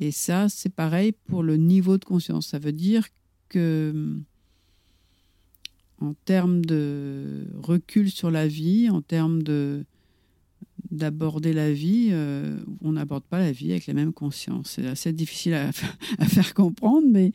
Et 0.00 0.10
ça, 0.10 0.48
c'est 0.48 0.74
pareil 0.74 1.12
pour 1.12 1.44
le 1.44 1.56
niveau 1.56 1.98
de 1.98 2.04
conscience. 2.04 2.48
Ça 2.48 2.58
veut 2.58 2.72
dire 2.72 3.06
que, 3.48 4.18
en 6.00 6.14
termes 6.24 6.64
de 6.64 7.46
recul 7.54 8.10
sur 8.10 8.32
la 8.32 8.48
vie, 8.48 8.90
en 8.90 9.00
termes 9.00 9.44
de 9.44 9.84
d'aborder 10.90 11.52
la 11.52 11.70
vie, 11.72 12.08
euh, 12.12 12.58
on 12.80 12.92
n'aborde 12.92 13.24
pas 13.24 13.38
la 13.38 13.52
vie 13.52 13.72
avec 13.72 13.86
la 13.86 13.94
même 13.94 14.12
conscience. 14.12 14.72
C'est 14.76 14.86
assez 14.86 15.12
difficile 15.12 15.54
à, 16.18 16.24
faire 16.24 16.54
comprendre, 16.54 17.06
mais 17.10 17.32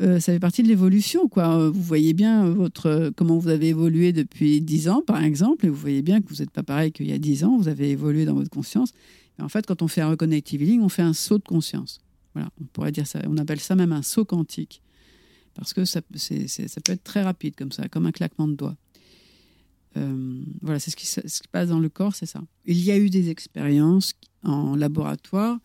euh, 0.00 0.18
ça 0.18 0.32
fait 0.32 0.40
partie 0.40 0.62
de 0.62 0.68
l'évolution. 0.68 1.28
Quoi. 1.28 1.70
Vous 1.70 1.82
voyez 1.82 2.14
bien 2.14 2.48
votre, 2.50 3.12
comment 3.16 3.38
vous 3.38 3.48
avez 3.48 3.68
évolué 3.68 4.12
depuis 4.12 4.60
10 4.60 4.88
ans, 4.88 5.02
par 5.06 5.22
exemple, 5.22 5.66
et 5.66 5.68
vous 5.68 5.76
voyez 5.76 6.02
bien 6.02 6.20
que 6.20 6.28
vous 6.28 6.36
n'êtes 6.36 6.50
pas 6.50 6.62
pareil 6.62 6.92
qu'il 6.92 7.06
y 7.06 7.12
a 7.12 7.18
10 7.18 7.44
ans, 7.44 7.56
vous 7.56 7.68
avez 7.68 7.90
évolué 7.90 8.24
dans 8.24 8.34
votre 8.34 8.50
conscience. 8.50 8.92
Et 9.38 9.42
en 9.42 9.48
fait, 9.48 9.66
quand 9.66 9.82
on 9.82 9.88
fait 9.88 10.00
un 10.00 10.10
reconnective 10.10 10.62
healing, 10.62 10.80
on 10.80 10.88
fait 10.88 11.02
un 11.02 11.12
saut 11.12 11.38
de 11.38 11.44
conscience. 11.44 12.00
Voilà, 12.34 12.50
on 12.60 12.64
pourrait 12.64 12.92
dire 12.92 13.06
ça, 13.06 13.20
on 13.26 13.38
appelle 13.38 13.60
ça 13.60 13.76
même 13.76 13.92
un 13.92 14.02
saut 14.02 14.24
quantique. 14.24 14.82
Parce 15.54 15.72
que 15.72 15.84
ça, 15.86 16.02
c'est, 16.16 16.48
ça 16.48 16.80
peut 16.82 16.92
être 16.92 17.04
très 17.04 17.22
rapide 17.22 17.54
comme 17.56 17.72
ça, 17.72 17.88
comme 17.88 18.04
un 18.04 18.12
claquement 18.12 18.46
de 18.46 18.54
doigts. 18.54 18.76
Euh, 19.96 20.42
voilà, 20.62 20.78
c'est 20.78 20.90
ce 20.90 20.96
qui, 20.96 21.06
ce 21.06 21.20
qui, 21.20 21.48
passe 21.48 21.68
dans 21.68 21.78
le 21.78 21.88
corps, 21.88 22.14
c'est 22.14 22.26
ça. 22.26 22.42
Il 22.64 22.78
y 22.78 22.90
a 22.90 22.98
eu 22.98 23.08
des 23.08 23.30
expériences 23.30 24.14
en 24.42 24.76
laboratoire 24.76 25.58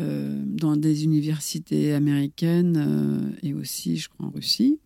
euh, 0.00 0.42
dans 0.46 0.76
des 0.76 1.04
universités 1.04 1.92
américaines 1.92 2.76
euh, 2.76 3.36
et 3.42 3.54
aussi, 3.54 3.96
je 3.96 4.08
crois, 4.08 4.26
en 4.26 4.30
Russie. 4.30 4.78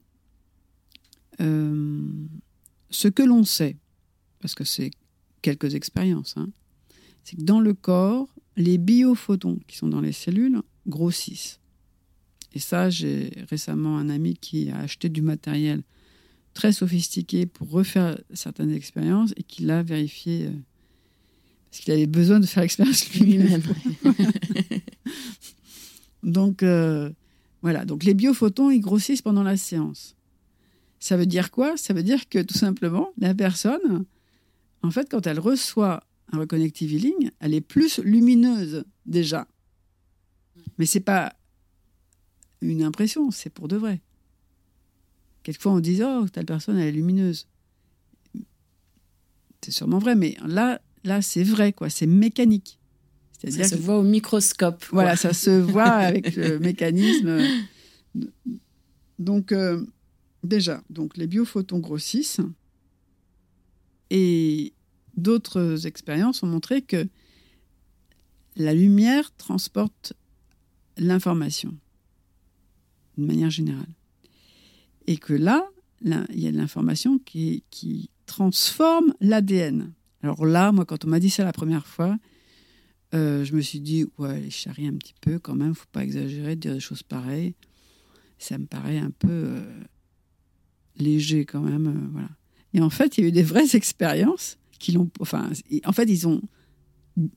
Ce 1.38 3.08
que 3.08 3.22
l'on 3.22 3.44
sait, 3.44 3.76
parce 4.40 4.54
que 4.54 4.64
c'est 4.64 4.90
quelques 5.42 5.74
expériences, 5.74 6.34
hein, 6.38 6.48
c'est 7.24 7.36
que 7.36 7.42
dans 7.42 7.60
le 7.60 7.74
corps, 7.74 8.28
les 8.56 8.78
biophotons 8.78 9.58
qui 9.66 9.76
sont 9.76 9.88
dans 9.88 10.00
les 10.00 10.12
cellules 10.12 10.62
grossissent. 10.86 11.60
Et 12.54 12.58
ça, 12.58 12.88
j'ai 12.88 13.30
récemment 13.50 13.98
un 13.98 14.08
ami 14.08 14.34
qui 14.34 14.70
a 14.70 14.78
acheté 14.78 15.10
du 15.10 15.20
matériel 15.20 15.82
très 16.56 16.72
sophistiqué 16.72 17.44
pour 17.44 17.70
refaire 17.70 18.18
certaines 18.32 18.72
expériences 18.72 19.32
et 19.36 19.42
qui 19.42 19.62
l'a 19.62 19.82
vérifié 19.82 20.46
euh, 20.46 20.52
parce 21.70 21.84
qu'il 21.84 21.92
avait 21.92 22.06
besoin 22.06 22.40
de 22.40 22.46
faire 22.46 22.62
l'expérience 22.62 23.08
lui-même. 23.14 23.62
donc 26.22 26.62
euh, 26.62 27.10
voilà, 27.60 27.84
donc 27.84 28.04
les 28.04 28.14
biophotons 28.14 28.70
ils 28.70 28.80
grossissent 28.80 29.22
pendant 29.22 29.42
la 29.42 29.58
séance. 29.58 30.16
Ça 30.98 31.18
veut 31.18 31.26
dire 31.26 31.50
quoi? 31.50 31.76
Ça 31.76 31.92
veut 31.92 32.02
dire 32.02 32.26
que 32.28 32.40
tout 32.40 32.56
simplement 32.56 33.10
la 33.18 33.34
personne, 33.34 34.06
en 34.82 34.90
fait, 34.90 35.10
quand 35.10 35.26
elle 35.26 35.38
reçoit 35.38 36.04
un 36.32 36.38
reconnective 36.38 36.92
healing, 36.92 37.30
elle 37.38 37.52
est 37.52 37.60
plus 37.60 37.98
lumineuse 37.98 38.84
déjà. 39.04 39.46
Mais 40.78 40.86
c'est 40.86 41.00
pas 41.00 41.34
une 42.62 42.82
impression, 42.82 43.30
c'est 43.30 43.50
pour 43.50 43.68
de 43.68 43.76
vrai. 43.76 44.00
Quelquefois, 45.46 45.74
on 45.74 45.78
dit 45.78 46.02
Oh, 46.02 46.26
telle 46.28 46.44
personne, 46.44 46.76
elle 46.76 46.88
est 46.88 46.92
lumineuse. 46.92 47.46
C'est 49.60 49.70
sûrement 49.70 50.00
vrai, 50.00 50.16
mais 50.16 50.36
là, 50.44 50.80
là 51.04 51.22
c'est 51.22 51.44
vrai, 51.44 51.72
quoi. 51.72 51.88
C'est 51.88 52.08
mécanique. 52.08 52.80
Ça 53.48 53.62
se 53.62 53.76
voit 53.76 53.96
au 53.96 54.02
microscope. 54.02 54.84
Quoi. 54.86 55.02
Voilà, 55.02 55.14
ça 55.14 55.32
se 55.32 55.50
voit 55.50 55.84
avec 55.84 56.34
le 56.34 56.58
mécanisme. 56.58 57.38
Donc, 59.20 59.52
euh, 59.52 59.86
déjà, 60.42 60.82
donc 60.90 61.16
les 61.16 61.28
biophotons 61.28 61.78
grossissent. 61.78 62.40
Et 64.10 64.72
d'autres 65.16 65.86
expériences 65.86 66.42
ont 66.42 66.48
montré 66.48 66.82
que 66.82 67.06
la 68.56 68.74
lumière 68.74 69.32
transporte 69.36 70.14
l'information, 70.96 71.72
d'une 73.16 73.28
manière 73.28 73.50
générale. 73.50 73.95
Et 75.06 75.16
que 75.16 75.32
là, 75.32 75.68
là 76.02 76.24
il 76.30 76.40
y 76.40 76.48
a 76.48 76.52
de 76.52 76.56
l'information 76.56 77.18
qui, 77.18 77.62
transforme 78.26 79.14
l'ADN. 79.20 79.92
Alors 80.22 80.46
là, 80.46 80.72
moi, 80.72 80.84
quand 80.84 81.04
on 81.04 81.08
m'a 81.08 81.20
dit 81.20 81.30
ça 81.30 81.44
la 81.44 81.52
première 81.52 81.86
fois, 81.86 82.18
euh, 83.14 83.44
je 83.44 83.54
me 83.54 83.60
suis 83.60 83.78
dit, 83.78 84.04
ouais, 84.18 84.40
les 84.40 84.50
charrie 84.50 84.88
un 84.88 84.94
petit 84.94 85.14
peu 85.20 85.38
quand 85.38 85.54
même, 85.54 85.74
faut 85.74 85.86
pas 85.92 86.02
exagérer 86.02 86.56
de 86.56 86.60
dire 86.60 86.74
des 86.74 86.80
choses 86.80 87.04
pareilles. 87.04 87.54
Ça 88.38 88.58
me 88.58 88.66
paraît 88.66 88.98
un 88.98 89.10
peu 89.10 89.28
euh, 89.30 89.80
léger 90.96 91.44
quand 91.44 91.60
même. 91.60 91.86
Euh, 91.86 92.08
voilà. 92.10 92.28
Et 92.74 92.80
en 92.80 92.90
fait, 92.90 93.16
il 93.16 93.20
y 93.22 93.24
a 93.24 93.28
eu 93.28 93.32
des 93.32 93.44
vraies 93.44 93.76
expériences 93.76 94.58
qui 94.78 94.92
l'ont. 94.92 95.08
Enfin, 95.20 95.50
en 95.84 95.92
fait, 95.92 96.10
ils 96.10 96.26
ont 96.26 96.42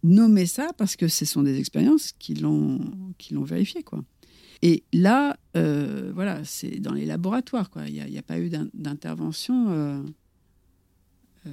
nommé 0.04 0.46
ça 0.46 0.72
parce 0.78 0.96
que 0.96 1.08
ce 1.08 1.24
sont 1.26 1.44
des 1.44 1.60
expériences 1.60 2.14
qui 2.18 2.34
l'ont 2.34 3.14
qui 3.18 3.34
l'ont 3.34 3.44
vérifié, 3.44 3.84
quoi. 3.84 4.04
Et 4.62 4.84
là, 4.92 5.38
euh, 5.56 6.12
voilà, 6.14 6.44
c'est 6.44 6.80
dans 6.80 6.94
les 6.94 7.06
laboratoires, 7.06 7.70
quoi. 7.70 7.88
Il 7.88 7.94
n'y 7.94 8.18
a, 8.18 8.20
a, 8.20 8.24
pas 8.24 8.40
eu 8.40 8.50
d'intervention 8.74 9.70
euh, 9.70 10.04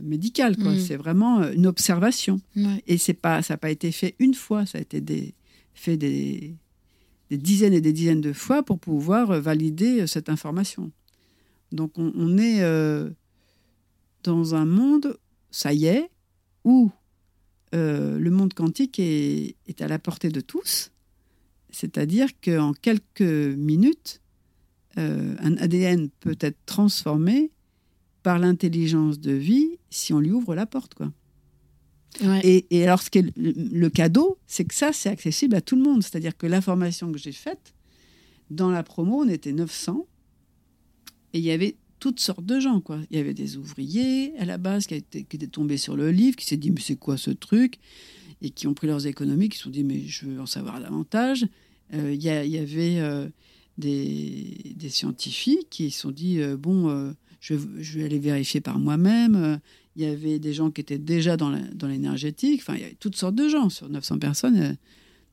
médicale, 0.02 0.56
quoi. 0.56 0.72
Mmh. 0.72 0.78
C'est 0.78 0.96
vraiment 0.96 1.40
euh, 1.40 1.52
une 1.52 1.66
observation. 1.66 2.40
Ouais. 2.56 2.82
Et 2.86 2.98
c'est 2.98 3.14
pas, 3.14 3.42
ça 3.42 3.54
n'a 3.54 3.58
pas 3.58 3.70
été 3.70 3.92
fait 3.92 4.16
une 4.18 4.34
fois, 4.34 4.66
ça 4.66 4.78
a 4.78 4.80
été 4.80 5.00
des, 5.00 5.34
fait 5.74 5.96
des, 5.96 6.56
des, 7.30 7.38
dizaines 7.38 7.74
et 7.74 7.80
des 7.80 7.92
dizaines 7.92 8.20
de 8.20 8.32
fois 8.32 8.62
pour 8.62 8.78
pouvoir 8.78 9.40
valider 9.40 10.06
cette 10.06 10.28
information. 10.28 10.90
Donc 11.72 11.98
on, 11.98 12.12
on 12.14 12.38
est 12.38 12.62
euh, 12.62 13.10
dans 14.22 14.54
un 14.54 14.64
monde, 14.64 15.16
ça 15.50 15.72
y 15.72 15.86
est, 15.86 16.10
où 16.64 16.90
euh, 17.74 18.18
le 18.18 18.30
monde 18.30 18.54
quantique 18.54 18.98
est, 18.98 19.56
est 19.66 19.80
à 19.82 19.88
la 19.88 19.98
portée 19.98 20.30
de 20.30 20.40
tous 20.40 20.90
c'est-à-dire 21.76 22.28
qu'en 22.42 22.72
quelques 22.72 23.20
minutes, 23.20 24.22
euh, 24.96 25.34
un 25.40 25.58
ADN 25.58 26.08
peut 26.20 26.38
être 26.40 26.56
transformé 26.64 27.50
par 28.22 28.38
l'intelligence 28.38 29.20
de 29.20 29.32
vie 29.32 29.78
si 29.90 30.14
on 30.14 30.20
lui 30.20 30.30
ouvre 30.30 30.54
la 30.54 30.64
porte. 30.64 30.94
Quoi. 30.94 31.12
Ouais. 32.22 32.40
Et, 32.44 32.66
et, 32.70 32.84
alors, 32.84 33.02
ce 33.02 33.10
qui 33.10 33.18
est 33.18 33.36
le, 33.36 33.52
le 33.52 33.90
cadeau, 33.90 34.38
c'est 34.46 34.64
que 34.64 34.74
ça, 34.74 34.94
c'est 34.94 35.10
accessible 35.10 35.54
à 35.54 35.60
tout 35.60 35.76
le 35.76 35.82
monde. 35.82 36.02
C'est-à-dire 36.02 36.34
que 36.34 36.46
l'information 36.46 37.12
que 37.12 37.18
j'ai 37.18 37.32
faite, 37.32 37.74
dans 38.48 38.70
la 38.70 38.82
promo, 38.82 39.22
on 39.22 39.28
était 39.28 39.52
900, 39.52 40.06
et 41.34 41.38
il 41.38 41.44
y 41.44 41.50
avait 41.50 41.76
toutes 41.98 42.20
sortes 42.20 42.46
de 42.46 42.58
gens. 42.58 42.80
Quoi. 42.80 43.00
Il 43.10 43.18
y 43.18 43.20
avait 43.20 43.34
des 43.34 43.58
ouvriers 43.58 44.32
à 44.38 44.46
la 44.46 44.56
base 44.56 44.86
qui, 44.86 44.94
étaient, 44.94 45.24
qui 45.24 45.36
étaient 45.36 45.46
tombés 45.46 45.76
sur 45.76 45.94
le 45.94 46.10
livre, 46.10 46.36
qui 46.36 46.46
s'est 46.46 46.56
dit, 46.56 46.70
mais 46.70 46.80
c'est 46.80 46.96
quoi 46.96 47.18
ce 47.18 47.30
truc? 47.30 47.78
Et 48.40 48.50
qui 48.50 48.66
ont 48.66 48.74
pris 48.74 48.86
leurs 48.86 49.06
économies, 49.06 49.50
qui 49.50 49.58
se 49.58 49.64
sont 49.64 49.70
dit, 49.70 49.84
mais 49.84 50.00
je 50.06 50.26
veux 50.26 50.40
en 50.40 50.46
savoir 50.46 50.80
davantage. 50.80 51.46
Il 51.92 52.00
euh, 52.00 52.14
y, 52.14 52.48
y, 52.48 52.58
avait 52.58 52.98
euh, 52.98 53.28
des, 53.78 54.88
scientifiques 54.88 55.68
qui 55.70 55.90
se 55.90 56.00
sont 56.00 56.10
dit 56.10 56.40
euh, 56.40 56.56
bon, 56.56 57.14
je, 57.40 57.54
vais 57.54 58.04
aller 58.04 58.18
vérifier 58.18 58.60
par 58.60 58.78
moi-même. 58.78 59.60
Il 59.94 60.02
y 60.02 60.06
avait 60.06 60.38
des 60.38 60.52
gens 60.52 60.70
qui 60.70 60.80
étaient 60.80 60.98
déjà 60.98 61.36
dans 61.36 61.50
l'énergétique. 61.88 62.60
Enfin, 62.62 62.74
il 62.74 62.82
y 62.82 62.84
avait 62.84 62.96
toutes 62.98 63.16
sortes 63.16 63.34
de 63.34 63.48
gens. 63.48 63.70
Sur 63.70 63.88
900 63.88 64.18
personnes, 64.18 64.76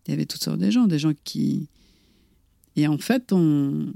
il 0.05 0.11
y 0.11 0.13
avait 0.13 0.25
toutes 0.25 0.43
sortes 0.43 0.59
de 0.59 0.69
gens. 0.69 0.87
Des 0.87 0.99
gens 0.99 1.13
qui. 1.23 1.67
Et 2.75 2.87
en 2.87 2.97
fait, 2.97 3.33
on, 3.33 3.93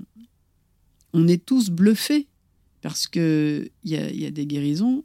on 1.14 1.28
est 1.28 1.44
tous 1.44 1.70
bluffés 1.70 2.28
parce 2.82 3.08
qu'il 3.08 3.72
y 3.84 3.96
a, 3.96 4.12
y 4.12 4.26
a 4.26 4.32
des 4.32 4.46
guérisons. 4.46 5.04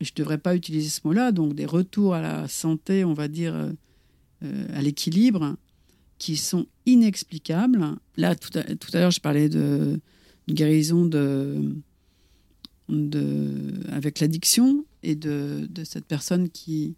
Je 0.00 0.10
ne 0.10 0.16
devrais 0.16 0.38
pas 0.38 0.56
utiliser 0.56 0.88
ce 0.88 1.00
mot-là. 1.04 1.32
Donc, 1.32 1.54
des 1.54 1.66
retours 1.66 2.14
à 2.14 2.20
la 2.20 2.48
santé, 2.48 3.04
on 3.04 3.14
va 3.14 3.28
dire, 3.28 3.54
à 4.42 4.82
l'équilibre 4.82 5.56
qui 6.22 6.36
sont 6.36 6.66
inexplicables. 6.86 7.96
Là, 8.16 8.36
tout 8.36 8.56
à, 8.56 8.62
tout 8.62 8.90
à 8.92 9.00
l'heure, 9.00 9.10
je 9.10 9.20
parlais 9.20 9.48
de, 9.48 9.98
guérison 10.48 11.04
de, 11.04 11.74
de, 12.88 13.72
avec 13.90 14.20
l'addiction 14.20 14.84
et 15.02 15.16
de, 15.16 15.66
de, 15.68 15.82
cette 15.82 16.04
personne 16.04 16.48
qui, 16.48 16.94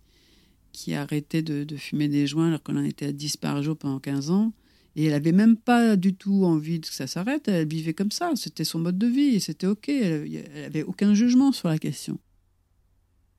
qui 0.72 0.92
a 0.92 1.00
arrêté 1.00 1.40
de, 1.40 1.64
de 1.64 1.76
fumer 1.76 2.08
des 2.08 2.26
joints 2.26 2.48
alors 2.48 2.62
qu'on 2.62 2.76
en 2.76 2.84
était 2.84 3.06
à 3.06 3.12
10 3.12 3.38
par 3.38 3.62
jour 3.62 3.78
pendant 3.78 3.98
15 3.98 4.28
ans. 4.28 4.52
Et 4.94 5.06
elle 5.06 5.12
n'avait 5.12 5.32
même 5.32 5.56
pas 5.56 5.96
du 5.96 6.14
tout 6.14 6.44
envie 6.44 6.82
que 6.82 6.92
ça 6.92 7.06
s'arrête. 7.06 7.48
Elle 7.48 7.66
vivait 7.66 7.94
comme 7.94 8.10
ça. 8.10 8.30
C'était 8.34 8.64
son 8.64 8.78
mode 8.78 8.98
de 8.98 9.06
vie 9.06 9.40
c'était 9.40 9.66
OK. 9.66 9.88
Elle 9.88 10.44
n'avait 10.54 10.82
aucun 10.82 11.14
jugement 11.14 11.50
sur 11.50 11.68
la 11.68 11.78
question. 11.78 12.18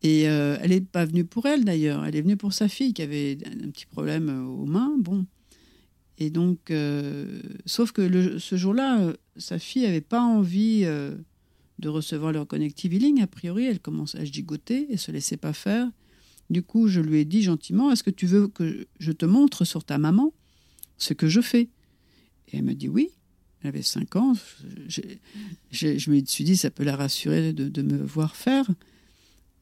Et 0.02 0.28
euh, 0.30 0.58
elle 0.64 0.72
n'est 0.72 0.82
pas 0.82 1.06
venue 1.06 1.26
pour 1.26 1.46
elle 1.46 1.64
d'ailleurs. 1.64 2.04
Elle 2.06 2.16
est 2.16 2.24
venue 2.24 2.38
pour 2.38 2.54
sa 2.54 2.68
fille 2.68 2.96
qui 2.96 3.04
avait 3.04 3.38
un 3.46 3.70
petit 3.70 3.86
problème 3.86 4.48
aux 4.50 4.66
mains. 4.66 4.96
Bon. 4.98 5.28
Et 6.18 6.30
donc, 6.30 6.72
euh, 6.72 7.42
sauf 7.66 7.92
que 7.92 8.40
ce 8.40 8.56
jour-là, 8.56 9.02
euh, 9.02 9.14
sa 9.38 9.60
fille 9.60 9.84
n'avait 9.84 10.02
pas 10.02 10.22
envie 10.22 10.82
euh, 10.86 11.16
de 11.80 11.90
recevoir 11.90 12.32
le 12.32 12.46
connective 12.46 12.94
healing. 12.94 13.22
A 13.22 13.28
priori, 13.28 13.66
elle 13.66 13.80
commençait 13.80 14.20
à 14.20 14.26
gigoter 14.26 14.88
et 14.90 14.98
se 14.98 15.12
laissait 15.12 15.38
pas 15.38 15.54
faire. 15.54 15.90
Du 16.50 16.64
coup, 16.64 16.88
je 16.88 17.02
lui 17.02 17.20
ai 17.20 17.26
dit 17.26 17.42
gentiment 17.42 17.92
Est-ce 17.92 18.04
que 18.04 18.12
tu 18.12 18.28
veux 18.28 18.48
que 18.48 18.88
je 19.00 19.12
te 19.12 19.26
montre 19.26 19.66
sur 19.66 19.84
ta 19.84 19.98
maman 19.98 20.34
ce 20.98 21.14
que 21.14 21.28
je 21.28 21.42
fais? 21.42 21.70
Et 22.48 22.58
elle 22.58 22.64
me 22.64 22.74
dit 22.74 22.88
Oui. 22.88 23.10
Elle 23.62 23.70
avait 23.70 23.82
5 23.82 24.16
ans. 24.18 24.34
Je, 24.88 26.12
me 26.12 26.24
suis 26.26 26.44
dit 26.44 26.56
Ça 26.56 26.70
peut 26.70 26.84
la 26.84 26.96
rassurer 26.96 27.52
de, 27.52 27.82
me 27.82 27.98
voir 27.98 28.36
faire. 28.36 28.70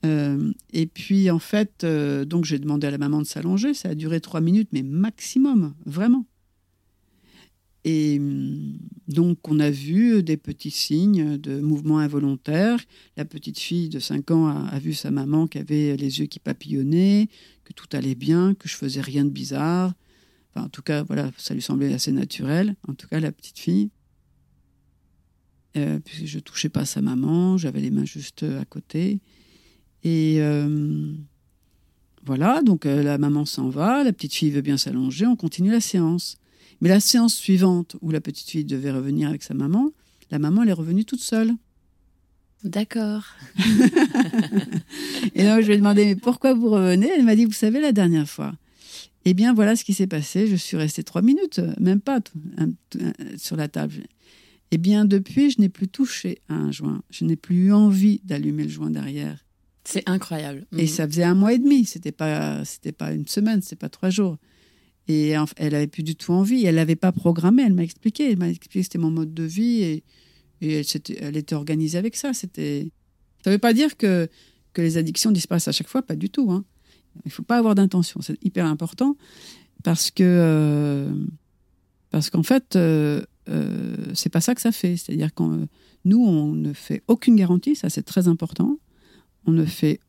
Et 0.03 0.85
puis, 0.87 1.31
en 1.31 1.39
fait, 1.39 1.85
donc 1.85 2.43
j'ai 2.43 2.59
demandé 2.59 2.85
à 2.85 2.91
la 2.91 2.97
maman 2.97 3.21
de 3.21 3.25
s'allonger. 3.25 3.73
Ça 3.73 3.89
a 3.89 3.95
duré 3.95 4.19
3 4.19 4.41
minutes, 4.41 4.67
mais 4.73 4.83
maximum, 4.83 5.73
vraiment. 5.85 6.25
Et 7.86 8.17
hum, 8.19 8.77
donc, 9.07 9.47
on 9.49 9.59
a 9.59 9.69
vu 9.69 10.23
des 10.23 10.38
petits 10.38 10.71
signes 10.71 11.38
de 11.38 11.59
mouvement 11.59 11.99
involontaire. 11.99 12.79
La 13.17 13.25
petite 13.25 13.59
fille 13.59 13.89
de 13.89 13.99
5 13.99 14.31
ans 14.31 14.47
a, 14.47 14.79
vu 14.79 14.93
sa 14.93 15.11
maman 15.11 15.47
qui 15.47 15.57
avait 15.57 15.97
les 15.97 16.19
yeux 16.19 16.25
qui 16.25 16.39
papillonnaient, 16.39 17.27
que 17.63 17.73
tout 17.73 17.88
allait 17.91 18.15
bien, 18.15 18.53
que 18.55 18.69
je 18.69 18.75
faisais 18.75 19.01
rien 19.01 19.25
de 19.25 19.29
bizarre. 19.29 19.93
Enfin, 20.49 20.65
en 20.67 20.69
tout 20.69 20.81
cas, 20.81 21.03
voilà, 21.03 21.31
ça 21.38 21.53
lui 21.53 21.61
semblait 21.61 21.93
assez 21.93 22.11
naturel. 22.11 22.75
En 22.88 22.93
tout 22.93 23.07
cas, 23.07 23.19
la 23.19 23.31
petite 23.31 23.59
fille. 23.59 23.89
Euh, 25.75 25.99
puis 25.99 26.27
je 26.27 26.39
touchais 26.39 26.69
pas 26.69 26.86
sa 26.86 27.01
maman, 27.01 27.57
j'avais 27.57 27.81
les 27.81 27.91
mains 27.91 28.05
juste 28.05 28.43
à 28.43 28.63
côté. 28.63 29.19
Et 30.03 30.38
euh, 30.39 31.13
voilà, 32.25 32.61
donc 32.61 32.86
euh, 32.86 33.01
la 33.01 33.17
maman 33.17 33.45
s'en 33.45 33.69
va, 33.69 34.03
la 34.03 34.13
petite 34.13 34.34
fille 34.34 34.51
veut 34.51 34.61
bien 34.61 34.77
s'allonger, 34.77 35.25
on 35.25 35.36
continue 35.36 35.71
la 35.71 35.81
séance. 35.81 36.38
Mais 36.84 36.89
la 36.89 36.99
séance 36.99 37.34
suivante, 37.34 37.95
où 38.01 38.11
la 38.11 38.19
petite 38.19 38.49
fille 38.49 38.65
devait 38.65 38.91
revenir 38.91 39.29
avec 39.29 39.41
sa 39.41 39.53
maman, 39.53 39.91
la 40.31 40.38
maman, 40.38 40.63
elle 40.63 40.69
est 40.69 40.73
revenue 40.73 41.05
toute 41.05 41.21
seule. 41.21 41.53
D'accord. 42.65 43.23
et 45.34 45.43
donc, 45.45 45.61
je 45.61 45.67
lui 45.67 45.75
ai 45.75 45.77
demandé, 45.77 46.03
mais 46.03 46.17
pourquoi 46.17 46.53
vous 46.53 46.69
revenez? 46.69 47.09
Elle 47.15 47.23
m'a 47.23 47.38
dit, 47.38 47.45
vous 47.45 47.53
savez, 47.53 47.79
la 47.79 47.93
dernière 47.93 48.27
fois. 48.27 48.53
Eh 49.23 49.34
bien, 49.34 49.53
voilà 49.53 49.77
ce 49.77 49.86
qui 49.86 49.93
s'est 49.93 50.07
passé. 50.07 50.45
Je 50.45 50.57
suis 50.57 50.75
restée 50.75 51.05
trois 51.05 51.21
minutes, 51.21 51.61
même 51.79 52.01
pas 52.01 52.19
un, 52.57 52.71
un, 52.99 53.13
sur 53.38 53.55
la 53.55 53.69
table. 53.69 54.03
Eh 54.71 54.77
bien, 54.77 55.05
depuis, 55.05 55.51
je 55.51 55.61
n'ai 55.61 55.69
plus 55.69 55.88
touché 55.88 56.39
à 56.49 56.55
un 56.55 56.73
joint. 56.73 57.01
Je 57.09 57.23
n'ai 57.23 57.38
plus 57.38 57.67
eu 57.67 57.71
envie 57.71 58.19
d'allumer 58.25 58.63
le 58.63 58.69
joint 58.69 58.91
derrière. 58.91 59.45
C'est 59.86 60.03
incroyable. 60.09 60.65
Et 60.77 60.84
mmh. 60.84 60.88
ça 60.88 61.07
faisait 61.07 61.23
un 61.23 61.36
mois 61.36 61.53
et 61.53 61.59
demi. 61.59 61.86
C'était 61.86 62.11
pas, 62.11 62.65
c'était 62.65 62.91
pas 62.91 63.13
une 63.13 63.27
semaine, 63.27 63.61
c'était 63.61 63.77
pas 63.77 63.88
trois 63.88 64.09
jours. 64.09 64.38
Et 65.07 65.35
elle 65.57 65.75
avait 65.75 65.87
plus 65.87 66.03
du 66.03 66.15
tout 66.15 66.31
envie. 66.31 66.65
Elle 66.65 66.75
l'avait 66.75 66.95
pas 66.95 67.11
programmé. 67.11 67.63
Elle 67.63 67.73
m'a 67.73 67.83
expliqué. 67.83 68.31
Elle 68.31 68.37
m'a 68.37 68.49
expliqué 68.49 68.79
que 68.79 68.83
c'était 68.83 68.97
mon 68.97 69.11
mode 69.11 69.33
de 69.33 69.43
vie 69.43 69.83
et, 69.83 70.03
elle, 70.61 71.37
était, 71.37 71.55
organisée 71.55 71.97
avec 71.97 72.15
ça. 72.15 72.33
C'était. 72.33 72.89
Ça 73.43 73.51
veut 73.51 73.57
pas 73.57 73.73
dire 73.73 73.97
que 73.97 74.29
que 74.71 74.81
les 74.81 74.97
addictions 74.97 75.31
disparaissent 75.31 75.67
à 75.67 75.73
chaque 75.73 75.89
fois. 75.89 76.01
Pas 76.01 76.15
du 76.15 76.29
tout. 76.29 76.49
Hein. 76.51 76.63
Il 77.25 77.31
faut 77.31 77.43
pas 77.43 77.57
avoir 77.57 77.75
d'intention. 77.75 78.21
C'est 78.21 78.43
hyper 78.43 78.65
important 78.65 79.17
parce 79.83 80.09
que 80.09 80.23
euh, 80.23 81.13
parce 82.09 82.29
qu'en 82.29 82.43
fait. 82.43 82.75
Euh, 82.75 83.23
euh, 83.49 83.97
c'est 84.13 84.29
pas 84.29 84.39
ça 84.39 84.55
que 84.55 84.61
ça 84.61 84.71
fait. 84.71 84.95
C'est-à-dire 84.95 85.33
que 85.33 85.43
nous, 86.05 86.23
on 86.25 86.53
ne 86.53 86.71
fait 86.71 87.03
aucune 87.09 87.35
garantie, 87.35 87.75
ça 87.75 87.89
c'est 87.89 88.03
très 88.03 88.29
important 88.29 88.77
on 89.45 89.51
ne 89.51 89.65
fait 89.65 89.99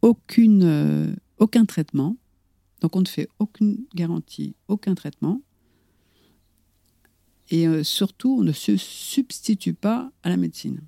aucune, 0.00 0.62
euh, 0.64 1.14
aucun 1.38 1.64
traitement. 1.64 2.16
Donc 2.82 2.96
on 2.96 3.00
ne 3.00 3.08
fait 3.08 3.28
aucune 3.38 3.84
garantie, 3.94 4.54
aucun 4.66 4.94
traitement. 4.94 5.40
Et 7.50 7.68
euh, 7.68 7.84
surtout, 7.84 8.38
on 8.40 8.42
ne 8.42 8.52
se 8.52 8.76
substitue 8.76 9.72
pas 9.72 10.10
à 10.24 10.28
la 10.28 10.36
médecine. 10.36 10.80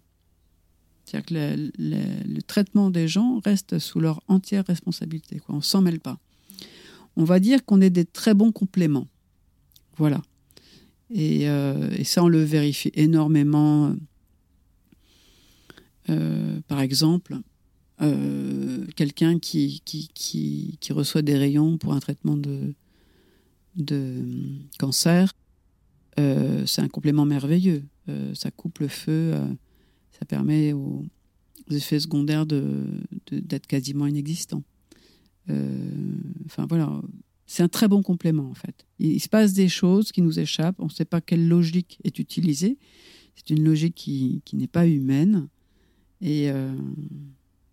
C'est-à-dire 1.05 1.27
que 1.27 1.71
le, 1.79 2.43
traitement 2.43 2.91
des 2.91 3.07
gens 3.07 3.41
reste 3.45 3.79
sous 3.79 4.01
leur 4.01 4.23
entière 4.27 4.65
responsabilité. 4.67 5.41
On 5.49 5.57
ne 5.57 5.61
s'en 5.61 5.83
mêle 5.83 6.01
pas. 6.01 6.19
On 7.17 7.25
va 7.25 7.39
dire 7.39 7.65
qu'on 7.65 7.81
est 7.81 7.91
des 7.91 8.05
très 8.05 8.35
bons 8.35 8.51
compléments. 8.51 9.07
Voilà. 9.97 10.21
Et, 11.11 11.49
euh, 11.49 12.03
ça, 12.03 12.25
on 12.25 12.29
le 12.29 12.43
vérifie 12.43 12.91
énormément. 12.95 13.95
Euh, 16.11 16.61
par 16.67 16.81
exemple, 16.81 17.39
euh, 18.03 18.87
quelqu'un 18.97 19.39
qui, 19.39 19.83
qui, 19.85 20.09
qui, 20.15 20.77
qui, 20.81 20.93
reçoit 20.93 21.23
des 21.23 21.37
rayons 21.37 21.79
pour 21.79 21.93
un 21.93 22.01
traitement 22.01 22.37
de, 22.37 22.75
de 23.77 24.25
cancer, 24.79 25.33
euh, 26.19 26.65
c'est 26.67 26.83
un 26.83 26.89
complément 26.89 27.25
merveilleux. 27.25 27.85
Euh, 28.09 28.35
ça 28.35 28.51
coupe 28.51 28.81
le 28.81 28.89
feu, 28.89 29.33
euh, 29.35 29.47
ça 30.13 30.25
permet 30.27 30.73
aux, 30.73 31.05
effets 31.71 32.01
secondaires 32.01 32.47
d'être 32.47 32.63
de, 33.31 33.41
de, 33.41 33.59
quasiment 33.59 34.07
inexistants. 34.07 34.63
Euh, 35.51 36.17
enfin 36.47 36.67
voilà, 36.67 37.01
c'est 37.47 37.63
un 37.63 37.69
très 37.69 37.89
bon 37.89 38.03
complément 38.03 38.51
en 38.51 38.55
fait. 38.55 38.87
Il, 38.99 39.13
il, 39.13 39.21
se 39.21 39.29
passe 39.29 39.53
des 39.55 39.69
choses 39.69 40.13
qui 40.13 40.21
nous 40.21 40.39
échappent, 40.39 40.77
on 40.79 40.87
ne 40.87 40.91
sait 40.91 41.05
pas 41.05 41.21
quelle 41.21 41.49
logique 41.49 41.99
est 42.05 42.19
utilisée. 42.19 42.77
C'est 43.35 43.51
une 43.51 43.65
logique 43.65 43.95
qui, 43.95 44.43
qui 44.45 44.57
n'est 44.57 44.69
pas 44.69 44.87
humaine. 44.87 45.49
Et 46.21 46.51
euh, 46.51 46.75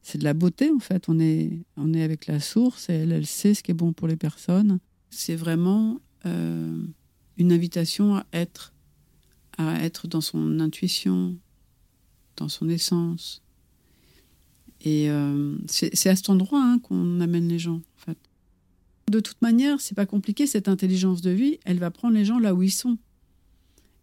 c'est 0.02 0.18
de 0.18 0.24
la 0.24 0.34
beauté 0.34 0.72
en 0.72 0.80
fait. 0.80 1.10
On 1.10 1.20
est, 1.20 1.60
on 1.78 1.94
est 1.94 2.04
avec 2.04 2.28
la 2.28 2.40
source 2.40 2.90
et 2.90 2.94
elle, 2.94 3.12
elle 3.12 3.26
sait 3.26 3.54
ce 3.54 3.64
qui 3.64 3.72
est 3.72 3.76
bon 3.76 3.94
pour 3.94 4.08
les 4.08 4.16
personnes. 4.16 4.80
C'est 5.10 5.36
vraiment 5.36 6.00
euh, 6.26 6.84
une 7.38 7.52
invitation 7.52 8.16
à 8.16 8.26
être, 8.34 8.74
à 9.58 9.84
être 9.84 10.08
dans 10.08 10.22
son 10.22 10.60
intuition, 10.60 11.36
dans 12.38 12.50
son 12.50 12.70
essence. 12.70 13.44
Et 14.84 15.10
euh, 15.10 15.58
c'est 15.68 16.10
à 16.10 16.16
cet 16.16 16.30
endroit 16.30 16.64
hein, 16.64 16.80
qu'on 16.80 17.22
amène 17.22 17.48
les 17.48 17.60
gens 17.60 17.76
en 17.76 18.06
fait. 18.06 18.18
De 19.12 19.20
toute 19.20 19.42
manière, 19.42 19.82
c'est 19.82 19.94
pas 19.94 20.06
compliqué. 20.06 20.48
Cette 20.48 20.68
intelligence 20.68 21.22
de 21.22 21.32
vie, 21.32 21.60
elle 21.66 21.80
va 21.80 21.92
prendre 21.92 22.16
les 22.16 22.26
gens 22.26 22.40
là 22.40 22.56
où 22.56 22.64
ils 22.64 22.72
sont 22.72 22.98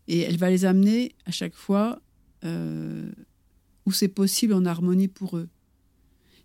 et 0.06 0.20
elle 0.20 0.38
va 0.38 0.50
les 0.50 0.64
amener 0.64 1.14
à 1.26 1.30
chaque 1.30 1.54
fois 1.54 2.00
euh, 2.44 3.10
où 3.86 3.92
c'est 3.92 4.08
possible 4.08 4.54
en 4.54 4.64
harmonie 4.64 5.08
pour 5.08 5.36
eux 5.36 5.48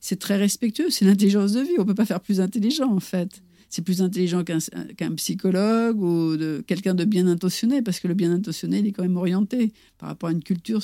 c'est 0.04 0.20
très 0.20 0.36
respectueux, 0.36 0.90
c'est 0.90 1.06
l'intelligence 1.06 1.54
de 1.54 1.62
vie. 1.62 1.76
On 1.78 1.86
peut 1.86 1.96
pas 1.96 2.06
faire 2.06 2.20
plus 2.20 2.42
intelligent 2.42 2.92
en 2.92 3.00
fait. 3.00 3.42
C'est 3.70 3.84
plus 3.84 4.02
intelligent 4.02 4.44
qu'un 4.44 4.60
qu 4.60 5.16
psychologue 5.16 6.02
ou 6.02 6.36
de 6.36 6.62
quelqu'un 6.68 6.94
de 6.94 7.06
bien 7.06 7.26
intentionné, 7.26 7.82
parce 7.82 8.02
que 8.02 8.10
le 8.10 8.14
bien 8.14 8.30
intentionné, 8.30 8.80
il 8.80 8.88
est 8.88 8.92
quand 8.92 9.04
même 9.04 9.16
orienté 9.16 9.72
par 9.98 10.10
rapport 10.10 10.28
à 10.28 10.34
une 10.34 10.44
culture. 10.44 10.84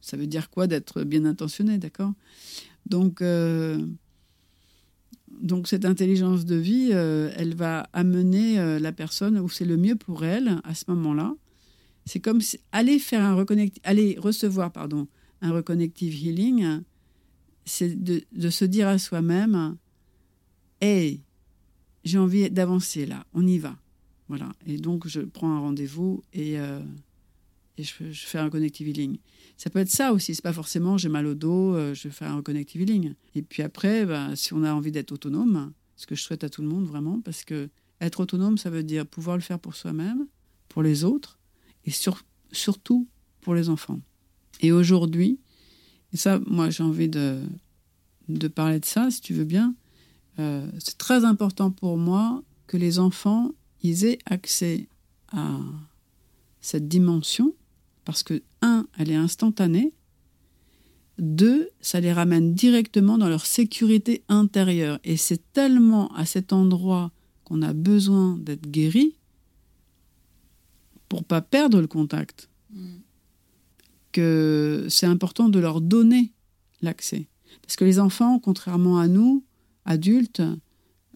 Ça 0.00 0.16
veut 0.16 0.26
dire 0.26 0.48
quoi 0.48 0.66
d'être 0.66 1.04
bien 1.04 1.26
intentionné, 1.26 1.76
d'accord? 1.76 2.14
Donc, 2.86 3.20
euh, 3.20 3.86
donc 5.28 5.68
cette 5.68 5.84
intelligence 5.84 6.46
de 6.46 6.56
vie, 6.56 6.88
euh, 6.92 7.30
elle 7.36 7.54
va 7.54 7.86
amener 7.92 8.58
euh, 8.58 8.78
la 8.78 8.92
personne 8.92 9.38
où 9.38 9.50
c'est 9.50 9.66
le 9.66 9.76
mieux 9.76 9.96
pour 9.96 10.24
elle 10.24 10.58
à 10.64 10.74
ce 10.74 10.84
moment-là. 10.88 11.34
C'est 12.06 12.20
comme 12.20 12.40
aller 12.72 12.98
faire 12.98 13.22
un 13.22 13.34
reconnect, 13.34 13.78
aller 13.84 14.16
recevoir 14.18 14.72
pardon 14.72 15.06
un 15.42 15.52
reconnective 15.52 16.14
healing 16.14 16.82
c'est 17.64 18.02
de, 18.02 18.50
se 18.50 18.64
dire 18.64 18.88
à 18.88 18.98
soi-même 18.98 19.76
Hey, 20.80 21.22
j'ai 22.04 22.18
envie 22.18 22.50
d'avancer 22.50 23.06
là, 23.06 23.24
on 23.32 23.46
y 23.46 23.58
va. 23.58 23.76
Voilà. 24.28 24.52
Et 24.66 24.78
donc, 24.78 25.06
je 25.06 25.20
prends 25.20 25.52
un 25.52 25.60
rendez-vous 25.60 26.22
et, 26.32 26.58
euh, 26.58 26.80
et 27.78 27.84
je, 27.84 27.92
fais 28.12 28.38
un 28.38 28.50
connective 28.50 28.88
healing. 28.88 29.18
Ça 29.56 29.70
peut 29.70 29.78
être 29.78 29.90
ça 29.90 30.12
aussi. 30.12 30.34
C'est 30.34 30.42
pas 30.42 30.52
forcément 30.52 30.98
j'ai 30.98 31.08
mal 31.08 31.26
au 31.26 31.34
dos, 31.34 31.74
euh, 31.74 31.94
je 31.94 32.08
fais 32.08 32.24
un 32.24 32.42
connective 32.42 32.80
healing. 32.80 33.14
Et 33.34 33.42
puis 33.42 33.62
après, 33.62 34.04
bah, 34.06 34.34
si 34.34 34.52
on 34.54 34.64
a 34.64 34.72
envie 34.72 34.92
d'être 34.92 35.12
autonome, 35.12 35.72
ce 35.96 36.06
que 36.06 36.14
je 36.14 36.22
souhaite 36.22 36.44
à 36.44 36.48
tout 36.48 36.62
le 36.62 36.68
monde 36.68 36.86
vraiment, 36.86 37.20
parce 37.20 37.44
que 37.44 37.68
être 38.00 38.20
autonome, 38.20 38.58
ça 38.58 38.70
veut 38.70 38.82
dire 38.82 39.06
pouvoir 39.06 39.36
le 39.36 39.42
faire 39.42 39.60
pour 39.60 39.76
soi-même, 39.76 40.26
pour 40.68 40.82
les 40.82 41.04
autres 41.04 41.38
et 41.84 41.90
sur, 41.90 42.22
surtout 42.50 43.08
pour 43.40 43.54
les 43.54 43.68
enfants. 43.68 44.00
Et 44.60 44.72
aujourd'hui, 44.72 45.38
et 46.12 46.16
ça, 46.16 46.40
moi, 46.46 46.70
j'ai 46.70 46.82
envie 46.82 47.08
de, 47.08 47.40
parler 48.54 48.80
de 48.80 48.84
ça, 48.84 49.10
si 49.10 49.20
tu 49.20 49.34
veux 49.34 49.44
bien. 49.44 49.74
Euh, 50.38 50.66
c'est 50.78 50.98
très 50.98 51.24
important 51.24 51.70
pour 51.70 51.96
moi 51.96 52.42
que 52.66 52.76
les 52.76 52.98
enfants 52.98 53.50
ils 53.82 54.04
aient 54.04 54.18
accès 54.24 54.88
à 55.32 55.58
cette 56.60 56.88
dimension 56.88 57.54
parce 58.04 58.22
que, 58.22 58.42
un, 58.62 58.86
elle 58.98 59.10
est 59.10 59.16
instantanée. 59.16 59.92
Deux, 61.18 61.68
ça 61.80 62.00
les 62.00 62.12
ramène 62.12 62.54
directement 62.54 63.18
dans 63.18 63.28
leur 63.28 63.44
sécurité 63.44 64.22
intérieure. 64.28 64.98
Et 65.04 65.16
c'est 65.16 65.52
tellement 65.52 66.12
à 66.14 66.24
cet 66.24 66.52
endroit 66.52 67.12
qu'on 67.44 67.62
a 67.62 67.72
besoin 67.72 68.38
d'être 68.38 68.68
guéri 68.68 69.16
pour 71.08 71.24
pas 71.24 71.42
perdre 71.42 71.80
le 71.80 71.86
contact. 71.86 72.48
Mmh 72.70 73.01
que 74.12 74.86
c'est 74.88 75.06
important 75.06 75.48
de 75.48 75.58
leur 75.58 75.80
donner 75.80 76.32
l'accès. 76.80 77.28
Parce 77.62 77.76
que 77.76 77.84
les 77.84 77.98
enfants, 77.98 78.38
contrairement 78.38 78.98
à 78.98 79.08
nous, 79.08 79.44
adultes, 79.84 80.42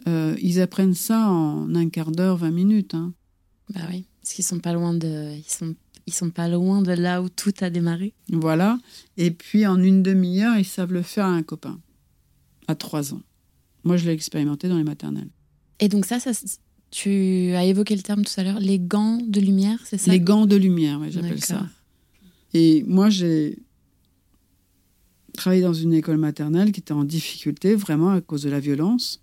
euh, 0.07 0.35
ils 0.41 0.61
apprennent 0.61 0.93
ça 0.93 1.29
en 1.29 1.73
un 1.75 1.89
quart 1.89 2.11
d'heure, 2.11 2.37
20 2.37 2.51
minutes. 2.51 2.93
Hein. 2.93 3.13
Bah 3.73 3.81
oui, 3.89 4.05
parce 4.21 4.33
qu'ils 4.33 4.45
sont 4.45 4.59
pas 4.59 4.73
loin 4.73 4.93
de, 4.93 5.33
ils 5.35 5.49
sont, 5.49 5.75
ils 6.05 6.13
sont 6.13 6.29
pas 6.29 6.47
loin 6.47 6.81
de 6.81 6.93
là 6.93 7.21
où 7.21 7.29
tout 7.29 7.53
a 7.59 7.69
démarré. 7.69 8.13
Voilà. 8.29 8.79
Et 9.17 9.31
puis 9.31 9.67
en 9.67 9.81
une 9.81 10.03
demi-heure, 10.03 10.57
ils 10.57 10.65
savent 10.65 10.93
le 10.93 11.01
faire 11.01 11.25
à 11.25 11.29
un 11.29 11.43
copain, 11.43 11.79
à 12.67 12.75
trois 12.75 13.13
ans. 13.13 13.21
Moi, 13.83 13.97
je 13.97 14.05
l'ai 14.05 14.13
expérimenté 14.13 14.69
dans 14.69 14.77
les 14.77 14.83
maternelles. 14.83 15.29
Et 15.79 15.89
donc 15.89 16.05
ça, 16.05 16.19
ça, 16.19 16.31
tu 16.91 17.53
as 17.55 17.65
évoqué 17.65 17.95
le 17.95 18.01
terme 18.01 18.23
tout 18.23 18.39
à 18.39 18.43
l'heure, 18.43 18.59
les 18.59 18.79
gants 18.79 19.17
de 19.17 19.39
lumière, 19.39 19.79
c'est 19.85 19.97
ça? 19.97 20.11
Les 20.11 20.19
gants 20.19 20.45
de 20.45 20.55
lumière, 20.55 20.99
oui, 21.01 21.11
j'appelle 21.11 21.43
ça. 21.43 21.67
Et 22.53 22.83
moi, 22.87 23.09
j'ai 23.09 23.57
travaillé 25.33 25.61
dans 25.61 25.73
une 25.73 25.93
école 25.93 26.17
maternelle 26.17 26.71
qui 26.71 26.79
était 26.79 26.93
en 26.93 27.03
difficulté 27.03 27.75
vraiment 27.75 28.09
à 28.09 28.21
cause 28.21 28.43
de 28.43 28.49
la 28.49 28.59
violence. 28.59 29.21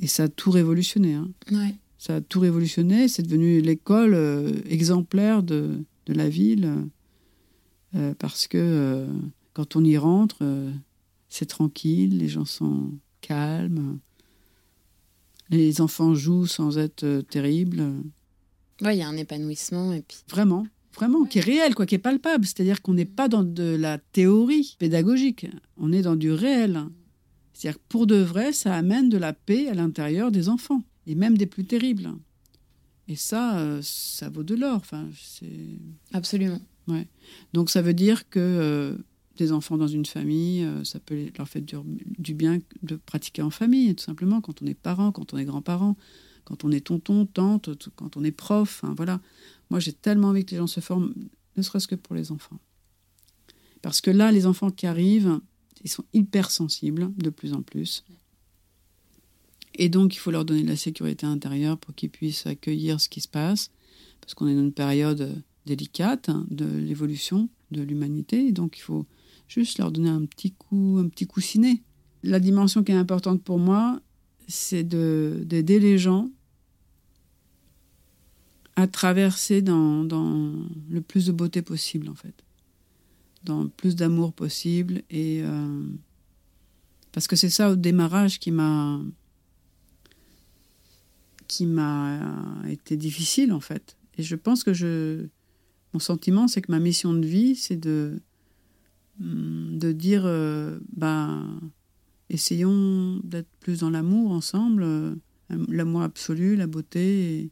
Et 0.00 0.06
ça 0.06 0.24
a 0.24 0.28
tout 0.28 0.50
révolutionné. 0.50 1.14
Hein. 1.14 1.30
Ouais. 1.50 1.74
Ça 1.98 2.16
a 2.16 2.20
tout 2.20 2.40
révolutionné. 2.40 3.08
C'est 3.08 3.22
devenu 3.22 3.60
l'école 3.60 4.14
euh, 4.14 4.52
exemplaire 4.68 5.42
de, 5.42 5.84
de, 6.06 6.12
la 6.12 6.28
ville. 6.28 6.70
Euh, 7.94 8.14
parce 8.18 8.46
que 8.46 8.58
euh, 8.58 9.06
quand 9.52 9.76
on 9.76 9.84
y 9.84 9.96
rentre, 9.96 10.38
euh, 10.42 10.70
c'est 11.28 11.46
tranquille, 11.46 12.18
les 12.18 12.28
gens 12.28 12.44
sont 12.44 12.90
calmes. 13.20 13.98
Les 15.50 15.80
enfants 15.80 16.14
jouent 16.14 16.46
sans 16.46 16.78
être 16.78 17.04
euh, 17.04 17.22
terribles. 17.22 17.82
Ouais, 18.80 18.96
il 18.96 19.00
y 19.00 19.02
a 19.02 19.08
un 19.08 19.16
épanouissement 19.16 19.92
et 19.92 20.02
puis. 20.02 20.18
Vraiment, 20.28 20.66
vraiment, 20.94 21.24
qui 21.24 21.38
est 21.38 21.42
réel, 21.42 21.74
quoi, 21.74 21.86
qui 21.86 21.94
est 21.94 21.98
palpable. 21.98 22.44
C'est-à-dire 22.44 22.82
qu'on 22.82 22.94
n'est 22.94 23.04
pas 23.04 23.28
dans 23.28 23.44
de 23.44 23.76
la 23.76 23.98
théorie 23.98 24.76
pédagogique, 24.78 25.46
on 25.76 25.92
est 25.92 26.02
dans 26.02 26.16
du 26.16 26.32
réel. 26.32 26.82
C'est-à-dire 27.52 27.78
que 27.78 27.86
pour 27.88 28.06
de 28.06 28.16
vrai, 28.16 28.52
ça 28.52 28.74
amène 28.74 29.08
de 29.08 29.18
la 29.18 29.32
paix 29.32 29.68
à 29.68 29.74
l'intérieur 29.74 30.30
des 30.30 30.48
enfants, 30.48 30.82
et 31.06 31.14
même 31.14 31.36
des 31.36 31.46
plus 31.46 31.64
terribles. 31.64 32.10
Et 33.08 33.16
ça, 33.16 33.58
euh, 33.58 33.80
ça 33.82 34.28
vaut 34.28 34.42
de 34.42 34.54
l'or. 34.54 34.76
Enfin, 34.76 35.08
c'est... 35.20 35.78
Absolument. 36.12 36.60
Ouais. 36.88 37.06
Donc 37.52 37.70
ça 37.70 37.82
veut 37.82 37.94
dire 37.94 38.28
que 38.28 38.40
euh, 38.40 38.96
des 39.36 39.52
enfants 39.52 39.76
dans 39.76 39.88
une 39.88 40.06
famille, 40.06 40.64
euh, 40.64 40.84
ça 40.84 40.98
peut 40.98 41.26
leur 41.36 41.48
faire 41.48 41.62
du, 41.62 41.76
du, 42.18 42.34
bien 42.34 42.58
de 42.82 42.96
pratiquer 42.96 43.42
en 43.42 43.50
famille, 43.50 43.94
tout 43.94 44.04
simplement, 44.04 44.40
quand 44.40 44.62
on 44.62 44.66
est 44.66 44.74
parent, 44.74 45.12
quand 45.12 45.34
on 45.34 45.38
est 45.38 45.44
grand-parent, 45.44 45.96
quand 46.44 46.64
on 46.64 46.72
est 46.72 46.80
tonton, 46.80 47.26
tante, 47.26 47.88
quand 47.96 48.16
on 48.16 48.24
est 48.24 48.32
prof. 48.32 48.82
Hein, 48.84 48.94
voilà. 48.96 49.20
Moi, 49.72 49.80
j'ai 49.80 49.94
tellement 49.94 50.28
envie 50.28 50.44
que 50.44 50.50
les 50.50 50.58
gens 50.58 50.66
se 50.66 50.80
forment, 50.80 51.14
ne 51.56 51.62
serait-ce 51.62 51.88
que 51.88 51.94
pour 51.94 52.14
les 52.14 52.30
enfants. 52.30 52.58
Parce 53.80 54.02
que 54.02 54.10
là, 54.10 54.30
les 54.30 54.44
enfants 54.44 54.70
qui 54.70 54.86
arrivent, 54.86 55.40
ils 55.82 55.88
sont 55.88 56.04
hypersensibles 56.12 57.10
de 57.16 57.30
plus 57.30 57.54
en 57.54 57.62
plus. 57.62 58.04
Et 59.74 59.88
donc, 59.88 60.14
il 60.14 60.18
faut 60.18 60.30
leur 60.30 60.44
donner 60.44 60.62
de 60.62 60.68
la 60.68 60.76
sécurité 60.76 61.24
intérieure 61.24 61.78
pour 61.78 61.94
qu'ils 61.94 62.10
puissent 62.10 62.46
accueillir 62.46 63.00
ce 63.00 63.08
qui 63.08 63.22
se 63.22 63.28
passe, 63.28 63.70
parce 64.20 64.34
qu'on 64.34 64.46
est 64.46 64.54
dans 64.54 64.60
une 64.60 64.74
période 64.74 65.42
délicate 65.64 66.28
hein, 66.28 66.46
de 66.50 66.66
l'évolution 66.66 67.48
de 67.70 67.80
l'humanité. 67.80 68.48
Et 68.48 68.52
donc, 68.52 68.76
il 68.76 68.82
faut 68.82 69.06
juste 69.48 69.78
leur 69.78 69.90
donner 69.90 70.10
un 70.10 70.26
petit 70.26 70.52
coup, 70.52 70.98
un 71.00 71.08
petit 71.08 71.26
coussinet. 71.26 71.80
La 72.22 72.40
dimension 72.40 72.84
qui 72.84 72.92
est 72.92 72.96
importante 72.96 73.42
pour 73.42 73.58
moi, 73.58 74.02
c'est 74.48 74.84
d'aider 74.84 75.80
les 75.80 75.96
gens 75.96 76.30
à 78.76 78.86
traverser 78.86 79.62
dans, 79.62 80.06
le 80.90 81.00
plus 81.00 81.26
de 81.26 81.32
beauté 81.32 81.62
possible, 81.62 82.08
en 82.08 82.14
fait. 82.14 82.34
Dans 83.44 83.62
le 83.64 83.68
plus 83.68 83.96
d'amour 83.96 84.32
possible. 84.32 85.02
Et 85.10 85.42
euh, 85.42 85.82
parce 87.12 87.26
que 87.26 87.36
c'est 87.36 87.50
ça 87.50 87.70
au 87.70 87.76
démarrage 87.76 88.38
qui 88.38 88.50
m'a 88.50 89.00
qui 91.48 91.66
m'a 91.66 92.18
été 92.70 92.96
difficile, 92.96 93.52
en 93.52 93.60
fait. 93.60 93.96
Et 94.16 94.22
je 94.22 94.36
pense 94.36 94.64
que 94.64 94.72
je 94.72 95.26
mon 95.92 96.00
sentiment, 96.00 96.48
c'est 96.48 96.62
que 96.62 96.72
ma 96.72 96.78
mission 96.78 97.12
de 97.12 97.26
vie, 97.26 97.54
c'est 97.54 97.76
de, 97.76 98.18
de 99.18 99.92
dire, 99.92 100.22
euh, 100.24 100.78
ben, 100.96 101.60
essayons 102.30 103.20
d'être 103.24 103.50
plus 103.60 103.80
dans 103.80 103.90
l'amour 103.90 104.32
ensemble, 104.32 104.82
euh, 104.82 105.14
l'amour 105.68 106.02
absolu, 106.02 106.56
la 106.56 106.66
beauté. 106.66 107.50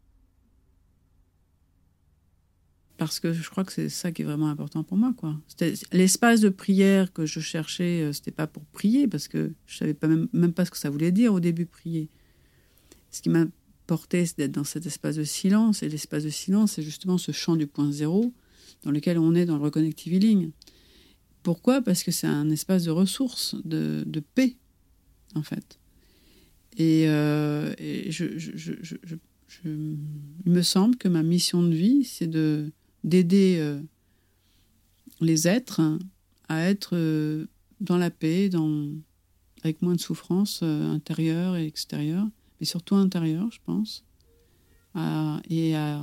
Parce 3.01 3.19
que 3.19 3.33
je 3.33 3.49
crois 3.49 3.65
que 3.65 3.73
c'est 3.73 3.89
ça 3.89 4.13
qui 4.13 4.21
est 4.21 4.25
vraiment 4.27 4.51
important 4.51 4.85
pour 4.85 4.99
moi. 4.99 5.15
quoi. 5.17 5.35
L'espace 5.91 6.43
de 6.43 6.51
prière 6.51 7.15
que 7.15 7.25
je 7.25 7.41
cherchais, 7.41 8.03
euh, 8.03 8.13
c'était 8.13 8.31
pas 8.31 8.47
pour 8.47 8.63
prier, 8.67 9.09
parce 9.09 9.27
que 9.27 9.55
je 9.65 9.79
savais 9.79 9.95
pas 9.95 10.07
même, 10.07 10.53
pas 10.53 10.67
ce 10.67 10.71
que 10.71 10.77
ça 10.77 10.91
voulait 10.91 11.11
dire 11.11 11.33
au 11.33 11.41
début, 11.41 11.65
prier. 11.65 12.11
Ce 13.11 13.23
qui 13.23 13.31
m'a 13.31 13.47
porté, 13.87 14.27
c'est 14.27 14.37
d'être 14.37 14.53
dans 14.53 14.65
cet 14.65 14.85
espace 14.85 15.17
de 15.17 15.25
silence. 15.25 15.83
Et 15.83 15.89
l'espace 15.89 16.25
de 16.25 16.29
silence, 16.29 16.73
c'est 16.73 16.83
justement 16.83 17.17
ce 17.17 17.33
champ 17.33 17.57
du 17.57 17.67
point 17.67 17.91
zéro 17.91 18.35
dans 18.83 18.91
lequel 18.91 19.19
on 19.19 19.35
est 19.35 19.47
dans 19.47 19.57
le 19.57 19.63
reconnective 19.63 20.13
healing. 20.13 20.51
Pourquoi? 21.43 21.81
Parce 21.81 22.03
que 22.03 22.11
c'est 22.11 22.27
un 22.27 22.51
espace 22.51 22.85
de 22.85 22.91
ressources, 22.91 23.57
de, 23.65 24.05
de 24.07 24.21
paix, 24.21 24.57
en 25.35 25.43
fait. 25.43 25.79
Et, 26.77 27.05
euh, 27.09 27.75
il 29.65 29.73
me 30.45 30.61
semble 30.61 30.97
que 30.97 31.09
ma 31.09 31.23
mission 31.23 31.63
de 31.63 31.75
vie, 31.75 32.05
c'est 32.05 32.27
de 32.27 32.71
d'aider 33.05 33.57
euh, 33.59 33.81
les 35.21 35.49
êtres 35.49 35.81
à 36.49 36.63
être 36.63 36.91
euh, 36.95 37.47
dans 37.81 37.97
la 37.97 38.11
paix, 38.11 38.49
dans, 38.49 38.89
avec 39.63 39.83
moins 39.83 39.95
de 39.95 40.01
souffrance 40.01 40.63
intérieure 40.63 41.57
et 41.57 41.67
extérieure, 41.67 42.27
mais 42.59 42.67
surtout 42.67 42.97
intérieure, 42.97 43.49
je 43.51 43.59
pense, 43.65 44.05
à, 44.95 45.41
et, 45.49 45.77
à, 45.77 46.03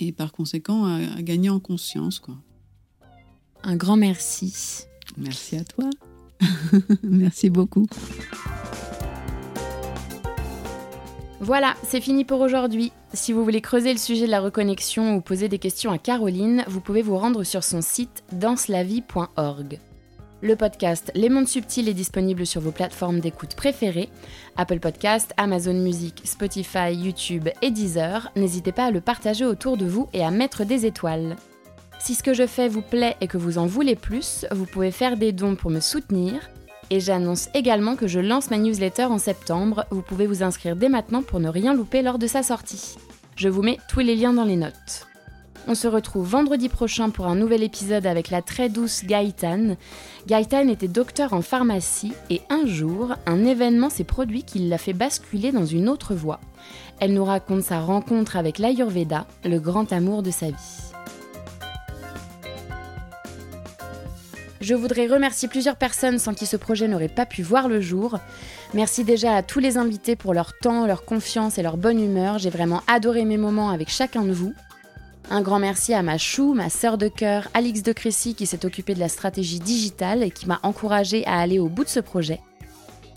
et 0.00 0.12
par 0.12 0.32
conséquent 0.32 0.84
à, 0.84 0.96
à, 1.16 1.22
gagner 1.22 1.50
en 1.50 1.60
conscience. 1.60 2.18
Quoi. 2.18 2.36
Un 3.62 3.76
grand 3.76 3.96
merci. 3.96 4.86
Merci 5.16 5.56
à 5.56 5.64
toi. 5.64 5.90
merci 7.02 7.50
beaucoup. 7.50 7.86
Voilà, 11.40 11.74
c'est 11.84 12.00
fini 12.00 12.24
pour 12.24 12.40
aujourd'hui. 12.40 12.92
Si 13.14 13.32
vous 13.32 13.44
voulez 13.44 13.60
creuser 13.60 13.92
le 13.92 13.98
sujet 13.98 14.26
de 14.26 14.30
la 14.30 14.40
reconnexion 14.40 15.14
ou 15.14 15.20
poser 15.20 15.48
des 15.48 15.60
questions 15.60 15.92
à 15.92 15.98
Caroline, 15.98 16.64
vous 16.66 16.80
pouvez 16.80 17.00
vous 17.00 17.16
rendre 17.16 17.44
sur 17.44 17.62
son 17.62 17.80
site 17.80 18.24
danselavie.org. 18.32 19.78
Le 20.40 20.56
podcast 20.56 21.12
Les 21.14 21.28
Mondes 21.28 21.48
Subtils 21.48 21.88
est 21.88 21.94
disponible 21.94 22.44
sur 22.44 22.60
vos 22.60 22.72
plateformes 22.72 23.20
d'écoute 23.20 23.54
préférées 23.54 24.08
Apple 24.56 24.80
Podcast, 24.80 25.32
Amazon 25.36 25.74
Music, 25.74 26.22
Spotify, 26.24 26.92
YouTube 26.92 27.48
et 27.62 27.70
Deezer. 27.70 28.30
N'hésitez 28.34 28.72
pas 28.72 28.86
à 28.86 28.90
le 28.90 29.00
partager 29.00 29.44
autour 29.44 29.76
de 29.76 29.86
vous 29.86 30.08
et 30.12 30.24
à 30.24 30.30
mettre 30.32 30.64
des 30.64 30.86
étoiles. 30.86 31.36
Si 32.00 32.14
ce 32.14 32.22
que 32.22 32.34
je 32.34 32.46
fais 32.46 32.68
vous 32.68 32.82
plaît 32.82 33.16
et 33.20 33.28
que 33.28 33.38
vous 33.38 33.58
en 33.58 33.66
voulez 33.66 33.96
plus, 33.96 34.44
vous 34.50 34.66
pouvez 34.66 34.90
faire 34.90 35.16
des 35.16 35.32
dons 35.32 35.56
pour 35.56 35.70
me 35.70 35.80
soutenir. 35.80 36.48
Et 36.90 37.00
j'annonce 37.00 37.48
également 37.54 37.96
que 37.96 38.06
je 38.06 38.20
lance 38.20 38.50
ma 38.50 38.58
newsletter 38.58 39.04
en 39.04 39.18
septembre. 39.18 39.84
Vous 39.90 40.02
pouvez 40.02 40.26
vous 40.26 40.42
inscrire 40.42 40.76
dès 40.76 40.88
maintenant 40.88 41.22
pour 41.22 41.40
ne 41.40 41.48
rien 41.48 41.74
louper 41.74 42.02
lors 42.02 42.18
de 42.18 42.26
sa 42.26 42.42
sortie. 42.42 42.96
Je 43.36 43.48
vous 43.48 43.62
mets 43.62 43.78
tous 43.88 44.00
les 44.00 44.16
liens 44.16 44.32
dans 44.32 44.44
les 44.44 44.56
notes. 44.56 45.06
On 45.70 45.74
se 45.74 45.86
retrouve 45.86 46.26
vendredi 46.26 46.70
prochain 46.70 47.10
pour 47.10 47.26
un 47.26 47.34
nouvel 47.34 47.62
épisode 47.62 48.06
avec 48.06 48.30
la 48.30 48.40
très 48.40 48.70
douce 48.70 49.04
Gaëtane. 49.04 49.76
Gaëtane 50.26 50.70
était 50.70 50.88
docteur 50.88 51.34
en 51.34 51.42
pharmacie 51.42 52.14
et 52.30 52.40
un 52.48 52.66
jour, 52.66 53.14
un 53.26 53.44
événement 53.44 53.90
s'est 53.90 54.04
produit 54.04 54.44
qui 54.44 54.60
l'a 54.60 54.78
fait 54.78 54.94
basculer 54.94 55.52
dans 55.52 55.66
une 55.66 55.90
autre 55.90 56.14
voie. 56.14 56.40
Elle 57.00 57.12
nous 57.12 57.24
raconte 57.24 57.64
sa 57.64 57.80
rencontre 57.80 58.38
avec 58.38 58.58
l'Ayurveda, 58.58 59.26
le 59.44 59.60
grand 59.60 59.92
amour 59.92 60.22
de 60.22 60.30
sa 60.30 60.46
vie. 60.46 60.87
Je 64.60 64.74
voudrais 64.74 65.06
remercier 65.06 65.48
plusieurs 65.48 65.76
personnes 65.76 66.18
sans 66.18 66.34
qui 66.34 66.46
ce 66.46 66.56
projet 66.56 66.88
n'aurait 66.88 67.08
pas 67.08 67.26
pu 67.26 67.42
voir 67.42 67.68
le 67.68 67.80
jour. 67.80 68.18
Merci 68.74 69.04
déjà 69.04 69.36
à 69.36 69.42
tous 69.42 69.60
les 69.60 69.76
invités 69.78 70.16
pour 70.16 70.34
leur 70.34 70.52
temps, 70.58 70.86
leur 70.86 71.04
confiance 71.04 71.58
et 71.58 71.62
leur 71.62 71.76
bonne 71.76 72.02
humeur. 72.02 72.38
J'ai 72.38 72.50
vraiment 72.50 72.82
adoré 72.88 73.24
mes 73.24 73.36
moments 73.36 73.70
avec 73.70 73.88
chacun 73.88 74.24
de 74.24 74.32
vous. 74.32 74.52
Un 75.30 75.42
grand 75.42 75.58
merci 75.58 75.94
à 75.94 76.02
ma 76.02 76.18
chou, 76.18 76.54
ma 76.54 76.70
sœur 76.70 76.98
de 76.98 77.08
cœur, 77.08 77.48
Alix 77.54 77.82
de 77.82 77.92
Crécy, 77.92 78.34
qui 78.34 78.46
s'est 78.46 78.64
occupée 78.64 78.94
de 78.94 79.00
la 79.00 79.08
stratégie 79.08 79.60
digitale 79.60 80.22
et 80.22 80.30
qui 80.30 80.46
m'a 80.46 80.58
encouragée 80.62 81.24
à 81.26 81.38
aller 81.38 81.58
au 81.58 81.68
bout 81.68 81.84
de 81.84 81.88
ce 81.90 82.00
projet. 82.00 82.40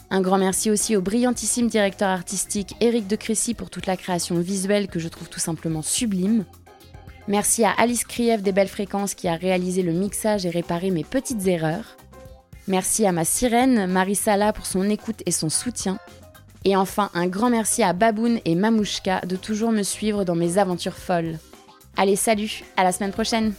Un 0.10 0.20
grand 0.20 0.38
merci 0.38 0.70
aussi 0.70 0.98
au 0.98 1.02
brillantissime 1.02 1.70
directeur 1.70 2.10
artistique 2.10 2.76
Eric 2.82 3.08
de 3.08 3.16
Crécy 3.16 3.54
pour 3.54 3.70
toute 3.70 3.86
la 3.86 3.96
création 3.96 4.36
visuelle 4.40 4.90
que 4.90 5.00
je 5.00 5.08
trouve 5.08 5.30
tout 5.30 5.40
simplement 5.40 5.82
sublime. 5.82 6.44
Merci 7.28 7.64
à 7.64 7.72
Alice 7.72 8.04
Kriev 8.04 8.42
des 8.42 8.52
Belles 8.52 8.68
Fréquences 8.68 9.14
qui 9.14 9.28
a 9.28 9.36
réalisé 9.36 9.84
le 9.84 9.94
mixage 9.94 10.46
et 10.46 10.50
réparé 10.50 10.92
mes 10.92 11.04
petites 11.04 11.46
erreurs. 11.48 11.98
Merci 12.68 13.06
à 13.06 13.12
ma 13.12 13.26
sirène, 13.26 13.86
Marie 13.88 14.16
Sala, 14.16 14.54
pour 14.54 14.66
son 14.66 14.90
écoute 14.90 15.22
et 15.26 15.32
son 15.32 15.50
soutien. 15.50 15.98
Et 16.64 16.76
enfin, 16.76 17.10
un 17.14 17.28
grand 17.28 17.50
merci 17.50 17.84
à 17.84 17.94
Baboun 17.94 18.40
et 18.46 18.56
Mamouchka 18.56 19.22
de 19.22 19.36
toujours 19.36 19.72
me 19.72 19.84
suivre 19.84 20.24
dans 20.24 20.36
mes 20.36 20.58
aventures 20.58 20.98
folles. 20.98 21.40
Allez, 21.98 22.16
salut, 22.16 22.64
à 22.78 22.84
la 22.84 22.92
semaine 22.92 23.12
prochaine! 23.12 23.54